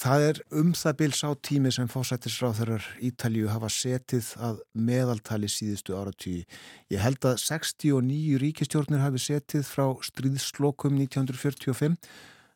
[0.00, 5.50] það er um það bil sá tími sem fósættisráð þeirrar Ítalíu hafa setið að meðaltali
[5.50, 6.44] síðustu áratvíi.
[6.92, 11.98] Ég held að 69 ríkistjórnir hafi setið frá stríðslokum 1945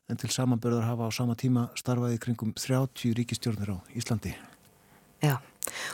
[0.09, 4.33] en til samanbörðar hafa á sama tíma starfaði kringum 30 ríkistjórnir á Íslandi.
[5.19, 5.35] Já,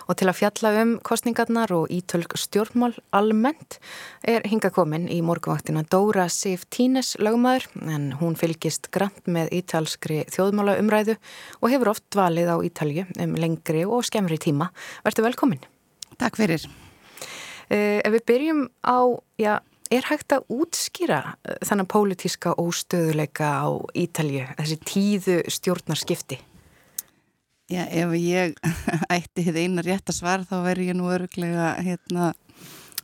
[0.05, 3.80] og til að fjalla um kostningarnar og ítölg stjórnmál almennt
[4.22, 10.24] er hinga komin í morguvaktina Dóra Sif Tínes lögmaður en hún fylgist grant með ítalskri
[10.32, 11.18] þjóðmála umræðu
[11.61, 14.70] og hefur oft valið á Ítalju um lengri og skemmri tíma.
[15.05, 15.63] Verður velkomin.
[16.22, 16.70] Takk fyrir.
[17.66, 18.97] Uh, ef við byrjum á,
[19.41, 19.57] já,
[19.93, 26.39] er hægt að útskýra uh, þannig pólitíska óstöðuleika á Ítalju, þessi tíðu stjórnarskipti?
[27.71, 28.57] Já, ef ég
[29.17, 32.33] ætti þið eina rétt að svara þá verður ég nú öruglega hérna,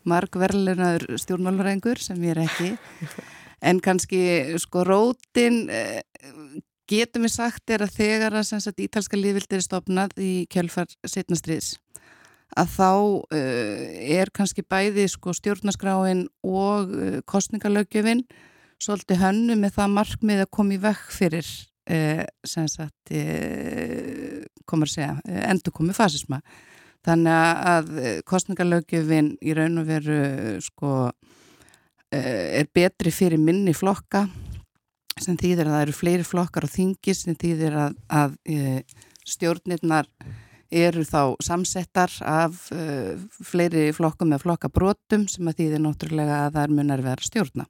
[0.06, 2.74] margverlunar stjórnmálurrengur sem ég er ekki
[3.68, 4.22] en kannski
[4.62, 6.02] sko rótin eh,
[6.90, 11.76] getum við sagt er að þegar að ítalska lífvildir er stopnað í kjölfar setnastriðs
[12.60, 13.84] að þá uh,
[14.20, 18.26] er kannski bæði sko, stjórnaskráin og uh, kostningalögjöfin
[18.82, 23.14] svolítið hönnu með það markmið að koma í vekk fyrir uh, sem sagt
[24.70, 25.16] komur að segja,
[25.50, 26.38] endur komið fasisma.
[27.04, 27.34] Þannig
[27.68, 27.90] að
[28.30, 30.20] kostningalögjöfin í raun og veru
[30.62, 31.10] sko
[32.14, 34.28] er betri fyrir minni flokka
[35.20, 38.38] sem þýðir að það eru fleiri flokkar á þingi sem þýðir að, að
[39.28, 40.08] stjórnirnar
[40.72, 46.76] eru þá samsettar af uh, fleiri flokkum eða flokkabrótum sem að þýðir náttúrulega að er
[46.78, 47.68] munar vera stjórna.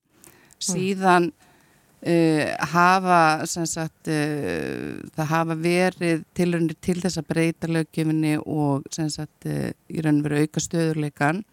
[0.62, 2.46] Síðan uh,
[2.76, 10.06] hafa, sagt, uh, það hafa verið tilröndir til þess að breyta löggefinni og sagt, í
[10.06, 11.44] raun veru auka stöðurleikan.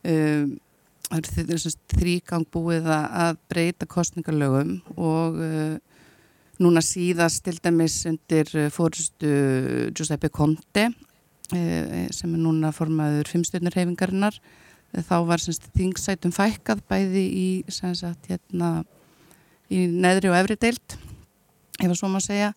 [0.00, 5.36] Það er þrýgang búið að breyta kostningalögum og
[6.60, 9.28] Núna síðast til dæmis undir fórstu
[9.96, 10.90] Giuseppe Conte
[11.50, 14.36] sem er núna formaður fimmstjórnirhefingarinnar
[15.06, 18.82] þá var semst þingsætum fækkað bæði í, sagt, hérna,
[19.72, 20.96] í neðri og efri deilt
[21.80, 22.50] ef að svo maður segja.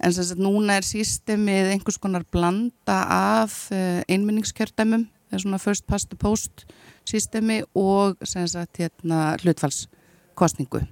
[0.00, 3.66] En sem sagt núna er sístemið einhvers konar blanda af
[4.08, 5.04] einminningskjördæmum
[5.36, 6.64] svona first past the post
[7.04, 10.86] sístemi og sem sagt hérna hlutfallskostningu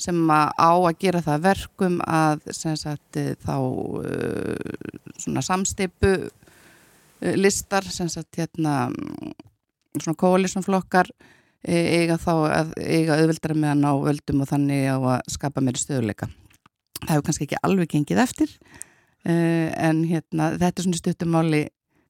[0.00, 4.74] sem á að gera það verkum að sagt, þá uh,
[5.16, 8.90] svona samsteipu uh, listar sagt hérna
[9.96, 11.10] svona kóalisumflokkar
[11.66, 15.80] eiga þá að eiga auðvildara með að ná völdum og þannig á að skapa meiri
[15.80, 16.28] stöðuleika.
[17.00, 18.52] Það hefur kannski ekki alveg gengið eftir
[19.26, 21.62] uh, en hérna þetta er svona stuttumáli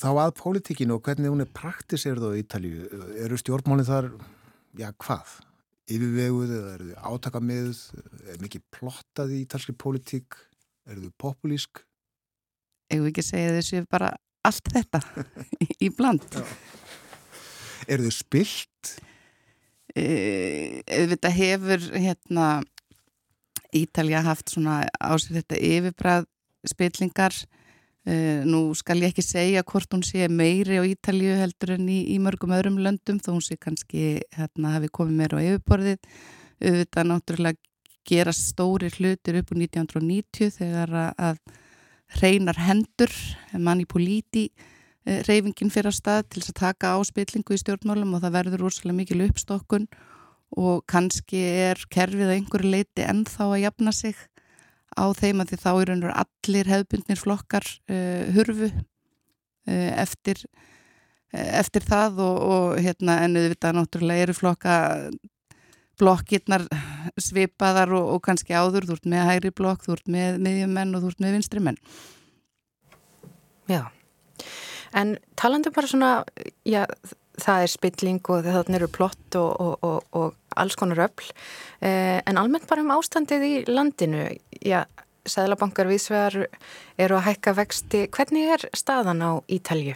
[0.00, 2.88] þá að pólitíkinu og hvernig hún er praktiserð á Ítalíu,
[3.24, 4.10] eru stjórnmálinn þar,
[4.80, 5.38] já hvað,
[5.94, 7.80] yfirveguð eða eru þau átakamið,
[8.32, 10.38] er mikið plottað í ítalski pólitík,
[10.90, 11.84] eru þau populísk?
[12.92, 14.12] Egu ekki segja þessu bara
[14.44, 15.00] allt þetta
[15.80, 16.26] í bland.
[17.88, 18.94] Eru þau spilt?
[19.94, 22.48] Uh, þetta hefur hérna
[23.74, 26.30] Ítalja haft svona á sig þetta yfirbræð
[26.70, 27.36] spillingar.
[28.04, 32.02] Uh, nú skal ég ekki segja hvort hún sé meiri á Ítalju heldur en í,
[32.12, 36.10] í mörgum öðrum löndum þó hún sé kannski hérna hafi komið meira á yfirborðið.
[36.64, 37.62] Auðvitað náttúrulega
[38.04, 41.40] gera stóri hlutir upp úr 1990 þegar að
[42.18, 43.12] hreinar hendur
[43.56, 44.48] manipulíti
[45.04, 48.66] e, reyfingin fyrir að stað til að taka á spillingu í stjórnmálum og það verður
[48.68, 49.88] úrslega mikil uppstokkun
[50.60, 51.40] og kannski
[51.70, 54.18] er kerfið að einhverju leiti ennþá að jafna sig
[54.94, 60.44] á þeim að því þá eru allir hefðbundnir flokkar uh, hurfu uh, eftir,
[61.34, 64.76] uh, eftir það og, og hérna en auðvitað náttúrulega eru flokka
[66.00, 66.66] blokkirnar
[67.20, 71.04] svipaðar og, og kannski áður, þú ert með hægri blokk, þú ert með miðjumenn og
[71.04, 71.78] þú ert með vinstri menn.
[73.70, 73.82] Já,
[74.98, 76.10] en talandu bara svona,
[76.68, 76.82] já,
[77.42, 81.30] það er spilling og þannig eru plott og, og, og alls konar öll,
[81.82, 84.28] eh, en almennt bara um ástandið í landinu,
[84.62, 84.84] já,
[85.24, 86.34] Sæðlabankar viðsvegar
[87.00, 89.94] eru að hækka vexti, hvernig er staðan á Ítalju?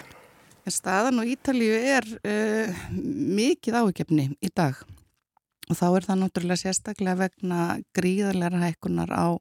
[0.73, 2.79] Staðan á Ítalju er uh,
[3.37, 4.79] mikið áhugjefni í dag.
[5.69, 7.67] Og þá er það náttúrulega sérstaklega vegna
[7.97, 9.37] gríðarlega hækkunar á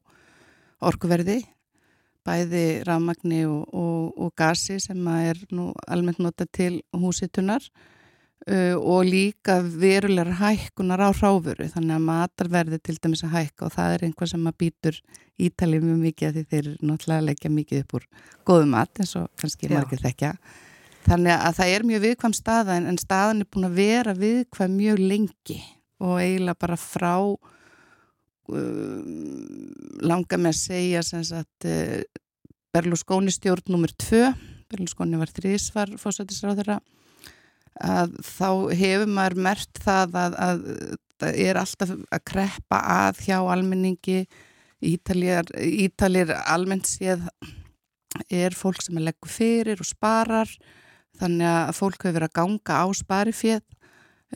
[0.84, 1.40] orkuverði,
[2.26, 7.64] bæði rafmagni og, og, og gasi sem er nú almennt nota til húsitunar
[8.48, 13.74] uh, og líka verulegar hækkunar á ráfuru þannig að matarverði til dæmis að hækka og
[13.76, 15.02] það er einhvað sem að býtur
[15.38, 18.08] ítalið mjög mikið að því þeir náttúrulega leggja mikið upp úr
[18.48, 20.32] góðu mat eins og kannski margir þekkja.
[21.08, 24.74] Þannig að það er mjög viðkvæm staða en, en staðan er búin að vera viðkvæm
[24.76, 25.60] mjög lengi
[26.02, 27.14] og eiginlega bara frá
[28.48, 32.00] langa með að segja sagt uh,
[32.72, 34.22] Berlusconi stjórn nummer 2
[34.68, 36.78] Berlusconi var þrísvar fósættisráðara
[37.78, 40.64] að þá hefur maður mert það að, að
[41.18, 44.18] það er alltaf að kreppa að hjá almenningi.
[44.78, 47.24] Ítalir, Ítalir almennt séð
[48.30, 50.50] er fólk sem er leggur fyrir og sparar
[51.18, 53.77] þannig að fólk hefur verið að ganga á sparifétt uh,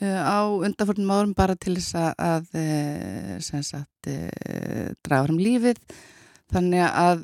[0.01, 5.81] á undanförnum árum bara til þess að uh, sagt, uh, draga fram lífið.
[6.53, 7.21] Þannig að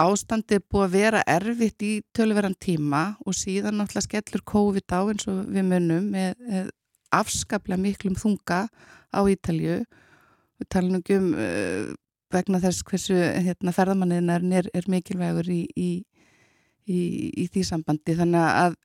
[0.00, 5.00] ástandi er búið að vera erfitt í töluverðan tíma og síðan náttúrulega skellur COVID á
[5.06, 6.70] eins og við munum með
[7.14, 8.64] afskaplega miklum þunga
[9.14, 11.28] á Ítalju við talum ekki um
[12.32, 15.90] vegna þess hversu hérna, ferðamanniðin er, er mikilvægur í, í,
[16.88, 17.00] í,
[17.44, 18.16] í því sambandi.
[18.18, 18.76] Þannig að,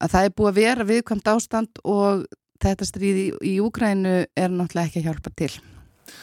[0.00, 2.24] að það er búið að vera viðkvæmt ástand og
[2.64, 5.52] þetta stríði í Úgrænu er náttúrulega ekki að hjálpa til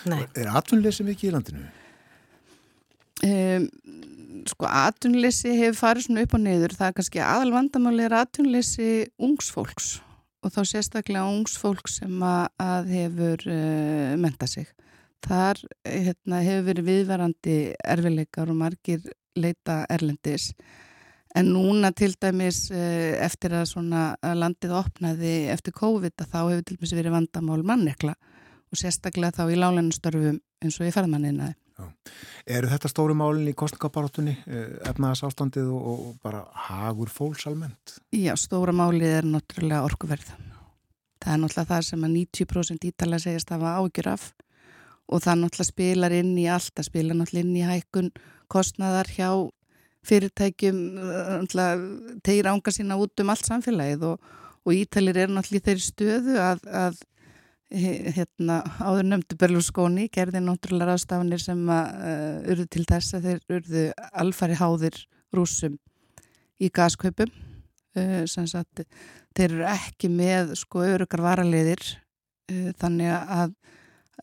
[0.07, 0.23] Nei.
[0.35, 1.67] Er atvinnleysi mikið í landinu?
[3.27, 3.67] Um,
[4.47, 8.89] sko atvinnleysi hefur farið svona upp og niður það er kannski aðal vandamáli er atvinnleysi
[9.27, 9.95] ungsfólks
[10.45, 14.73] og þá sérstaklega ungsfólks sem að, að hefur uh, mentað sig
[15.25, 19.07] Þar hérna, hefur verið viðverandi erfileikar og margir
[19.37, 20.51] leita erlendis.
[21.37, 26.79] En núna til dæmis eh, eftir að, að landið opnaði eftir COVID þá hefur til
[26.79, 28.15] dæmis verið vandamál mannekla
[28.67, 31.55] og sérstaklega þá í lálennustörfum eins og í ferðmanniðnaði.
[32.49, 37.99] Eru þetta stóru málinn í kostningabarátunni, eh, efnaðas ástandið og, og bara hagur fólks almennt?
[38.15, 40.31] Já, stóra málið er náttúrulega orkuverð.
[41.21, 44.31] Það er náttúrulega það sem að 90% ítala segist að hafa ágjur af
[45.07, 48.09] og það náttúrulega spilar inn í allt, það spilar náttúrulega inn í hækkun
[48.51, 49.29] kostnaðar hjá
[50.07, 50.79] fyrirtækjum,
[52.25, 54.33] tegir ánga sína út um allt samfélagið og,
[54.67, 57.01] og Ítalir er náttúrulega í þeirri stöðu að, að
[57.67, 63.57] hérna, áður nöfndu Berlusconi gerði náttúrulega ráðstafanir sem að uh, urðu til þess að þeir
[63.57, 63.83] urðu
[64.23, 64.99] alfari háðir
[65.35, 65.75] rúsum
[66.63, 68.85] í gaskaupum uh, sem sagt
[69.35, 73.57] þeir eru ekki með sko örugar varaliðir uh, þannig að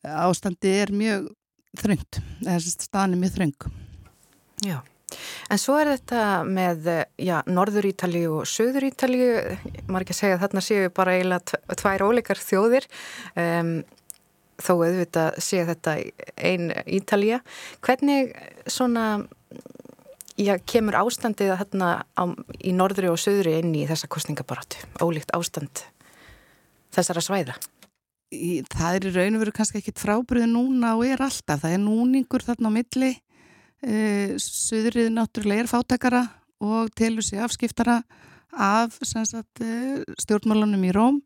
[0.04, 1.28] ástandi er mjög
[1.78, 3.70] þröngt, þess staðan er mjög þröng.
[4.64, 4.78] Já,
[5.50, 6.88] en svo er þetta með,
[7.20, 9.30] já, Norður Ítalíu og Suður Ítalíu,
[9.88, 12.88] maður ekki að segja að þarna séu bara eiginlega tvær óleikar þjóðir,
[13.44, 13.74] um,
[14.62, 15.96] þó auðvitað séu þetta
[16.50, 17.40] einn Ítalíu.
[17.84, 18.34] Hvernig
[18.70, 19.08] svona,
[20.38, 22.24] já, kemur ástandið þarna á,
[22.62, 25.86] í Norðri og Suðri inn í þessa kostningabaratu, ólíkt ástand
[26.94, 27.58] þessara svæða?
[28.72, 31.82] það er í raun og veru kannski ekkit frábriðu núna og er alltaf, það er
[31.82, 33.10] núningur þarna á milli
[33.84, 36.22] e, Suðrið náttúrulega er fátakara
[36.64, 38.00] og telur sig afskiptara
[38.54, 41.20] af sagt, e, stjórnmálunum í Róm.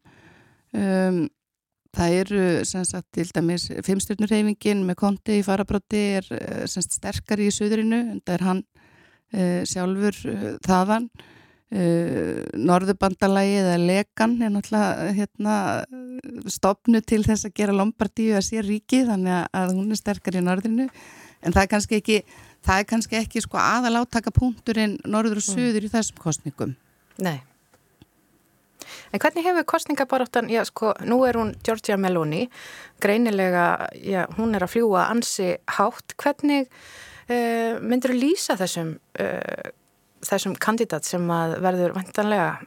[0.76, 1.22] Um,
[1.96, 7.54] það eru sagt, til dæmis fimmstjórnurhefingin með konti í farabróti er e, sagt, sterkari í
[7.54, 8.62] Suðrinu en það er hann
[9.32, 10.22] e, sjálfur
[10.66, 11.10] þaðan.
[11.68, 15.56] Uh, Norðubandalagi eða lekan er náttúrulega hérna,
[16.48, 20.44] stopnu til þess að gera Lombardíu að sé ríki þannig að hún er sterkar í
[20.46, 22.18] norðinu en það er kannski ekki,
[22.66, 25.88] það er kannski ekki sko aðal átaka punkturinn norður og söður mm.
[25.88, 26.74] í þessum kostningum
[27.18, 27.38] Nei
[29.12, 32.46] En hvernig hefur kostningabaráttan, já sko, nú er hún Giorgia Meloni,
[33.00, 39.72] greinilega, já, hún er að fljúa ansi hátt, hvernig uh, myndur þú lýsa þessum uh,
[40.26, 42.58] þessum kandidat sem að verður vantanlega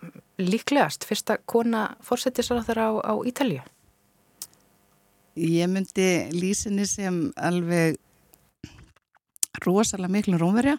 [0.41, 3.63] líklegast fyrsta kona fórsetisráþur á, á Ítalju?
[5.41, 7.99] Ég myndi lýsinni sem alveg
[9.59, 10.77] rosalega miklu rómverja.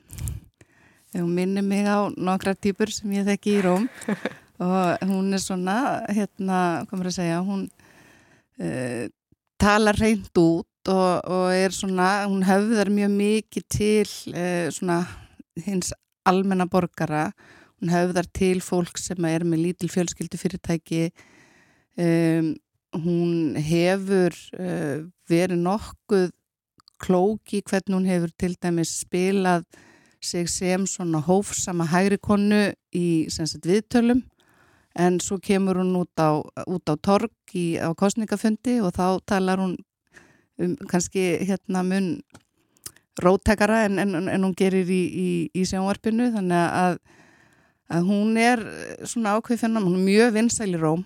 [1.13, 3.89] Hún minnir mig á nokkra týpur sem ég þekki í róm
[4.63, 5.77] og hún er svona,
[6.09, 7.67] hérna, komur að segja, hún
[8.63, 9.05] uh,
[9.61, 15.03] talar reynd út og, og er svona, hún höfðar mjög mikið til uh, svona
[15.67, 15.93] hins
[16.25, 17.31] almenna borgara.
[17.83, 21.11] Hún höfðar til fólk sem er með lítil fjölskyldu fyrirtæki.
[22.01, 22.55] Um,
[23.05, 26.31] hún hefur uh, verið nokkuð
[27.03, 29.67] klóki hvernig hún hefur til dæmis spilað
[30.23, 34.23] sig sem svona hófsama hægri konu í sagt, viðtölum.
[34.95, 36.39] En svo kemur hún út á,
[36.69, 39.77] út á torg í, á kostningafundi og þá talar hún
[40.61, 42.21] um kannski hérna mun
[43.23, 46.29] róttekara en, en, en hún gerir í, í, í sjónvarpinu.
[46.37, 47.01] Þannig að,
[47.89, 48.63] að hún er
[49.09, 51.03] svona ákveð fennan, hún er mjög vinsæl í róm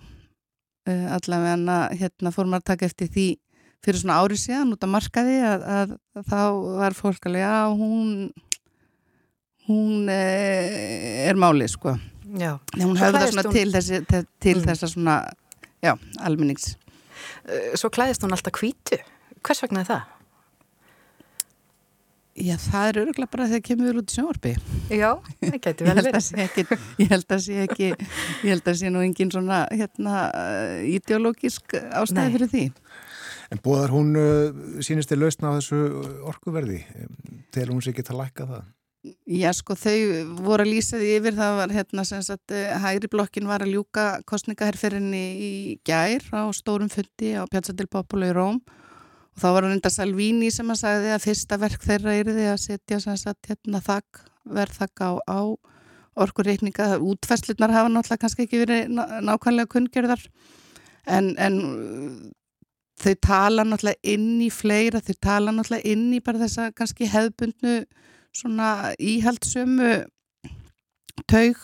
[0.87, 3.27] uh, allavega hérna fór maður að taka eftir því
[3.85, 6.41] fyrir svona árið síðan út af markaði að, að, að þá
[6.81, 8.11] var fólk alveg að hún
[9.67, 10.21] hún e,
[11.27, 11.97] er málið sko.
[12.37, 12.57] Já.
[12.79, 13.55] hún höfða svona hún...
[13.55, 14.65] til, þessi, til, mm.
[14.67, 15.15] þessa svona
[15.83, 15.93] já,
[16.23, 16.75] almennings.
[17.79, 18.99] Svo klæðist hún alltaf kvítu
[19.45, 20.13] hvers vegna er það?
[22.37, 24.51] Já, það er öruglega bara þegar kemur út í sjónvarpi.
[24.93, 25.07] Já,
[25.41, 26.73] það getur vel verið.
[27.01, 30.19] Ég held að sé ekki ég held að sé nú engin svona hérna,
[30.85, 32.65] ideológisk ástæði fyrir því
[33.53, 35.77] En búðar hún uh, sínist til lausna á þessu
[36.27, 36.81] orkuverði?
[37.55, 38.65] Til hún sé ekki að lækka það?
[39.27, 39.99] Já sko þau
[40.43, 41.35] voru að lýsa því yfir.
[41.37, 45.51] Það var hérna sem sagt eh, hægri blokkin var að ljúka kostningaherrferinni í
[45.87, 47.45] gær á stórum fundi á
[47.91, 48.59] Popolo í Róm.
[49.37, 52.47] Og þá var hann enda Salvini sem að sagði að fyrsta verk þeirra er því
[52.51, 55.39] að setja sem sagt hérna þakk, verðþakk á, á
[56.17, 60.23] orkurreikninga, útfæslunar hafa náttúrulega kannski ekki verið nákvæmlega kunngjörðar
[61.05, 61.59] en, en
[62.97, 67.75] þau tala náttúrulega inn í fleira, þau tala náttúrulega inn í bara þessa kannski hefðbundnu
[68.35, 69.91] svona íhaldsömu
[71.29, 71.61] taug.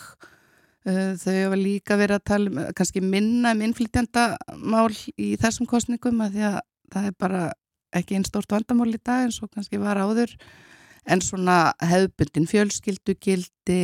[0.84, 6.20] Uh, þau hafa líka verið að tala um kannski minna um innflytjandamál í þessum kostningum
[6.20, 6.58] að því að
[6.92, 7.44] það er bara
[7.96, 10.34] ekki einn stort vandamál í dag eins og kannski var áður.
[11.08, 13.80] En svona hefðbundin fjölskyldugildi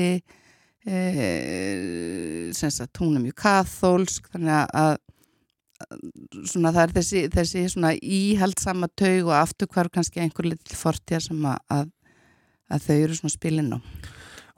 [0.88, 1.00] e,
[2.56, 4.94] sem sagt hún er mjög kathólsk þannig að
[6.44, 11.46] svona það er þessi, þessi svona íhaldsama taug og afturkvar kannski einhver litil fortja sem
[11.48, 11.90] að
[12.70, 13.78] að þau eru svona spilinn á.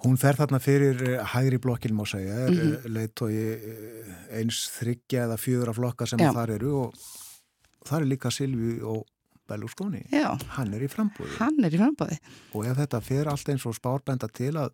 [0.02, 2.88] Hún fer þarna fyrir eh, hægri blokkin má segja, mm -hmm.
[2.96, 7.04] leiðtói eh, eins þryggja eða fjögra flokka sem þar eru og
[7.86, 9.06] þar er líka Silvi og
[9.48, 10.02] Berlusconi.
[10.10, 10.38] Já.
[10.56, 11.36] Hann er í frambóði.
[11.38, 12.18] Hann er í frambóði.
[12.54, 14.70] Og ef þetta fer allt eins og spárbænda til að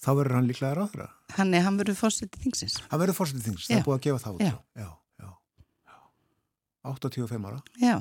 [0.00, 1.10] þá verður hann líklega ráðra.
[1.36, 2.80] Hann hann verður fórsetið þingsins.
[2.90, 4.40] Hann verður fórsetið þingsins, það er búið að gefa það út.
[4.40, 4.54] Já.
[4.54, 4.90] Já, já.
[6.86, 7.60] 85 ára.
[7.80, 8.00] Já.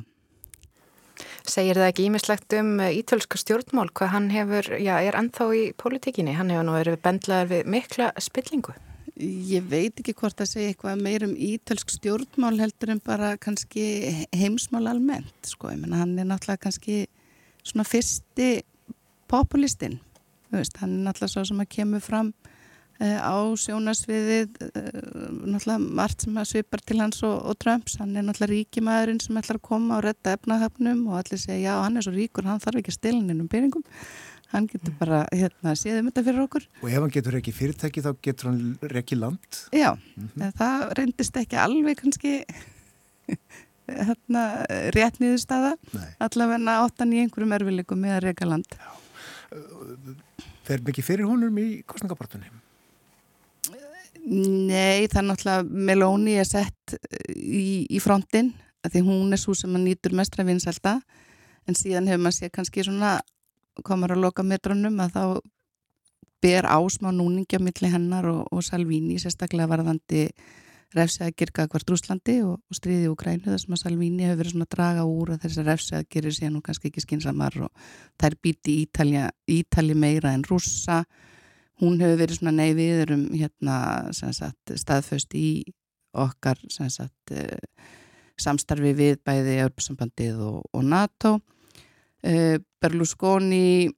[1.49, 5.63] Segir það ekki ímislegt um eh, ítölska stjórnmál hvað hann hefur, já, er ennþá í
[5.79, 6.35] pólitíkinni?
[6.37, 8.75] Hann hefur nú verið bendlaður við mikla spillingu.
[9.19, 13.83] Ég veit ekki hvort að segja eitthvað meir um ítölsk stjórnmál heldur en bara kannski
[14.31, 15.73] heimsmál almennt, sko.
[15.73, 17.01] Ég menna hann er náttúrulega kannski
[17.59, 18.61] svona fyrsti
[19.29, 19.99] populistinn,
[20.53, 22.31] hann er náttúrulega svo sem að kemur fram
[22.99, 24.87] á sjónasviðið eh,
[25.47, 29.39] náttúrulega margt sem að svipar til hans og, og Trumps, hann er náttúrulega ríkimæðurinn sem
[29.39, 32.59] ætlar að koma og retta efnahöfnum og allir segja já hann er svo ríkur, hann
[32.59, 33.85] þarf ekki að stila hann um peningum,
[34.51, 36.67] hann getur bara hérna séðum þetta fyrir okkur.
[36.83, 39.63] Og ef hann getur ekki fyrirtæki þá getur hann ekki land?
[39.71, 40.53] Já, mm -hmm.
[40.59, 42.35] það reyndist ekki alveg kannski
[44.09, 45.75] hérna rétt niður staða,
[46.19, 48.79] allavega áttan í einhverjum erfileikum með að reyka land.
[50.67, 52.58] Fer mikið fyrir honum í kostningabortunni?
[54.25, 58.51] Nei, það er náttúrulega Meloni er sett eh, í, í frontin
[58.87, 60.99] því hún er svo sem maður nýtur mestra vinselda
[61.67, 63.17] en síðan hefur maður séð kannski svona
[63.85, 65.23] komar að loka metrunum að þá
[66.43, 70.27] ber ásmá núningja millir hennar og, og Salvini sérstaklega varðandi
[70.95, 74.39] refsið að girka hvert Rúslandi og, og stríði í Ukrænu þar sem að Salvini hefur
[74.41, 77.03] verið svona að draga úr að þess að refsið að gerir síðan og kannski ekki
[77.03, 77.89] skinsamar og
[78.21, 81.03] þær býti Ítali meira en rússa
[81.79, 83.77] hún hefur verið svona nei við erum hérna
[84.15, 85.47] sagt, staðföst í
[86.17, 87.57] okkar sagt, uh,
[88.39, 91.37] samstarfi við bæði Europasambandið og, og NATO.
[92.19, 93.89] Uh, Berlusconi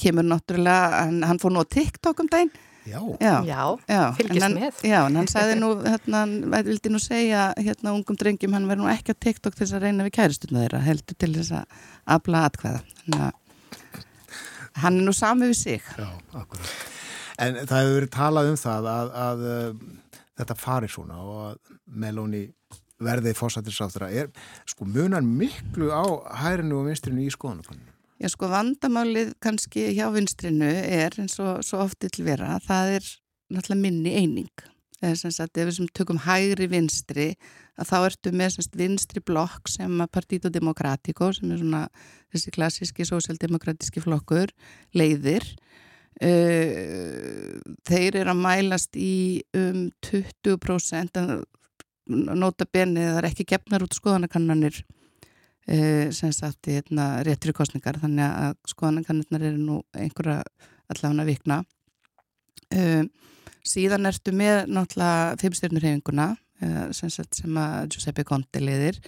[0.00, 2.52] kemur náttúrulega hann, hann fór nú á TikTok um daginn.
[2.88, 4.78] Já, já, já fylgist hann, með.
[4.88, 8.82] Já, en hann sagði nú, hérna, hann vildi nú segja hérna ungum drengjum, hann verði
[8.82, 11.84] nú ekki á TikTok til þess að reyna við kæristuna þeirra, heldur til þess að
[12.16, 13.36] afla atkvæða, þannig að
[14.78, 15.90] Hann er nú sami við sig.
[15.98, 16.72] Já, akkurat.
[17.40, 19.84] En það hefur verið talað um það að, að, að
[20.40, 22.42] þetta farir svona og að Meloni
[23.00, 24.28] verði fósættisáþra er
[24.68, 26.04] sko munar miklu á
[26.42, 27.88] hærinu og vinstrinu í skoðanakoninu.
[28.20, 33.06] Já sko vandamálið kannski hjá vinstrinu er eins og svo oftið til vera það er
[33.50, 34.52] náttúrulega minni eining.
[35.00, 37.30] Sagt ef við tökum hægri vinstri
[37.80, 41.86] þá ertu með semst vinstri blokk sem að Partito Democratico sem er svona
[42.32, 44.52] þessi klassíski sósjaldemokratíski flokkur
[44.92, 45.46] leiðir.
[46.20, 47.56] Uh,
[47.88, 51.16] þeir eru að mælast í um 20%
[52.10, 58.26] nota benið það er ekki gefnar út skoðanakannanir uh, sem sagt hérna, réttri kostningar þannig
[58.26, 60.42] að skoðanakannanir eru nú einhverja
[60.92, 61.62] allavega vikna.
[62.68, 63.06] Uh,
[63.66, 66.28] síðan ertu með náttúrulega fimmstjörnurhefinguna
[66.96, 69.00] sem, sem að Giuseppe Conte liðir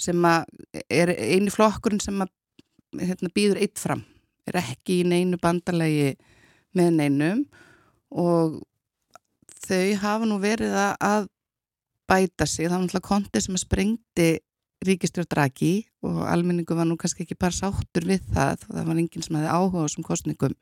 [0.00, 0.44] sem að
[0.92, 2.32] er eini flokkurinn sem að
[3.00, 4.02] hérna, býður eitt fram.
[4.46, 6.14] Er ekki í neinu bandalagi
[6.76, 7.44] með neinum
[8.12, 8.60] og
[9.66, 11.30] þau hafa nú verið að
[12.06, 14.28] bæta sig, það var náttúrulega Conte sem að sprengti
[14.86, 15.72] ríkistjórndraki
[16.06, 19.54] og almenningu var nú kannski ekki bara sáttur við það, það var enginn sem hefði
[19.56, 20.54] áhuga á þessum kostningum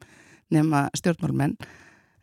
[0.55, 1.56] nema stjórnmálmenn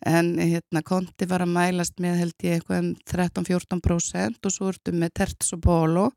[0.08, 4.94] en hérna konti var að mælast með held ég eitthvað um 13-14% og svo ertu
[4.96, 6.10] með Terzo Polo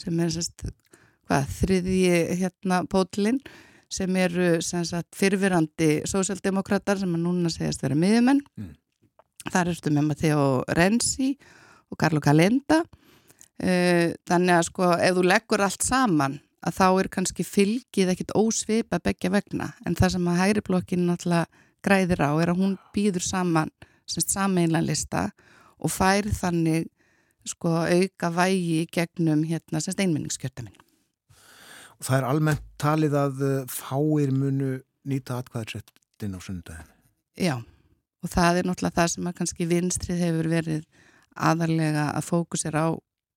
[0.00, 0.64] sem er sérst,
[1.26, 3.40] hvað, þriðji hérna pótlinn
[3.92, 4.54] sem eru
[5.12, 8.40] fyrfirandi sósjaldemokrater sem að núna segast vera miðjumenn.
[8.56, 8.70] Mm.
[9.50, 10.46] þar ertu með Matteo
[10.78, 11.32] Renzi
[11.90, 12.82] og Carlo Calenda.
[13.62, 18.32] Uh, þannig að sko ef þú leggur allt saman að þá er kannski fylgið ekkit
[18.38, 19.72] ósvipa begja vegna.
[19.86, 21.46] En það sem að hægri blokkin náttúrulega
[21.84, 23.72] græðir á er að hún býður saman
[24.06, 25.22] sameinlega lista
[25.82, 26.88] og fær þannig
[27.48, 30.76] sko auka vægi gegnum hérna semst einmenningskjörtaminn.
[31.98, 34.72] Og það er almennt talið að eh, fáir munu
[35.06, 36.90] nýta atkvæðarsrettin á sundagin.
[37.38, 37.56] Já,
[38.22, 40.84] og það er náttúrulega það sem að kannski vinstrið hefur verið
[41.32, 42.90] aðarlega að fókusera á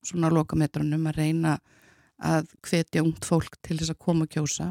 [0.06, 1.56] svona lokametrunum að reyna
[2.22, 4.70] að hvetja ungt fólk til þess að koma og kjósa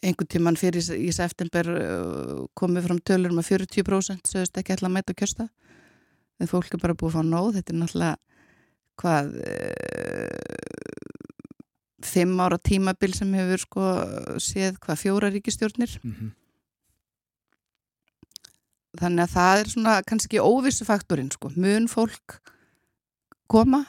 [0.00, 4.88] einhvern tíman fyrir í september uh, komið fram tölur um að 40% sögust ekki alltaf
[4.88, 5.48] að mæta kjörsta
[6.40, 8.16] þegar fólk er bara búið að fá nóð þetta er náttúrulega
[9.00, 10.60] hvað uh,
[12.04, 13.88] fimm ára tímabil sem hefur sko
[14.40, 16.30] séð hvað fjóra ríkistjórnir mm -hmm.
[19.00, 21.52] þannig að það er svona kannski óvissu faktorinn sko.
[21.56, 22.40] Mun fólk
[23.46, 23.84] koma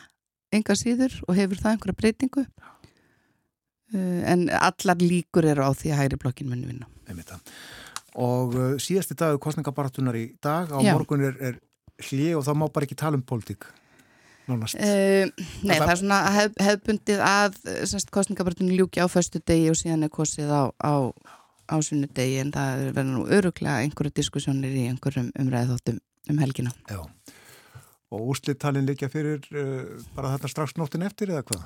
[0.51, 2.41] enga síður og hefur það einhverja breytingu?
[2.41, 2.70] Eh,
[3.93, 6.88] en allar líkur eru á því að hægri blokkin muni vinna.
[8.19, 10.93] Og uh, síðasti dag kostningabaratunar í dag, á Já.
[10.95, 11.59] morgun er, er
[12.09, 13.68] hlið og þá má bara ekki tala um pólitík
[14.49, 14.76] nánast.
[14.76, 15.30] Uh,
[15.63, 17.59] nei, það er svona hef, hefbundið að
[18.11, 20.93] kostningabaratunar ljúki á förstu degi og síðan er kostið á, á,
[21.72, 26.01] á sunnu degi en það verður nú öruglega einhverju diskussjónir í einhverjum umræðið
[26.31, 26.73] um helgina.
[26.91, 26.99] Já,
[28.11, 29.88] og úslittalinn líka fyrir uh,
[30.18, 31.63] bara þetta strax nóttin eftir eða hvað?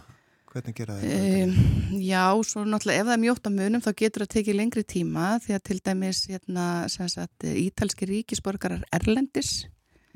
[0.55, 1.13] Hvernig gera það?
[1.43, 4.83] Um, já, svo náttúrulega ef það er mjótt á munum þá getur það tekið lengri
[4.87, 9.65] tíma því að til dæmis hérna, sagt, ítalski ríkisborgarar Erlendis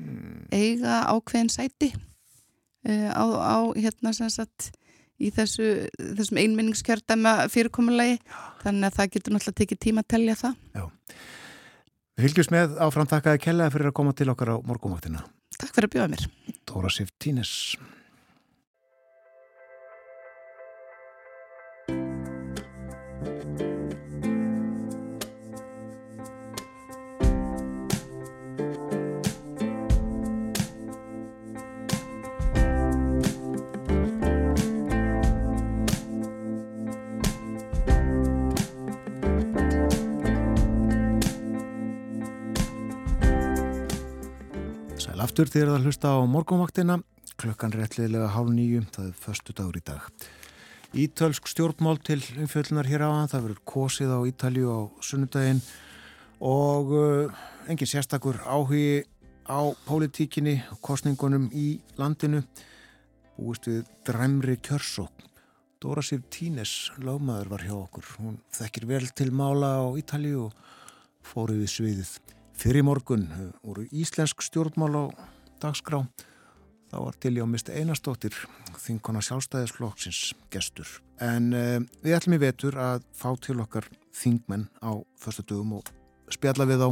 [0.00, 0.48] mm.
[0.48, 4.70] eiga ákveðin sæti uh, á, á hérna sagt,
[5.20, 5.68] í þessu,
[6.16, 8.16] þessum einminningskjördæma fyrirkomulegi
[8.64, 10.58] þannig að það getur náttúrulega tekið tíma að tellja það.
[10.72, 10.84] Já.
[12.16, 15.24] Við fylgjum með áframtakaði kellaði fyrir að koma til okkar á morgumvaktina.
[15.60, 16.28] Takk fyrir að bjóða mér.
[16.64, 17.52] Dóra Sif Tínes.
[45.40, 46.94] Aftur þegar það hlusta á morgunvaktina
[47.40, 50.02] klukkan réttliðilega hálf nýju það er förstu dagur í dag.
[50.92, 55.62] Ítölsk stjórnmál til umfjöldunar hér á það verður kosið á Ítalju á sunnudaginn
[56.44, 57.38] og uh,
[57.72, 59.06] engin sérstakur áhugi
[59.48, 62.42] á pólitíkinni og kostningunum í landinu.
[63.38, 65.24] Búist við dræmri kjörsók
[65.80, 68.12] Dóra Sif Tínes lágmaður var hjá okkur.
[68.20, 70.60] Hún þekkir vel til mála á Ítalju og
[71.24, 72.12] fóru við sviðið
[72.60, 73.22] Fyrir morgun
[73.64, 75.04] voru íslensk stjórnmál á
[75.62, 76.02] dagskrá.
[76.90, 78.36] Það var til í ámist einastóttir
[78.82, 80.90] þinkona sjálfstæðisflokksins gestur.
[81.24, 85.88] En uh, við ætlum í vetur að fá til okkar þingmenn á första dögum og
[86.28, 86.88] spjalla við á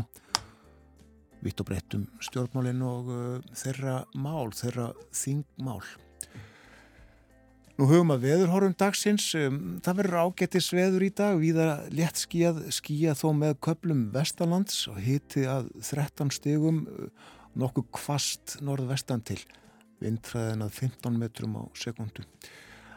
[1.45, 5.83] vitt og breyttum stjórnmálinn og uh, þeirra mál, þeirra þingmál.
[7.79, 12.57] Nú hugum að veðurhorfum dagsins, um, það verður ágættis veður í dag, viða létt skíjað,
[12.75, 16.81] skíjað þó með köplum vestalands og hiti að 13 stegum,
[17.55, 19.39] nokkuð kvast norðvestan til,
[20.03, 22.27] vindræðin að 15 metrum á sekundu.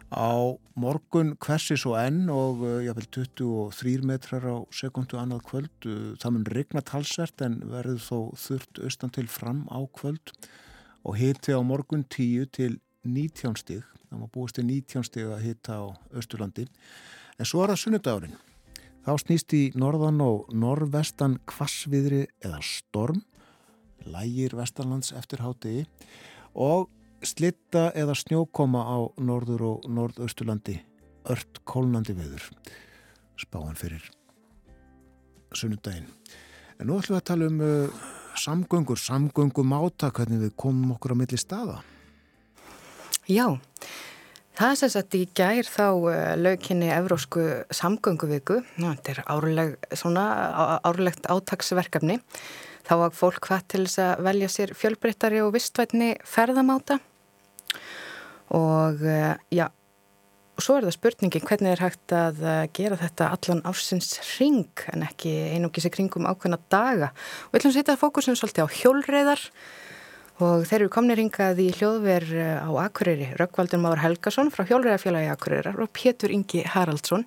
[0.09, 6.17] Á morgun hversis og enn og uh, jáfnvel 23 metrar á sekundu annað kvöld, uh,
[6.17, 8.17] það mun regna talsvert en verður þó
[8.47, 10.33] þurft austan til fram á kvöld.
[11.05, 15.45] Og hiti á morgun 10 til 19 stig það má búist til 19 stig að
[15.45, 15.85] hitta á
[16.19, 16.67] Östurlandi
[17.39, 18.39] en svo er það sunnudagurinn.
[19.01, 23.23] Þá snýst í norðan og norðvestan kvassviðri eða storm.
[24.05, 25.85] Lægir vestanlands eftir hátegi
[26.53, 26.89] og
[27.25, 30.77] slitta eða snjókoma á norður og norðausturlandi.
[31.31, 32.49] Ört kólnandi viður
[33.41, 34.03] spáan fyrir
[35.55, 36.09] sunnudaginn.
[36.81, 38.03] En nú ætlum við að tala um uh,
[38.37, 41.81] samgöngur, samgöngum áta hvernig við komum okkur á milli staða
[43.29, 43.45] Já,
[44.57, 50.23] það er sem sagt í gær þá uh, laukinni Evrósku samgönguviku, þetta er árleg, svona,
[50.87, 52.17] árlegt átagsverkefni,
[52.87, 56.97] þá var fólk hvað til þess að velja sér fjölbreyttari og vistvætni ferðamáta.
[58.57, 63.29] Og uh, já, og svo er það spurningin hvernig er hægt að uh, gera þetta
[63.37, 67.13] allan ásins ring en ekki einungis í kringum ákveðna daga?
[67.45, 69.45] Og við ætlum að setja fókusum svolítið á hjólreiðar
[70.45, 75.31] og þeir eru komni ringað í hljóðver uh, á Akureyri, Rökkvaldur Máur Helgason frá hjólreiðafélagi
[75.33, 77.25] Akureyrar og Pétur Ingi Haraldsson,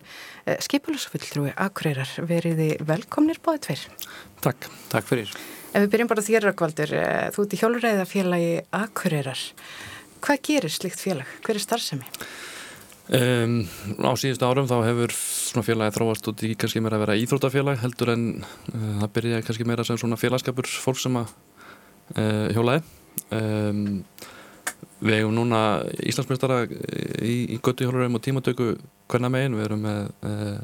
[0.67, 3.85] skipulusfulltrúi Akureyrar, veriði velkomnir báðið tveir.
[4.45, 5.35] Takk, takk fyrir.
[5.75, 6.97] Ef við byrjum bara þér Rökkvaldur,
[7.35, 9.47] þú ert í hjólreiðafélagi Akureyrar.
[10.25, 11.31] Hvað gerir slikt félag?
[11.45, 12.11] Hver er starfsemi?
[13.05, 13.67] Um,
[14.01, 17.83] á síðustu árum þá hefur svona félagi þróast út í kannski meira að vera íþrótafélag
[17.83, 21.35] heldur en uh, það byrja kannski meira sem svona félagskapur fólk sem að
[22.17, 22.81] uh, hjólaði
[23.35, 24.03] um,
[25.05, 25.61] við hefum núna
[26.07, 28.75] Íslandsmjöstara í, í göttu hjólarum og tímatöku
[29.11, 30.59] hvernig megin, við erum með uh,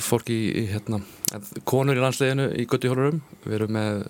[0.00, 1.02] fólk í, í hérna,
[1.68, 4.04] konur í landsleginu í göttu hjólarum, við erum með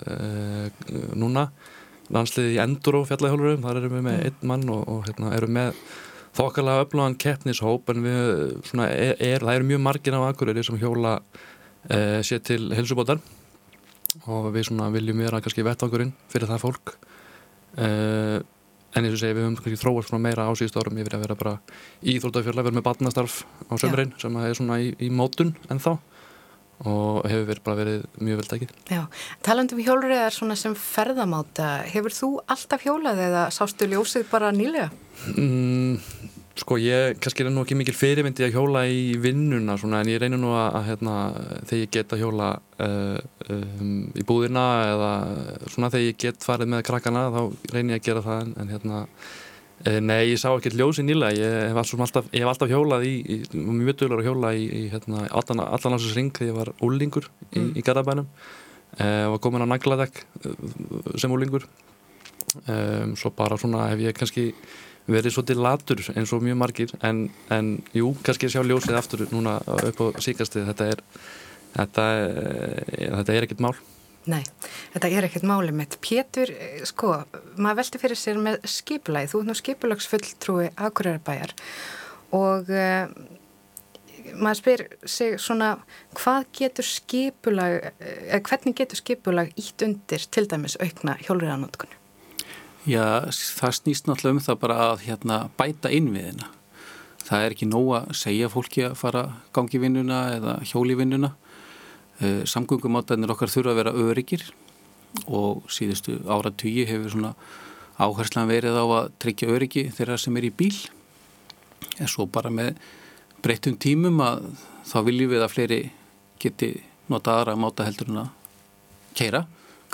[1.19, 1.49] núna
[2.13, 5.79] landsliði í Enduro fjallahjólarum, þar erum við með einn mann og, og hérna, erum með
[6.37, 8.31] þokkarlega öflugan keppnishóp en við,
[8.69, 11.19] svona, er, er, það eru mjög margir af akkurir sem hjóla
[11.89, 13.21] e, sé til helsubótar
[14.27, 16.95] og við svona, viljum vera kannski vettangurinn fyrir það fólk.
[17.77, 17.89] E,
[18.93, 20.99] en eins og segi við höfum kannski þróast meira á síðust árum.
[21.01, 21.55] Yfir að vera bara
[22.03, 25.95] íþrótafjöla, við erum með batnastarf á sömurinn sem er svona í, í mótun en þá
[26.83, 28.71] og hefur verið bara verið mjög vel dækið.
[28.91, 29.03] Já,
[29.47, 34.89] talandum hjólriðar svona sem ferðamáta, hefur þú alltaf hjólað eða sástu ljósið bara nýlega?
[35.37, 36.01] Mm,
[36.59, 40.21] sko ég, kannski er nú ekki mikil fyrirmyndi að hjóla í vinnuna svona en ég
[40.21, 41.15] reynir nú að, að hérna,
[41.71, 42.49] þegar ég get að hjóla
[42.85, 45.13] uh, um, í búðina eða
[45.73, 47.41] svona þegar ég get farið með krakkana þá
[47.73, 49.07] reynir ég að gera það en, en hérna
[49.83, 53.15] Eh, nei, ég sá ekkert ljósi nýlega, ég hef alltaf, ég hef alltaf hjólað í,
[53.35, 56.71] í mjög dölur að hjóla í, í hérna, allan, allan ásins ring þegar ég var
[56.87, 57.73] úlingur í, mm.
[57.81, 60.63] í Garabænum og e, var komin á nagladekk eh,
[61.19, 61.67] sem úlingur
[62.63, 62.77] e,
[63.19, 64.53] svo bara svona hef ég kannski
[65.11, 69.59] verið svolítið latur eins og mjög margir en, en jú, kannski sjá ljósið aftur núna
[69.63, 71.03] upp á síkastið þetta er
[71.73, 72.07] þetta,
[73.01, 73.75] þetta er ekkert mál
[74.31, 74.43] Nei,
[74.93, 75.97] þetta er ekkert málið mitt.
[76.03, 77.25] Pétur, eh, sko,
[77.59, 81.55] maður veldi fyrir sér með skipulæð, þú er nú skipulagsfulltrúi Akureyrbæjar
[82.33, 83.11] og uh,
[84.39, 85.73] maður spyr sig svona,
[86.15, 91.99] hvað getur skipulag, eða eh, hvernig getur skipulag ítt undir til dæmis aukna hjólriðanótkunni?
[92.83, 96.49] Já, það snýst náttúrulega um það bara að hérna, bæta innviðina.
[97.23, 99.21] Það er ekki nóg að segja fólki að fara
[99.55, 101.31] gangi vinnuna eða hjóli vinnuna.
[102.19, 104.43] Eh, samgöngumátanir okkar þurfa að vera öryggir
[105.29, 107.31] og síðustu áratugji hefur svona
[108.03, 110.75] áherslan verið á að tryggja öryggi þeirra sem er í bíl.
[112.03, 112.75] En svo bara með
[113.47, 114.49] breyttum tímum að
[114.91, 115.81] þá viljum við að fleiri
[116.43, 116.73] geti
[117.07, 118.35] nota aðra máta heldur en að
[119.15, 119.45] keira,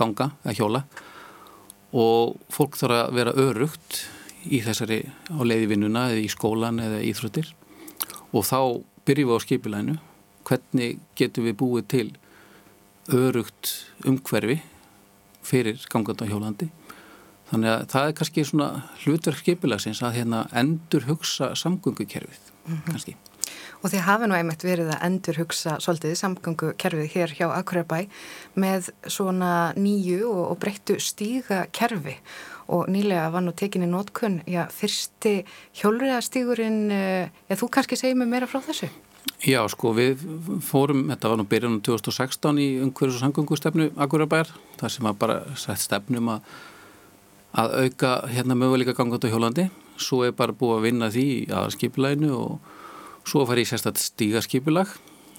[0.00, 0.84] ganga eða hjóla
[1.92, 4.02] og fólk þarf að vera örugt
[4.48, 5.00] í þessari
[5.32, 7.52] á leiðivinnuna eða í skólan eða íþröttir
[8.32, 8.60] og þá
[9.08, 9.98] byrjum við á skipilænu
[10.48, 12.08] hvernig getum við búið til
[13.12, 13.72] örugt
[14.08, 14.60] umhverfi
[15.48, 16.68] fyrir gangand á hjólandi?
[17.48, 18.68] Þannig að það er kannski svona
[19.04, 22.84] hlutverk skipilagsins að hérna endur hugsa samgöngukerfið mm -hmm.
[22.90, 23.16] kannski
[23.78, 28.08] Og þið hafa nú einmitt verið að endur hugsa svolítið samgöngukerfið hér hjá Akurabæ
[28.58, 32.16] með svona nýju og, og breyttu stíga kerfi
[32.68, 35.38] og nýlega var nú tekinni nótkunn, já, fyrsti
[35.78, 38.90] hjólriðastígurinn, eh, já, þú kannski segir mig meira frá þessu?
[39.46, 40.20] Já, sko, við
[40.64, 44.50] fórum, þetta var nú byrjanum 2016 í umhverjus og sangungustefnu Akurabær,
[44.80, 46.50] þar sem að bara sett stefnum að,
[47.54, 49.68] að auka hérna möguleika gangat á hjólandi
[49.98, 52.74] svo er bara búið að vinna því að skipulæginu og
[53.28, 54.90] svo fær ég sérstætt stígaskipulag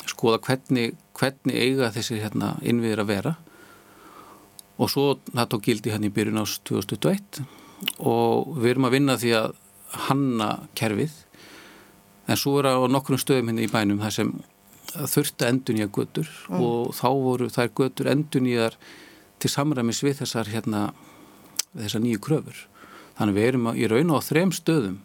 [0.09, 3.33] skoða hvernig, hvernig eiga þessi hérna, innviðir að vera.
[4.79, 7.41] Og svo það tók gildi hann hérna í byrjun ás 2021
[7.99, 9.57] og við erum að vinna því að
[10.07, 10.49] hanna
[10.79, 11.17] kerfið.
[12.29, 14.33] En svo er á nokkrum stöðum hérna í bænum þar sem
[14.89, 16.63] þurfti endun í að götur mm.
[16.63, 18.79] og þá voru þær götur endun í þar
[19.39, 20.89] til samræmis við þessar hérna
[21.75, 22.65] þessar nýju kröfur.
[23.19, 24.99] Þannig við erum í raun á þrem stöðum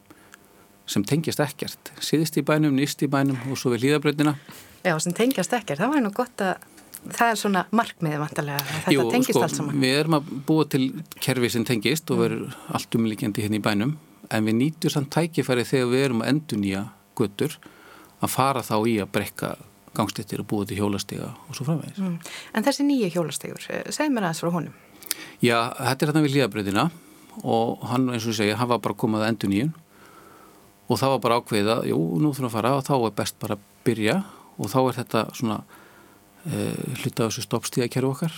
[0.87, 1.93] sem tengjast ekkert.
[2.05, 4.37] Síðist í bænum, nýst í bænum og svo við hlýðabröðina
[4.85, 6.57] Já, sem tengjast ekkert, það var nú gott að
[7.05, 9.79] það er svona markmiði vantarlega þetta Jú, tengist sko, allt saman.
[9.81, 10.83] Við erum að búa til
[11.25, 13.95] kerfi sem tengist og verður allt umlíkjandi hérna í bænum
[14.33, 16.83] en við nýtjum samt tækifæri þegar við erum að endur nýja
[17.19, 17.57] göttur
[18.25, 19.55] að fara þá í að brekka
[19.95, 22.01] gangstittir og búa til hjólastega og svo framvegis.
[22.03, 22.19] Mm.
[22.57, 24.75] En þessi nýja hjólastegur, eh, segð mér aðeins frá honum.
[25.41, 26.91] Já, þetta er hérna við hlýðabröðina
[27.45, 29.75] og hann eins og ég segja, hann var bara komað að endur nýjun
[30.85, 33.57] og það var bara ákveða, jú, nú þurfum að fara og þá er best bara
[33.57, 34.17] að byrja
[34.59, 35.61] og þá er þetta svona
[36.45, 36.59] e,
[37.03, 38.37] hluta á þessu stoppstíðakerfi okkar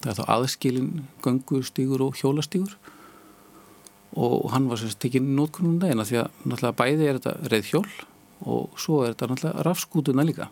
[0.00, 0.90] það er þá aðskilin
[1.24, 2.74] göngustígur og hjólastígur
[4.14, 7.88] og hann var semst tekinn nótkunum dagina því að náttúrulega bæði er þetta reið hjól
[8.44, 10.50] og svo er þetta náttúrulega rafskútuna líka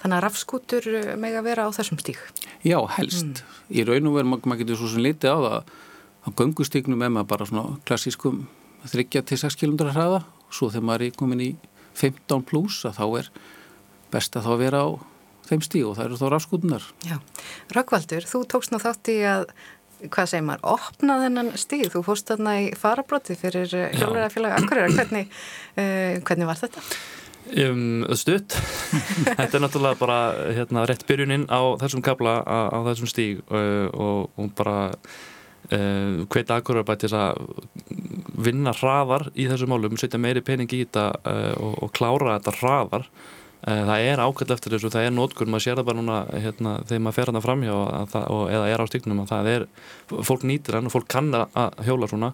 [0.00, 2.20] Þannig að rafskútur eh, meg að vera á þessum stíg?
[2.64, 3.42] Já, helst.
[3.42, 3.58] Mm.
[3.76, 5.58] Í raun og veru maður getur svo sem litið á það
[6.24, 8.46] á göngustígnum er maður bara svona klassískum
[8.88, 11.50] 30-6 km hraða svo þegar maður er komin í
[11.96, 13.30] 15 pluss að þá er
[14.12, 14.88] best að þá vera á
[15.46, 16.86] þeim stíg og það eru þá rafskútunar.
[17.06, 17.16] Já,
[17.76, 19.44] Rökkvaldur, þú tókst nú þátt í að,
[20.08, 25.30] hvað segir maður, opna þennan stíg, þú fórst þarna í farabróti fyrir hjálfurafélag Akureyra, hvernig,
[25.76, 26.82] uh, hvernig var þetta?
[27.46, 28.56] Um, stutt,
[29.38, 30.18] þetta er náttúrulega bara
[30.56, 34.90] hérna, rétt byrjuninn á þessum kabla á, á þessum stíg uh, og, og bara
[35.70, 41.08] hveit Akureyra bæti þess að vinna hraðar í þessum málum, setja meiri pening í þetta
[41.16, 43.08] uh, og, og klára þetta hraðar.
[43.66, 46.74] Eh, það er ákveld eftir þessu, það er nótkur, maður sér það bara núna hérna,
[46.86, 47.78] þegar maður fer hann að framhjá
[48.12, 49.64] það, og, eða er á stíknum að það er,
[50.28, 52.30] fólk nýtir hann og fólk kann að hjóla svona.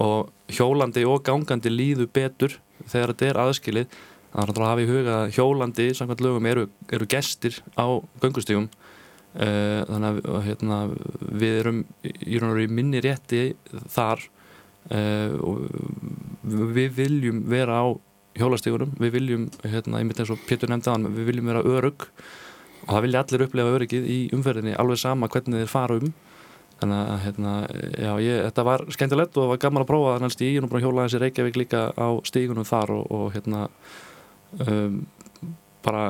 [0.00, 2.54] Og hjólandi og gangandi líðu betur
[2.86, 3.98] þegar þetta er aðskilið.
[4.30, 8.70] Náttúrulega að hafa í huga hjólandi, samkvæmt lögum, eru, eru gestir á göngustígum
[9.34, 10.76] þannig að hérna,
[11.20, 13.52] við erum í, í minni rétti
[13.94, 14.24] þar.
[14.90, 17.86] Uh, og við viljum vera á
[18.38, 22.08] hjólastígurum, við viljum hérna, einmitt eins og Pétur nefndi að við viljum vera örug
[22.86, 26.12] og það vilja allir upplefa örugið í umferðinni alveg sama hvernig þeir fara um.
[26.80, 27.54] Þannig að hérna,
[27.92, 30.70] já, ég, þetta var skemmtilegt og það var gaman að prófa þannig að stígin og
[30.72, 33.66] bara hjóla þessi Reykjavík líka á stígunum þar og, og hérna
[34.64, 35.02] um,
[35.84, 36.04] bara,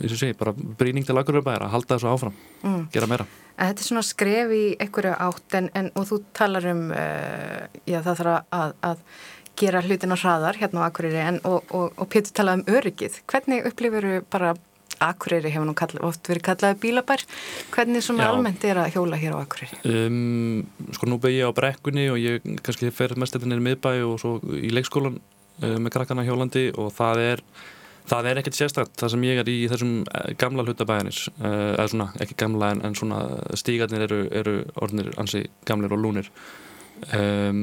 [0.00, 2.82] eins og segi, bara bríning til aðgurðurbæðir að halda þessu áfram mm.
[2.94, 3.28] gera meira.
[3.54, 8.00] Þetta er svona skref í einhverju átt en, en og þú talar um uh, já
[8.02, 9.02] það þarf að, að
[9.60, 13.20] gera hlutin á hraðar hérna á Akureyri en, og, og, og Pétur talaði um öryggið.
[13.30, 14.54] Hvernig upplifur bara
[15.02, 17.24] Akureyri hefur nú kall, oft verið kallaði bílabær.
[17.74, 18.32] Hvernig svona Já.
[18.32, 19.78] almennt er að hjóla hér á Akureyri?
[19.90, 20.64] Um,
[20.94, 24.18] sko nú beð ég á brekkunni og ég kannski fer mest þetta nefnir miðbæ og
[24.22, 27.44] svo í leikskólan uh, með krakkana hjólandi og það er
[28.04, 31.70] Það er ekkert sérstakt það sem ég er í þessum eh, gamla hlutabæðanis, uh, eh,
[31.78, 33.20] eða svona ekki gamla en, en svona
[33.56, 36.28] stígarnir eru, eru orðinir ansi gamlir og lúnir.
[37.16, 37.62] Um,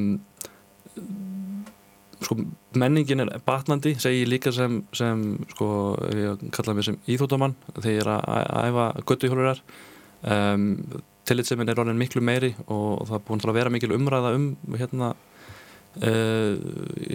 [2.26, 2.38] sko,
[2.78, 5.22] menningin er batnandi segi ég líka sem, sem
[5.54, 5.70] sko,
[6.10, 9.64] ég kallaði mig sem íþóttamann þegar ég er að æfa göttuhjólurar
[10.26, 10.68] um,
[11.30, 15.14] tillitsemin er orðin miklu meiri og það er búin að vera mikil umræða um hérna
[16.02, 16.54] uh,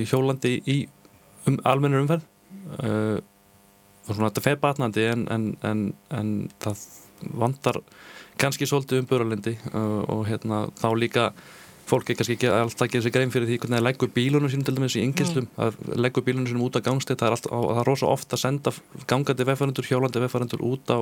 [0.06, 0.78] hjólandi í
[1.46, 2.26] um, almennir umferð
[2.82, 3.18] uh,
[4.06, 5.84] og svona þetta fer batnandi en, en, en,
[6.14, 6.82] en það
[7.36, 7.80] vandar
[8.40, 11.30] kannski svolítið um börjalendi uh, og hérna þá líka
[11.86, 14.66] fólk er kannski ekki alltaf ekki þessi grein fyrir því hvernig það leggur bílunum sínum
[14.66, 15.52] til dæmis í yngislum mm.
[15.56, 18.72] það leggur bílunum sínum út á gangstætt það er, er rosa ofta að senda
[19.06, 20.98] gangandi vefðarendur, hjólandi vefðarendur út á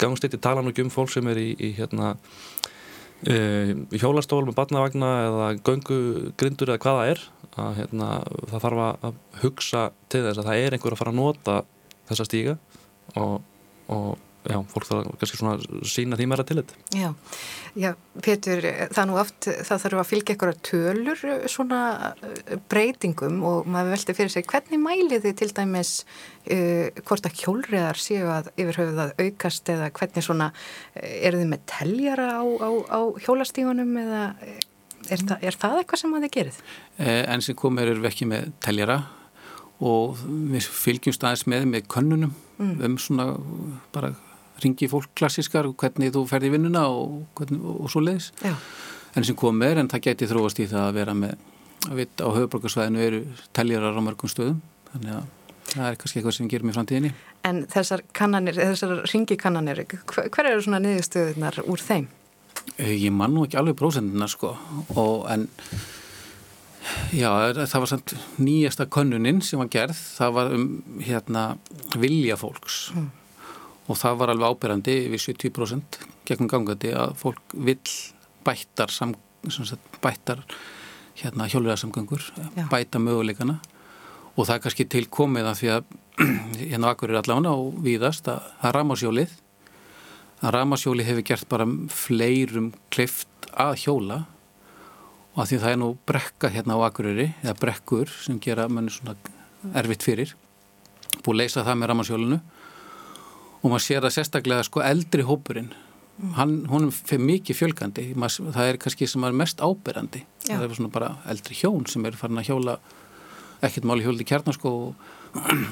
[0.00, 2.14] gangstætt í talan og um fólk sem er í, í hérna
[3.22, 7.22] hjólastól með batnavagna eða göngugrindur eða hvaða er
[7.60, 8.08] að hérna,
[8.48, 11.56] það þarf að hugsa til þess að það er einhver að fara að nota
[12.08, 12.54] þessa stíga
[13.20, 13.34] og,
[13.92, 14.14] og
[14.48, 16.78] já, fólk þarf kannski svona sína því meira til þetta.
[16.98, 17.08] Já,
[17.78, 17.90] já,
[18.24, 21.82] Petur, það nú oft, það þarf að fylgja eitthvað tölur svona
[22.12, 27.38] eh, breytingum og maður veldi fyrir sig, hvernig mælið þið til dæmis uh, hvort að
[27.44, 30.50] hjólriðar séu að yfirhauðu að aukast eða hvernig svona,
[30.96, 34.26] eh, eru þið með teljara á, á, á hjólastífunum eða
[35.10, 36.62] er, það, er það eitthvað sem að þið gerið?
[36.98, 38.98] Eh, en sem komir eru við ekki með teljara
[39.82, 40.20] og
[40.52, 42.76] við fylgjum staðis með með könnunum mm.
[42.86, 43.32] um svona
[43.94, 44.12] bara
[44.62, 48.32] ringi fólk klassískar hvernig þú ferði vinnuna og, hvernig, og svo leiðis
[49.12, 51.36] en sem kom með en það geti þróast í það að vera með
[51.90, 53.20] við á höfuborgarsvæðinu eru
[53.56, 54.60] teljarar á mörgum stöðum.
[54.92, 55.30] Þannig að
[55.72, 57.12] það er kannski eitthvað sem gerum í framtíðinni.
[57.48, 59.82] En þessar kannanir, þessar ringikannanir,
[60.12, 62.06] hver eru svona niðurstöðunar úr þeim?
[62.76, 64.52] Eh, ég man nú ekki alveg prósendina sko.
[64.94, 65.48] Og en
[67.14, 69.98] já það var samt nýjasta könnuninn sem var gerð.
[70.20, 70.68] Það var um
[71.02, 71.46] hérna
[71.98, 72.84] vilja fólks.
[72.94, 73.10] Mm.
[73.90, 77.80] Og það var alveg ábyrrandi við 70% gegnum gangandi að fólk vill
[78.46, 79.14] bættar, sam,
[79.48, 80.42] sagt, bættar
[81.18, 82.24] hérna hjólurarsamgöngur
[82.70, 83.58] bæta möguleikana.
[84.32, 85.96] Og það er kannski tilkomið af því að
[86.72, 89.34] hérna akkur er allavega og víðast að það er ramasjólið
[90.42, 94.22] að ramasjóli hefur gert bara fleirum klift að hjóla.
[95.32, 98.92] Og að því það er nú brekka hérna á Akureyri eða brekkur sem gera manni
[98.92, 99.14] svona
[99.78, 100.34] erfitt fyrir
[101.22, 102.38] búið að leysa það með ramasjólinu
[103.62, 105.72] og maður sér að sérstaklega sko eldri hópurinn
[106.36, 108.04] hann, honum fyrir mikið fjölgandi.
[108.14, 110.24] Það er kannski sem er mest áberandi.
[110.42, 110.56] Já.
[110.56, 112.78] það er svona bara eldri hjón sem er farin að hjóla
[113.62, 115.04] ekkert máli hjóldi kjarnasko og,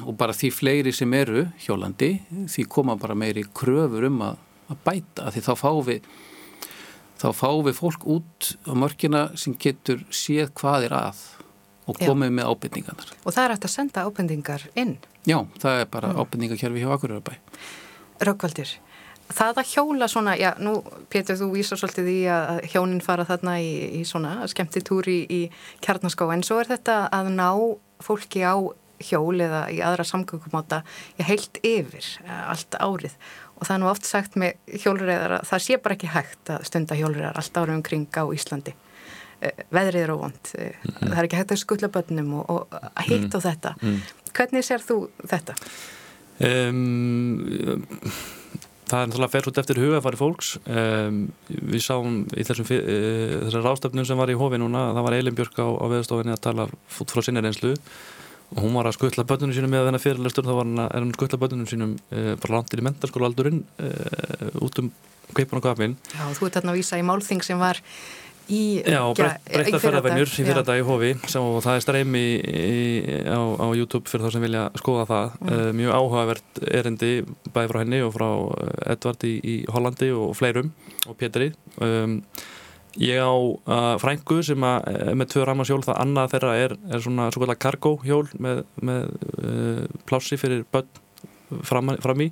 [0.06, 2.12] og bara því fleiri sem eru hjólandi
[2.50, 4.38] því koma bara meiri kröfur um að
[4.70, 5.30] að bæta.
[5.34, 6.08] Því þá fáum við
[7.20, 11.24] þá fáum við fólk út á mörkina sem getur séð hvað er að
[11.90, 12.34] og komið Já.
[12.38, 13.14] með ábyrningarnar.
[13.24, 14.94] Og það er hægt að senda ábyrningar inn?
[15.28, 16.22] Já, það er bara mm.
[16.22, 17.32] ábyrningarkerfi hjá Akureyrbæ.
[18.30, 18.74] Rökkvaldir,
[19.34, 20.80] það að hjóla svona, já, nú
[21.12, 25.82] Pétur þú vísar svolítið í að hjónin fara þarna í, í svona skemmtitúri í, í
[25.84, 27.48] kjarnaskó en svo er þetta að ná
[28.04, 28.56] fólki á
[29.00, 30.82] hjól eða í aðra samgöngumáta
[31.24, 33.16] heilt yfir eh, allt árið
[33.56, 36.66] og það er nú oft sagt með hjólurreðar að það sé bara ekki hægt að
[36.68, 38.76] stunda hjólurreðar allt ára umkring á Íslandi
[39.70, 41.08] veðrið er óvond mm -hmm.
[41.08, 43.46] það er ekki hægt að skulla bönnum og, og að hitta mm -hmm.
[43.48, 44.00] þetta mm.
[44.34, 45.54] hvernig sér þú þetta?
[46.40, 47.74] Um,
[48.88, 54.06] það er náttúrulega ferðsótt eftir hugafari fólks um, við sáum í þessum uh, þessar rástefnum
[54.06, 57.10] sem var í hofi núna það var Eilin Björk á, á veðstofinni að tala fút
[57.10, 57.76] frá sinni reynslu
[58.50, 61.12] og hún var að skuttla börnunum sínum með þennan fyrirlestur þá var hann að, að
[61.14, 63.90] skuttla börnunum sínum e, bara landir í mentarskóla aldurinn e,
[64.58, 64.90] út um
[65.30, 67.78] kveipun og gafin Já, þú ert þarna að vísa í málþing sem var
[68.51, 71.10] í Já, breytta ferðarvenjur í fyrir dag í hofi
[71.40, 72.24] og það er streymi
[73.31, 75.35] á, á YouTube fyrir þá sem vilja skoða það.
[75.40, 75.51] Mm.
[75.56, 77.12] e, mjög áhugavert erindi
[77.55, 78.28] bæði frá henni og frá
[78.94, 80.72] Edvard í, í Hollandi og fleirum
[81.06, 81.52] og Pétri.
[81.81, 82.20] Um,
[82.98, 87.02] Ég á uh, frængu sem að eh, með tvö ramasjól það annað þeirra er, er
[87.05, 90.90] svona svo kallar cargo hjól með, með uh, plássi fyrir börn
[91.66, 92.31] fram, fram í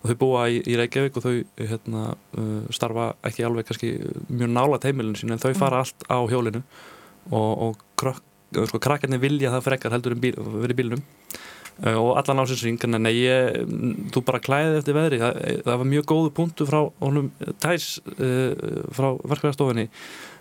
[0.00, 2.06] og þau búa í, í Reykjavík og þau hérna,
[2.40, 3.92] uh, starfa ekki alveg kannski
[4.30, 5.84] mjög nála teimilinu sín en þau fara mm.
[5.84, 6.62] allt á hjólinu
[7.30, 8.22] og, og krak,
[8.56, 11.04] sko, krakkarnir vilja það frekar heldur en bíl, verið bílnum.
[11.80, 13.60] Eh, og allan ásinsring en ég,
[14.12, 15.20] þú bara klæði eftir veðri.
[15.20, 17.30] Það, það var mjög góðu punktu frá honum
[17.62, 19.88] tæs uh, frá verkvæðarstofinni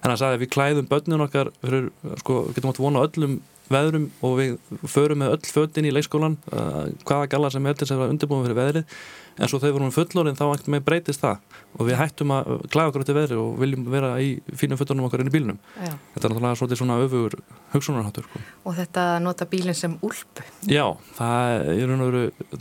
[0.04, 1.90] hann sagði að við klæðum börnun okkar fyrir,
[2.24, 3.40] sko, getum átt vona öllum
[3.74, 4.58] veðrum og við
[4.90, 8.14] förum með öll föttin í leikskólan uh, hvaða galla sem er til þess að vera
[8.16, 8.96] undirbúin fyrir veðrið
[9.40, 12.92] en svo þau vorum fullorinn þá ekkert með breytist það og við hættum að klæða
[12.92, 15.94] okkur eftir veðri og viljum vera í fínum föttunum okkar inn í bílunum já.
[16.16, 17.38] þetta er náttúrulega svona öfugur
[17.74, 18.42] hugsunarháttur sko.
[18.68, 20.86] Og þetta nota bílinn sem úlpu Já,
[21.16, 21.96] það er,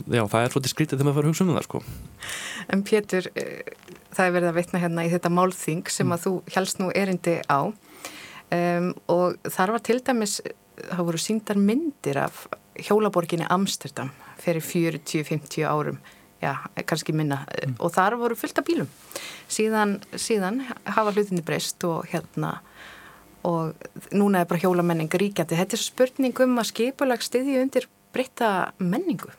[0.07, 1.83] það er svolítið skrítið þegar maður fyrir hugsunum það sko.
[2.69, 3.75] En Pétur, eh,
[4.15, 6.15] það er verið að vitna hérna í þetta málþing sem mm.
[6.15, 10.39] að þú helst nú erindi á um, og þar var til dæmis
[10.87, 12.45] það voru síndar myndir af
[12.79, 15.99] hjólaborginni Amsterdam fyrir 40-50 árum
[16.41, 16.55] já,
[16.87, 17.75] kannski minna mm.
[17.79, 18.87] og þar voru fullt af bílum
[19.51, 22.59] síðan, síðan hafa hlutinni breyst og hérna
[23.43, 23.75] og
[24.11, 25.55] núna er bara hjólamenning ríkjandi.
[25.55, 29.31] Þetta er spurning um að skipulag stiði undir breyta menningu.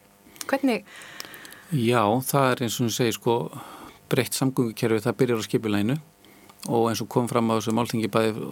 [0.48, 0.86] Hvernig?
[1.70, 3.36] Já, það er eins og þú segir sko
[4.10, 5.96] breytt samgöngukerfi það byrjar á skipulæginu
[6.68, 8.48] og eins og kom fram á þessu máltingi bæði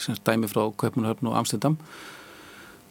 [0.00, 1.76] sem dæmi frá Kaupunahöfn og Amsterdam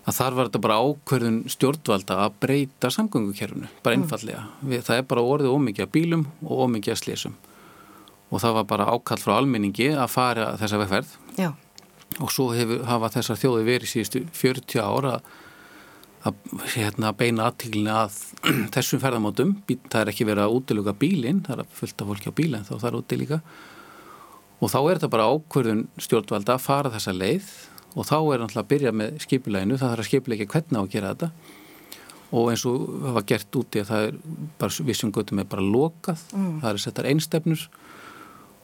[0.10, 4.04] að þar var þetta bara ákverðun stjórnvalda að breyta samgöngukerfunu, bara mm.
[4.04, 4.46] einfallega.
[4.64, 7.38] Við, það er bara orðið ómikið að bílum og ómikið að slésum
[8.30, 11.50] og það var bara ákall frá almenningi að fara þessa vegferð Já.
[12.20, 15.16] og svo hefur, hafa þessar þjóði verið síðustu 40 ára
[16.28, 16.36] að
[16.76, 18.18] hérna, beina aðtíklinu að
[18.76, 22.38] þessum ferðamótum, það er ekki verið að útiluga bílinn, það er að fullta fólki á
[22.40, 23.42] bílinn þá það er útilíka
[24.60, 27.54] og þá er þetta bara ákverðun stjórnvalda að fara þessa leið
[27.96, 30.92] og þá er náttúrulega að byrja með skipuleginu, það þarf að skipulegja hvernig á að
[30.94, 31.32] gera þetta
[32.30, 34.18] og eins og það var gert úti að það er
[34.60, 36.52] bara vissum göttum er bara lokað, mm.
[36.62, 37.64] það er settar einstefnur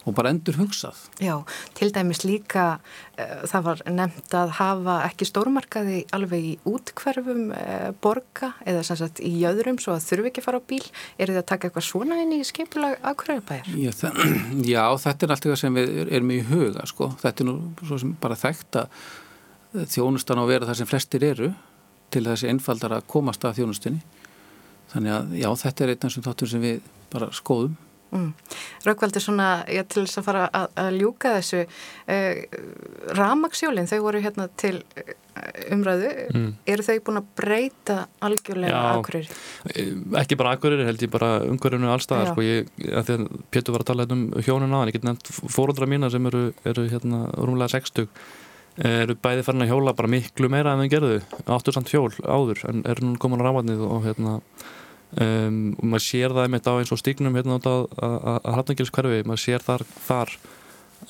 [0.06, 1.00] og bara endur hugsað.
[1.24, 1.36] Já,
[1.78, 7.90] til dæmis líka uh, það var nefnt að hafa ekki stórmarkaði alveg í útkverfum uh,
[8.04, 10.84] borga eða sem sagt í jöðrum svo að þurfi ekki að fara á bíl.
[11.18, 13.76] Er þið að taka eitthvað svona inn í skipulag aðkvæðabæðar?
[13.76, 13.94] Já,
[14.76, 17.14] já, þetta er allt eitthvað sem við erum í huga sko.
[17.22, 19.06] Þetta er nú svo sem bara þekkt að
[19.92, 21.50] þjónustan á að vera það sem flestir eru
[22.14, 24.04] til þessi einfaldar að komast að þjónustinni
[24.94, 27.76] þannig að já, þetta er einn af þessum þáttum sem við bara skoðum
[28.14, 28.32] Mm.
[28.86, 32.60] Raukvaldi svona, já, til þess að fara að, að ljúka þessu uh,
[33.18, 35.14] Ramagsjólinn, þau voru hérna til uh,
[35.76, 36.54] umræðu Mm.
[36.68, 39.28] eru þau búin að breyta algjörlega akkurir?
[40.22, 42.32] ekki bara akkurir, held ég bara umhverjunu allstaðar, Já.
[42.32, 45.88] sko, ég, að Pétur var að tala hérna um hjónuna, en ég get nefnt fórundra
[45.90, 48.08] mína sem eru, eru hérna rúmlega 60,
[48.86, 51.20] eru bæði farin að hjóla bara miklu meira en þau gerðu
[51.58, 54.40] áttu samt hjól áður, en eru nú komin á rámatnið og hérna
[55.14, 57.88] um, og maður sér það einmitt á eins og stígnum hérna út að
[58.44, 60.36] hratnagilskverfi maður sér þar, þar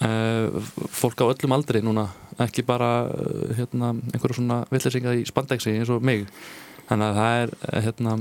[0.03, 0.61] uh,
[0.91, 2.09] fólk á öllum aldri núna
[2.43, 6.27] ekki bara uh, hérna, einhverju svona villisinga í spandexi eins og mig.
[6.85, 8.11] Þannig að það er eh, hérna,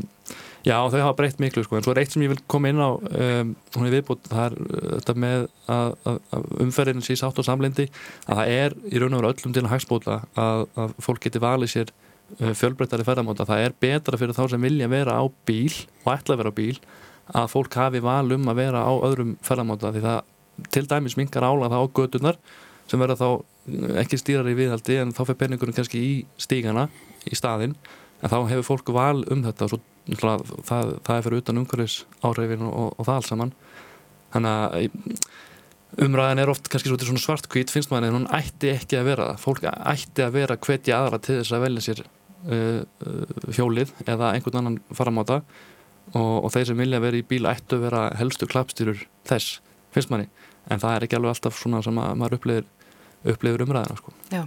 [0.64, 2.80] já þau hafa breytt miklu sko, en svo er eitt sem ég vil koma inn
[2.80, 5.44] á um, hún er viðbútt, það er uh, þetta með
[5.74, 7.90] að, að, að umferðin sé sátt og samlendi
[8.24, 11.44] að það er í raun og veru öllum til að hagsbóta að, að fólk geti
[11.44, 12.03] valið sér uh,
[12.40, 15.72] fjölbreyttari ferðamóta, það er betra fyrir þá sem vilja vera á bíl
[16.04, 16.76] og ætla að vera á bíl
[17.34, 20.20] að fólk hafi val um að vera á öðrum ferðamóta því það
[20.74, 22.38] til dæmis minkar álag það á gödunar
[22.90, 26.88] sem verða þá uh, ekki stýrar í viðhaldi en þá fer peningurinn kannski í stígana
[27.24, 27.76] í staðinn
[28.20, 29.80] en þá hefur fólk val um þetta og svo,
[30.68, 33.54] það, það er fyrir utan umhverfis áhrifin og, og það alls saman.
[34.34, 34.88] Þannig að
[36.02, 39.42] umræðin er oft kannski svona svartkvít finnst maður en hún ætti ekki að vera það
[39.44, 44.32] fólk ætti að vera hvetja aðra til þess að velja sér uh, uh, hjólið eða
[44.34, 45.42] einhvern annan faramáta
[46.12, 49.60] og, og þeir sem vilja vera í bíl ættu að vera helstu klappstýrur þess
[49.94, 50.28] finnst manni
[50.70, 52.68] en það er ekki alveg alltaf svona sem að maður upplifir,
[53.34, 54.14] upplifir umræðina sko.
[54.32, 54.42] Já,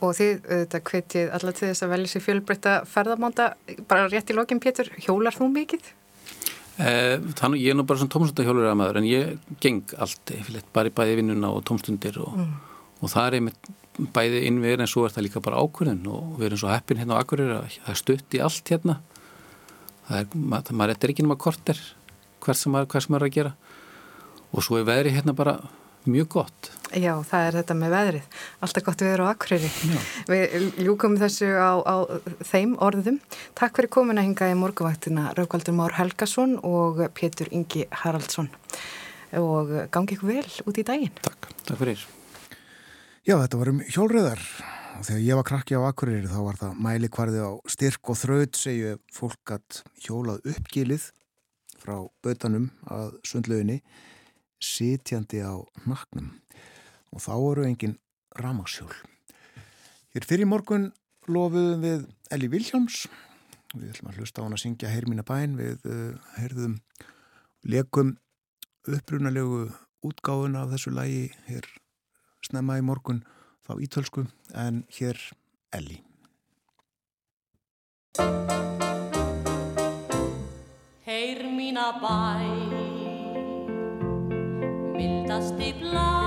[0.00, 3.48] og þið þetta hvetið allar til þess að velja sér fjölbreytta ferðamánda,
[3.90, 5.92] bara rétt í lokin Pétur, hjólar þú mikið?
[6.80, 10.70] Eh, þannig ég er nú bara svona tómstundahjólur að maður en ég geng allt yfirleitt
[10.72, 12.38] bara í bæði vinnuna og tómstundir og,
[13.02, 13.72] og það er einmitt
[14.16, 17.18] bæði innviður en svo er það líka bara ákvörðun og við erum svo heppin hérna
[17.18, 18.96] á Akureyri að það er stutt í allt hérna.
[20.06, 21.82] Það er, maður, maður er ekki nema korter
[22.42, 23.52] hvert sem maður, hvert sem maður er að gera.
[24.52, 25.58] Og svo er veðri hérna bara
[26.10, 28.24] mjög gott Já, það er þetta með veðrið.
[28.64, 29.68] Alltaf gott við erum á Akureyri.
[30.28, 31.96] Við ljúkum þessu á, á
[32.44, 33.16] þeim orðum.
[33.56, 38.50] Takk fyrir komin að hinga í morguvaktina Raukvaldur Már Helgason og Pétur Ingi Haraldsson.
[39.40, 41.16] Og gangi ykkur vel út í daginn.
[41.24, 41.48] Takk.
[41.64, 42.04] Takk fyrir
[43.22, 44.44] Já, þetta var um hjólriðar
[44.98, 48.58] og þegar ég var krakki á Akureyri þá var það mælikvarði á styrk og þraut
[48.58, 51.08] segju fólk að hjólað uppgilið
[51.82, 53.80] frá bötanum að sundlauginni
[54.62, 55.58] sitjandi á
[55.88, 56.30] naknum
[57.12, 57.98] og þá eru engin
[58.38, 58.92] ramagsjól.
[60.14, 60.90] Hér fyrir morgun
[61.28, 63.04] lofuðum við Eli Viljáms
[63.72, 66.78] við ætlum að hlusta á hann að syngja Heyr mína bæn við uh, heyrðum
[67.64, 68.16] lekum
[68.88, 69.66] upprunalegu
[70.02, 71.68] útgáfuna af þessu lægi hér
[72.42, 73.22] snemma í morgun
[73.66, 74.26] þá ítölsku
[74.58, 75.20] en hér
[75.72, 76.02] Elli.
[81.06, 81.92] Heyr mína
[85.32, 86.21] dusty blood.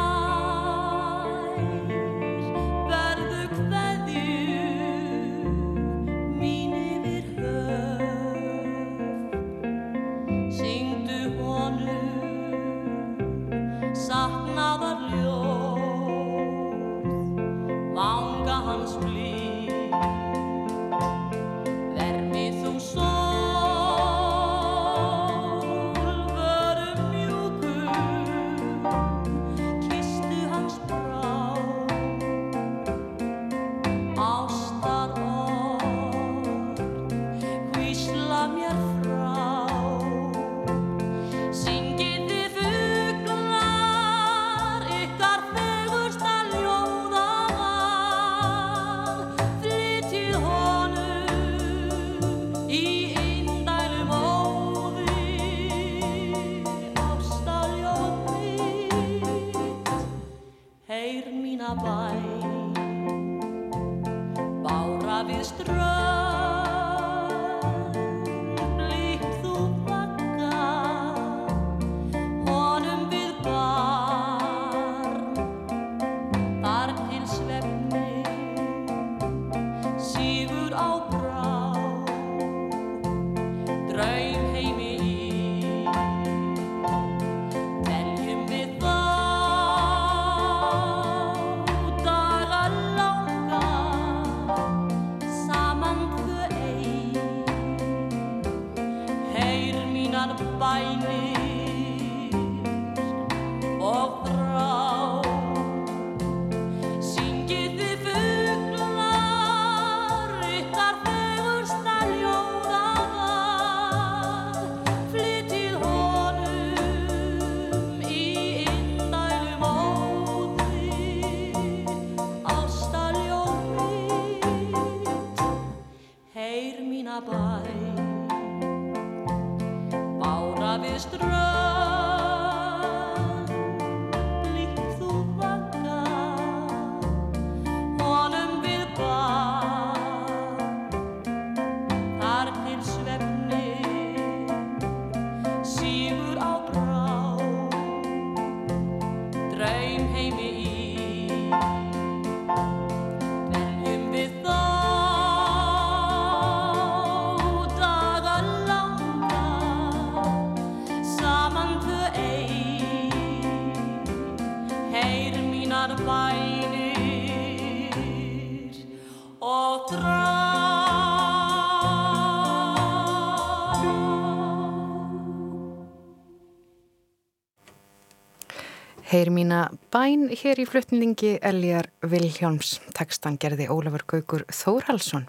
[179.15, 185.23] Heyr mína bæn hér í flutningi Eljar Vilhjálms, tekstan gerði Ólafur Gaugur Þórhalsson.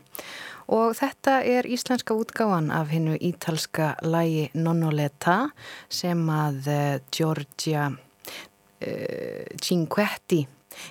[0.74, 5.52] Og þetta er íslenska útgáfan af hennu ítalska lægi Nonnoleta
[5.86, 10.40] sem að eh, Giorgia uh, Cinquetti,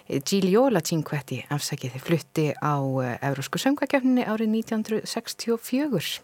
[0.07, 2.79] eh, Gigliola Cinquetti, afsakið, flutti á
[3.19, 6.15] Evrósku söngvakefninni árið 1964.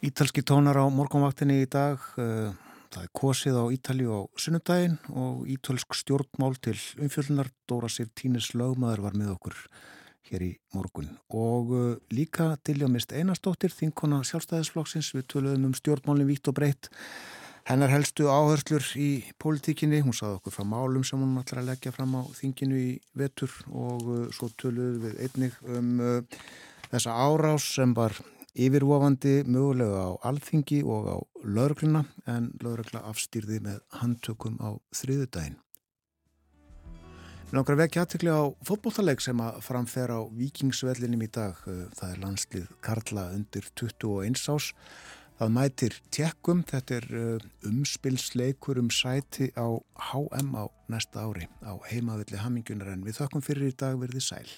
[0.00, 2.56] Ítalski tónar á morgunvaktinni í dag, uh,
[2.92, 8.52] það er kosið á Ítalju á sunnudaginn og ítölsk stjórnmál til umfjöldunar Dóra Sif Tínes
[8.52, 9.58] lögmaður var með okkur
[10.28, 11.10] hér í morgun.
[11.32, 16.90] Og uh, líka Dilja Mist Einarstóttir, þinkona sjálfstæðisflokksins, við töluðum um stjórnmálinn vítt og breytt
[17.68, 21.94] hennar helstu áherslur í pólitíkinni, hún saði okkur frá málum sem hún ætlar að leggja
[21.94, 26.40] fram á þinginu í vetur og uh, svo töluðum við einnig um uh,
[26.90, 28.18] þessa árás sem var
[28.52, 35.56] yfirvofandi mögulega á alþingi og á laurugluna en laurugla afstýrði með handtökum á þriðudaginn.
[37.52, 41.58] Mér langar að vekja aðtökli á fótbollaleik sem að framfer á vikingsvellinum í dag.
[41.98, 44.70] Það er landslið Karla undir 21 ás.
[45.36, 49.68] Það mætir tjekkum, þetta er umspilsleikur um sæti á
[50.08, 54.48] HM á næsta ári á heimavilli Hammingunar en við þökkum fyrir í dag verði sæl.